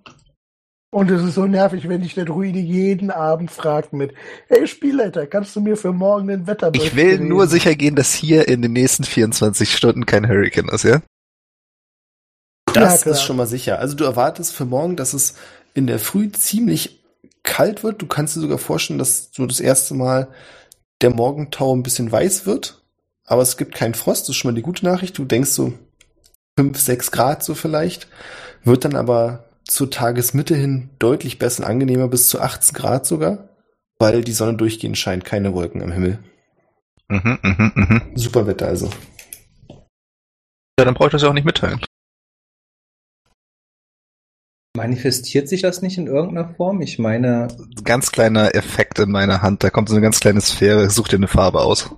[0.90, 4.14] Und es ist so nervig, wenn dich der Druide jeden Abend fragt mit,
[4.48, 7.96] hey Spielleiter, kannst du mir für morgen den Wetterbericht Ich will geben?" nur sicher gehen,
[7.96, 11.00] dass hier in den nächsten 24 Stunden kein Hurricane ist, ja?
[12.74, 13.14] Das klar.
[13.14, 13.78] ist schon mal sicher.
[13.78, 15.34] Also du erwartest für morgen, dass es
[15.74, 17.04] in der Früh ziemlich
[17.42, 18.02] kalt wird.
[18.02, 20.28] Du kannst dir sogar vorstellen, dass so das erste Mal
[21.00, 22.82] der Morgentau ein bisschen weiß wird.
[23.26, 24.22] Aber es gibt keinen Frost.
[24.22, 25.16] Das ist schon mal die gute Nachricht.
[25.16, 25.72] Du denkst so
[26.58, 28.08] fünf, sechs Grad so vielleicht.
[28.64, 33.48] Wird dann aber zur Tagesmitte hin deutlich besser und angenehmer bis zu 18 Grad sogar.
[33.98, 35.24] Weil die Sonne durchgehend scheint.
[35.24, 36.18] Keine Wolken am Himmel.
[37.08, 38.02] Mhm, mhm, mhm.
[38.14, 38.90] Super Wetter also.
[40.78, 41.80] Ja, dann brauche ich das ja auch nicht mitteilen.
[44.76, 46.80] Manifestiert sich das nicht in irgendeiner Form?
[46.80, 47.48] Ich meine,
[47.84, 49.62] Ganz kleiner Effekt in meiner Hand.
[49.62, 50.90] Da kommt so eine ganz kleine Sphäre.
[50.90, 51.94] Such dir eine Farbe aus.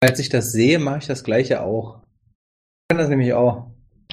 [0.00, 2.00] als ich das sehe, mache ich das gleiche auch.
[2.02, 3.70] Ich kann das nämlich auch.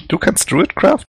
[0.08, 1.04] Du kannst Druidcraft?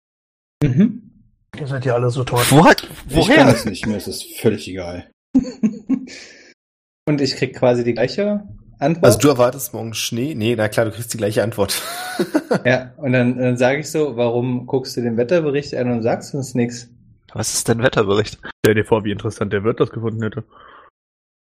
[0.62, 1.10] Mhm.
[1.58, 2.44] Ihr seid ja alle so toll.
[2.50, 3.46] Wo, Ich kann woher?
[3.46, 5.10] das nicht, ist es völlig egal.
[7.06, 8.44] Und ich krieg quasi die gleiche
[8.84, 9.06] Antwort.
[9.06, 10.36] Also du erwartest morgen Schnee?
[10.36, 11.82] Nee, na klar, du kriegst die gleiche Antwort.
[12.66, 16.36] ja, und dann, dann sage ich so, warum guckst du den Wetterbericht an und sagst
[16.36, 16.90] uns nichts?
[17.34, 18.40] Was ist denn Wetterbericht?
[18.64, 20.44] Stell dir vor, wie interessant der Wirt das gefunden hätte.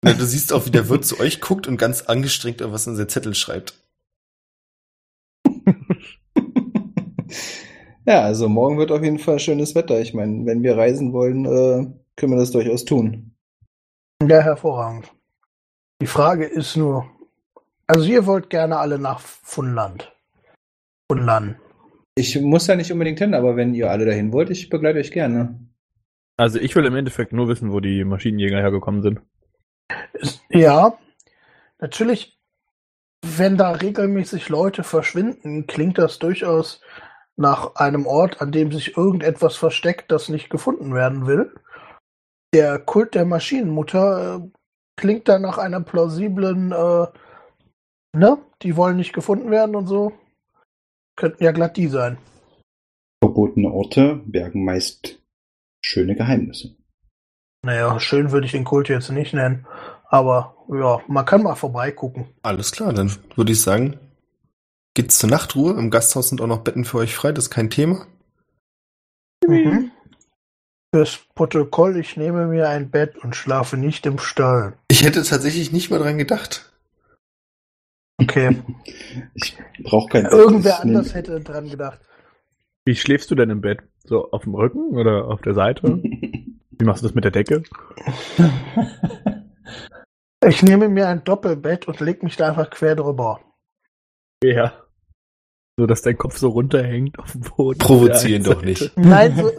[0.03, 2.95] Na, du siehst auch, wie der Wirt zu euch guckt und ganz angestrengt irgendwas in
[2.95, 3.73] seinen Zettel schreibt.
[8.05, 9.99] ja, also morgen wird auf jeden Fall schönes Wetter.
[9.99, 13.31] Ich meine, wenn wir reisen wollen, äh, können wir das durchaus tun.
[14.21, 15.11] Ja, hervorragend.
[16.01, 17.05] Die Frage ist nur,
[17.89, 20.13] also ihr wollt gerne alle nach Funland.
[21.11, 21.57] Funland.
[22.13, 25.11] Ich muss da nicht unbedingt hin, aber wenn ihr alle dahin wollt, ich begleite euch
[25.11, 25.59] gerne.
[26.37, 29.21] Also ich will im Endeffekt nur wissen, wo die Maschinenjäger hergekommen sind.
[30.49, 30.99] Ja,
[31.79, 32.37] natürlich,
[33.25, 36.81] wenn da regelmäßig Leute verschwinden, klingt das durchaus
[37.37, 41.55] nach einem Ort, an dem sich irgendetwas versteckt, das nicht gefunden werden will.
[42.53, 44.49] Der Kult der Maschinenmutter äh,
[44.95, 47.07] klingt da nach einer plausiblen, äh,
[48.13, 48.37] ne?
[48.61, 50.11] Die wollen nicht gefunden werden und so.
[51.15, 52.17] Könnten ja glatt die sein.
[53.23, 55.19] Verbotene Orte bergen meist
[55.81, 56.75] schöne Geheimnisse.
[57.65, 59.65] Naja, schön würde ich den Kult jetzt nicht nennen.
[60.07, 62.27] Aber ja, man kann mal vorbeigucken.
[62.41, 63.99] Alles klar, dann würde ich sagen,
[64.95, 65.73] geht's zur Nachtruhe.
[65.73, 68.07] Im Gasthaus sind auch noch Betten für euch frei, das ist kein Thema.
[69.45, 69.91] Mhm.
[70.93, 74.73] Fürs Protokoll, ich nehme mir ein Bett und schlafe nicht im Stall.
[74.87, 76.68] Ich hätte tatsächlich nicht mal dran gedacht.
[78.19, 78.61] Okay.
[79.33, 81.99] Ich brauche kein Irgendwer anders hätte dran gedacht.
[82.85, 83.79] Wie schläfst du denn im Bett?
[84.03, 85.87] So auf dem Rücken oder auf der Seite?
[86.03, 87.63] Wie machst du das mit der Decke?
[90.45, 93.41] Ich nehme mir ein Doppelbett und leg mich da einfach quer drüber.
[94.41, 94.73] Ja.
[95.77, 97.79] So, dass dein Kopf so runterhängt auf dem Boden.
[97.79, 98.91] Provozieren doch nicht.
[98.97, 99.51] Nein, so,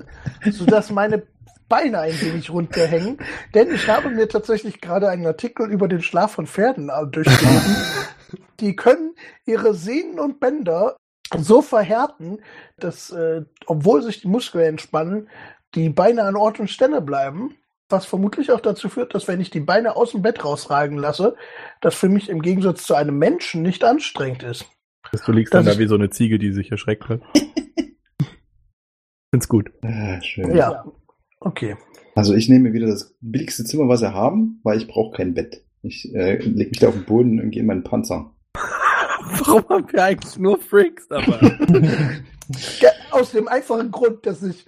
[0.51, 1.23] so dass meine
[1.69, 3.19] Beine ein wenig runterhängen.
[3.55, 7.77] Denn ich habe mir tatsächlich gerade einen Artikel über den Schlaf von Pferden äh, durchgelesen.
[8.61, 9.15] Die können
[9.47, 10.97] ihre Sehnen und Bänder
[11.37, 12.39] so verhärten,
[12.79, 15.29] dass, äh, obwohl sich die Muskeln entspannen,
[15.75, 17.55] die Beine an Ort und Stelle bleiben.
[17.89, 21.37] Was vermutlich auch dazu führt, dass wenn ich die Beine aus dem Bett rausragen lasse,
[21.81, 24.67] das für mich im Gegensatz zu einem Menschen nicht anstrengend ist.
[25.27, 27.21] Du liegst Das dann da wie so eine Ziege, die sich erschreckt hat.
[29.31, 29.73] Find's gut.
[29.83, 30.55] Ah, schön.
[30.55, 30.85] Ja.
[31.41, 31.77] Okay.
[32.15, 35.65] Also ich nehme wieder das billigste Zimmer, was wir haben, weil ich brauche kein Bett.
[35.83, 38.31] Ich äh, lege mich da auf den Boden und gehe in meinen Panzer.
[38.55, 41.53] Warum haben wir eigentlich nur Freaks dabei?
[43.11, 44.67] Aus dem einfachen Grund, dass ich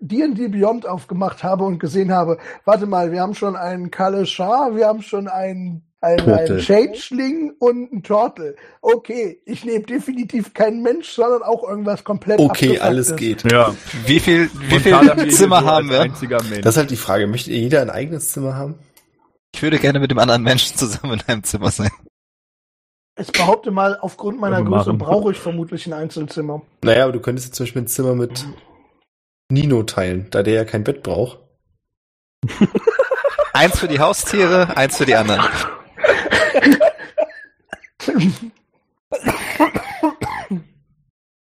[0.00, 4.76] D&D Beyond aufgemacht habe und gesehen habe, warte mal, wir haben schon einen Kalle Schar,
[4.76, 8.54] wir haben schon einen, einen, einen Changeling und einen Turtle.
[8.80, 13.50] Okay, ich nehme definitiv keinen Mensch, sondern auch irgendwas komplett Okay, alles geht.
[13.50, 13.74] ja.
[14.06, 16.08] Wie viel, wie viel Zimmer haben wir?
[16.62, 18.76] Das ist halt die Frage, möchte jeder ein eigenes Zimmer haben?
[19.58, 21.90] Ich würde gerne mit dem anderen Menschen zusammen in einem Zimmer sein.
[23.20, 24.98] Ich behaupte mal, aufgrund meiner Größe machen.
[24.98, 26.62] brauche ich vermutlich ein Einzelzimmer.
[26.84, 28.46] Naja, aber du könntest jetzt zum Beispiel ein Zimmer mit
[29.50, 31.38] Nino teilen, da der ja kein Bett braucht.
[33.52, 35.44] Eins für die Haustiere, eins für die anderen.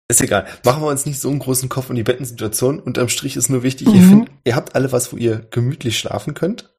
[0.07, 0.45] Ist egal.
[0.63, 2.79] Machen wir uns nicht so einen großen Kopf um die Bettensituation.
[2.79, 4.09] Unterm Strich ist nur wichtig, ihr, Mhm.
[4.09, 6.69] findet, ihr habt alle was, wo ihr gemütlich schlafen könnt.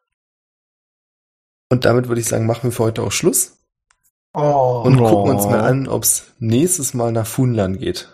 [1.75, 3.59] Und damit würde ich sagen, machen wir für heute auch Schluss
[4.33, 4.83] Oh.
[4.87, 5.09] und Oh.
[5.09, 8.09] gucken uns mal an, ob es nächstes Mal nach Funland geht.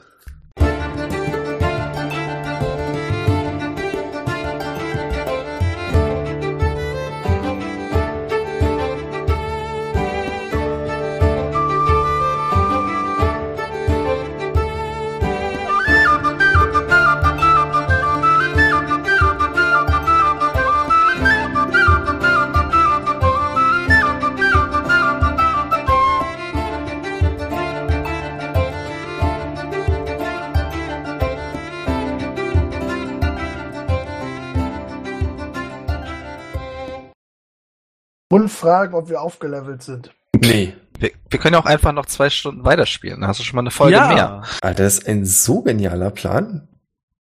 [38.30, 40.12] Und fragen, ob wir aufgelevelt sind.
[40.36, 40.74] Nee.
[40.98, 43.20] Wir, wir können ja auch einfach noch zwei Stunden weiterspielen.
[43.20, 44.42] Dann hast du schon mal eine Folge mehr.
[44.62, 46.68] Alter, das ist ein so genialer Plan.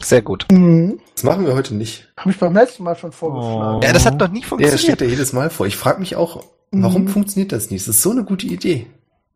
[0.03, 0.47] Sehr gut.
[0.51, 1.01] Mhm.
[1.15, 2.13] Das machen wir heute nicht.
[2.19, 3.79] Habe ich beim letzten Mal schon vorgeschlagen.
[3.79, 3.81] Oh.
[3.83, 4.81] Ja, das hat noch nie Ja, das funktioniert.
[4.81, 5.67] steht ja jedes Mal vor.
[5.67, 7.09] Ich frage mich auch, warum Mhm.
[7.09, 7.87] funktioniert das nicht?
[7.89, 8.87] Das ist so eine gute Idee.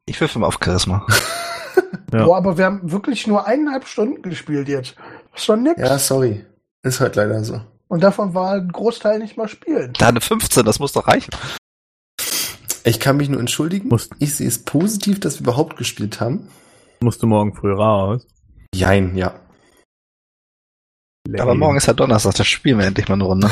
[0.07, 1.07] ich würfel mal auf Charisma.
[2.13, 2.25] Ja.
[2.25, 4.97] Boah, aber wir haben wirklich nur eineinhalb Stunden gespielt jetzt.
[5.33, 5.81] Das ist schon nix.
[5.81, 6.45] Ja, sorry.
[6.83, 7.61] Ist halt leider so.
[7.91, 9.93] Und davon war ein Großteil nicht mal spielen.
[9.99, 11.33] Da eine 15, das muss doch reichen.
[12.85, 13.89] Ich kann mich nur entschuldigen.
[13.89, 16.49] Musst- Ich sehe es positiv, dass wir überhaupt gespielt haben.
[17.01, 18.27] Musst du morgen früh raus.
[18.75, 19.35] Jein, ja.
[21.39, 23.51] Aber morgen ist ja Donnerstag, da spielen wir endlich mal eine Runde.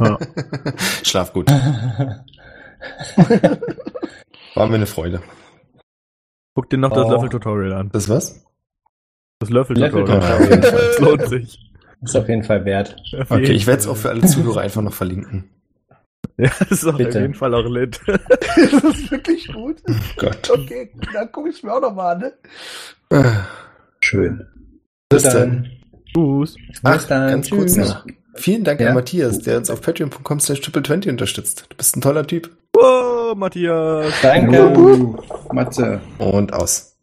[0.00, 0.18] Ja.
[1.02, 1.50] Schlaf gut.
[4.54, 5.22] War mir eine Freude.
[6.54, 7.10] Guck dir noch das Oh.
[7.10, 7.90] Löffel-Tutorial an.
[7.90, 8.44] Das was?
[9.40, 10.20] Das Löffel-Tutorial.
[10.20, 10.60] Löffel-Tutorial.
[10.88, 11.58] Das lohnt sich.
[12.04, 12.96] Ist auf jeden Fall wert.
[13.18, 15.44] Auf Okay, ich werde es auch für alle Zuhörer einfach noch verlinken.
[16.36, 18.00] Ja, das ist auf jeden Fall auch lit.
[18.06, 19.76] das ist wirklich gut.
[20.16, 20.50] Gott.
[20.50, 22.20] Okay, dann gucke ich es mir auch nochmal an.
[22.22, 22.32] Ne?
[23.10, 23.44] Ah,
[24.00, 24.44] Schön.
[25.08, 25.70] Bis Bis dann.
[26.12, 26.56] Tschüss.
[26.82, 27.28] Ach, Bis dann.
[27.30, 27.88] ganz kurz Tschüss.
[27.88, 28.06] noch.
[28.34, 28.88] Vielen Dank Ja?
[28.88, 31.66] an Matthias, der uns auf patreon.com slash triple20 unterstützt.
[31.68, 32.50] Du bist ein toller Typ.
[32.76, 34.12] Oh, Matthias.
[34.22, 35.14] Danke.
[35.52, 36.00] Matze.
[36.18, 36.93] Und aus.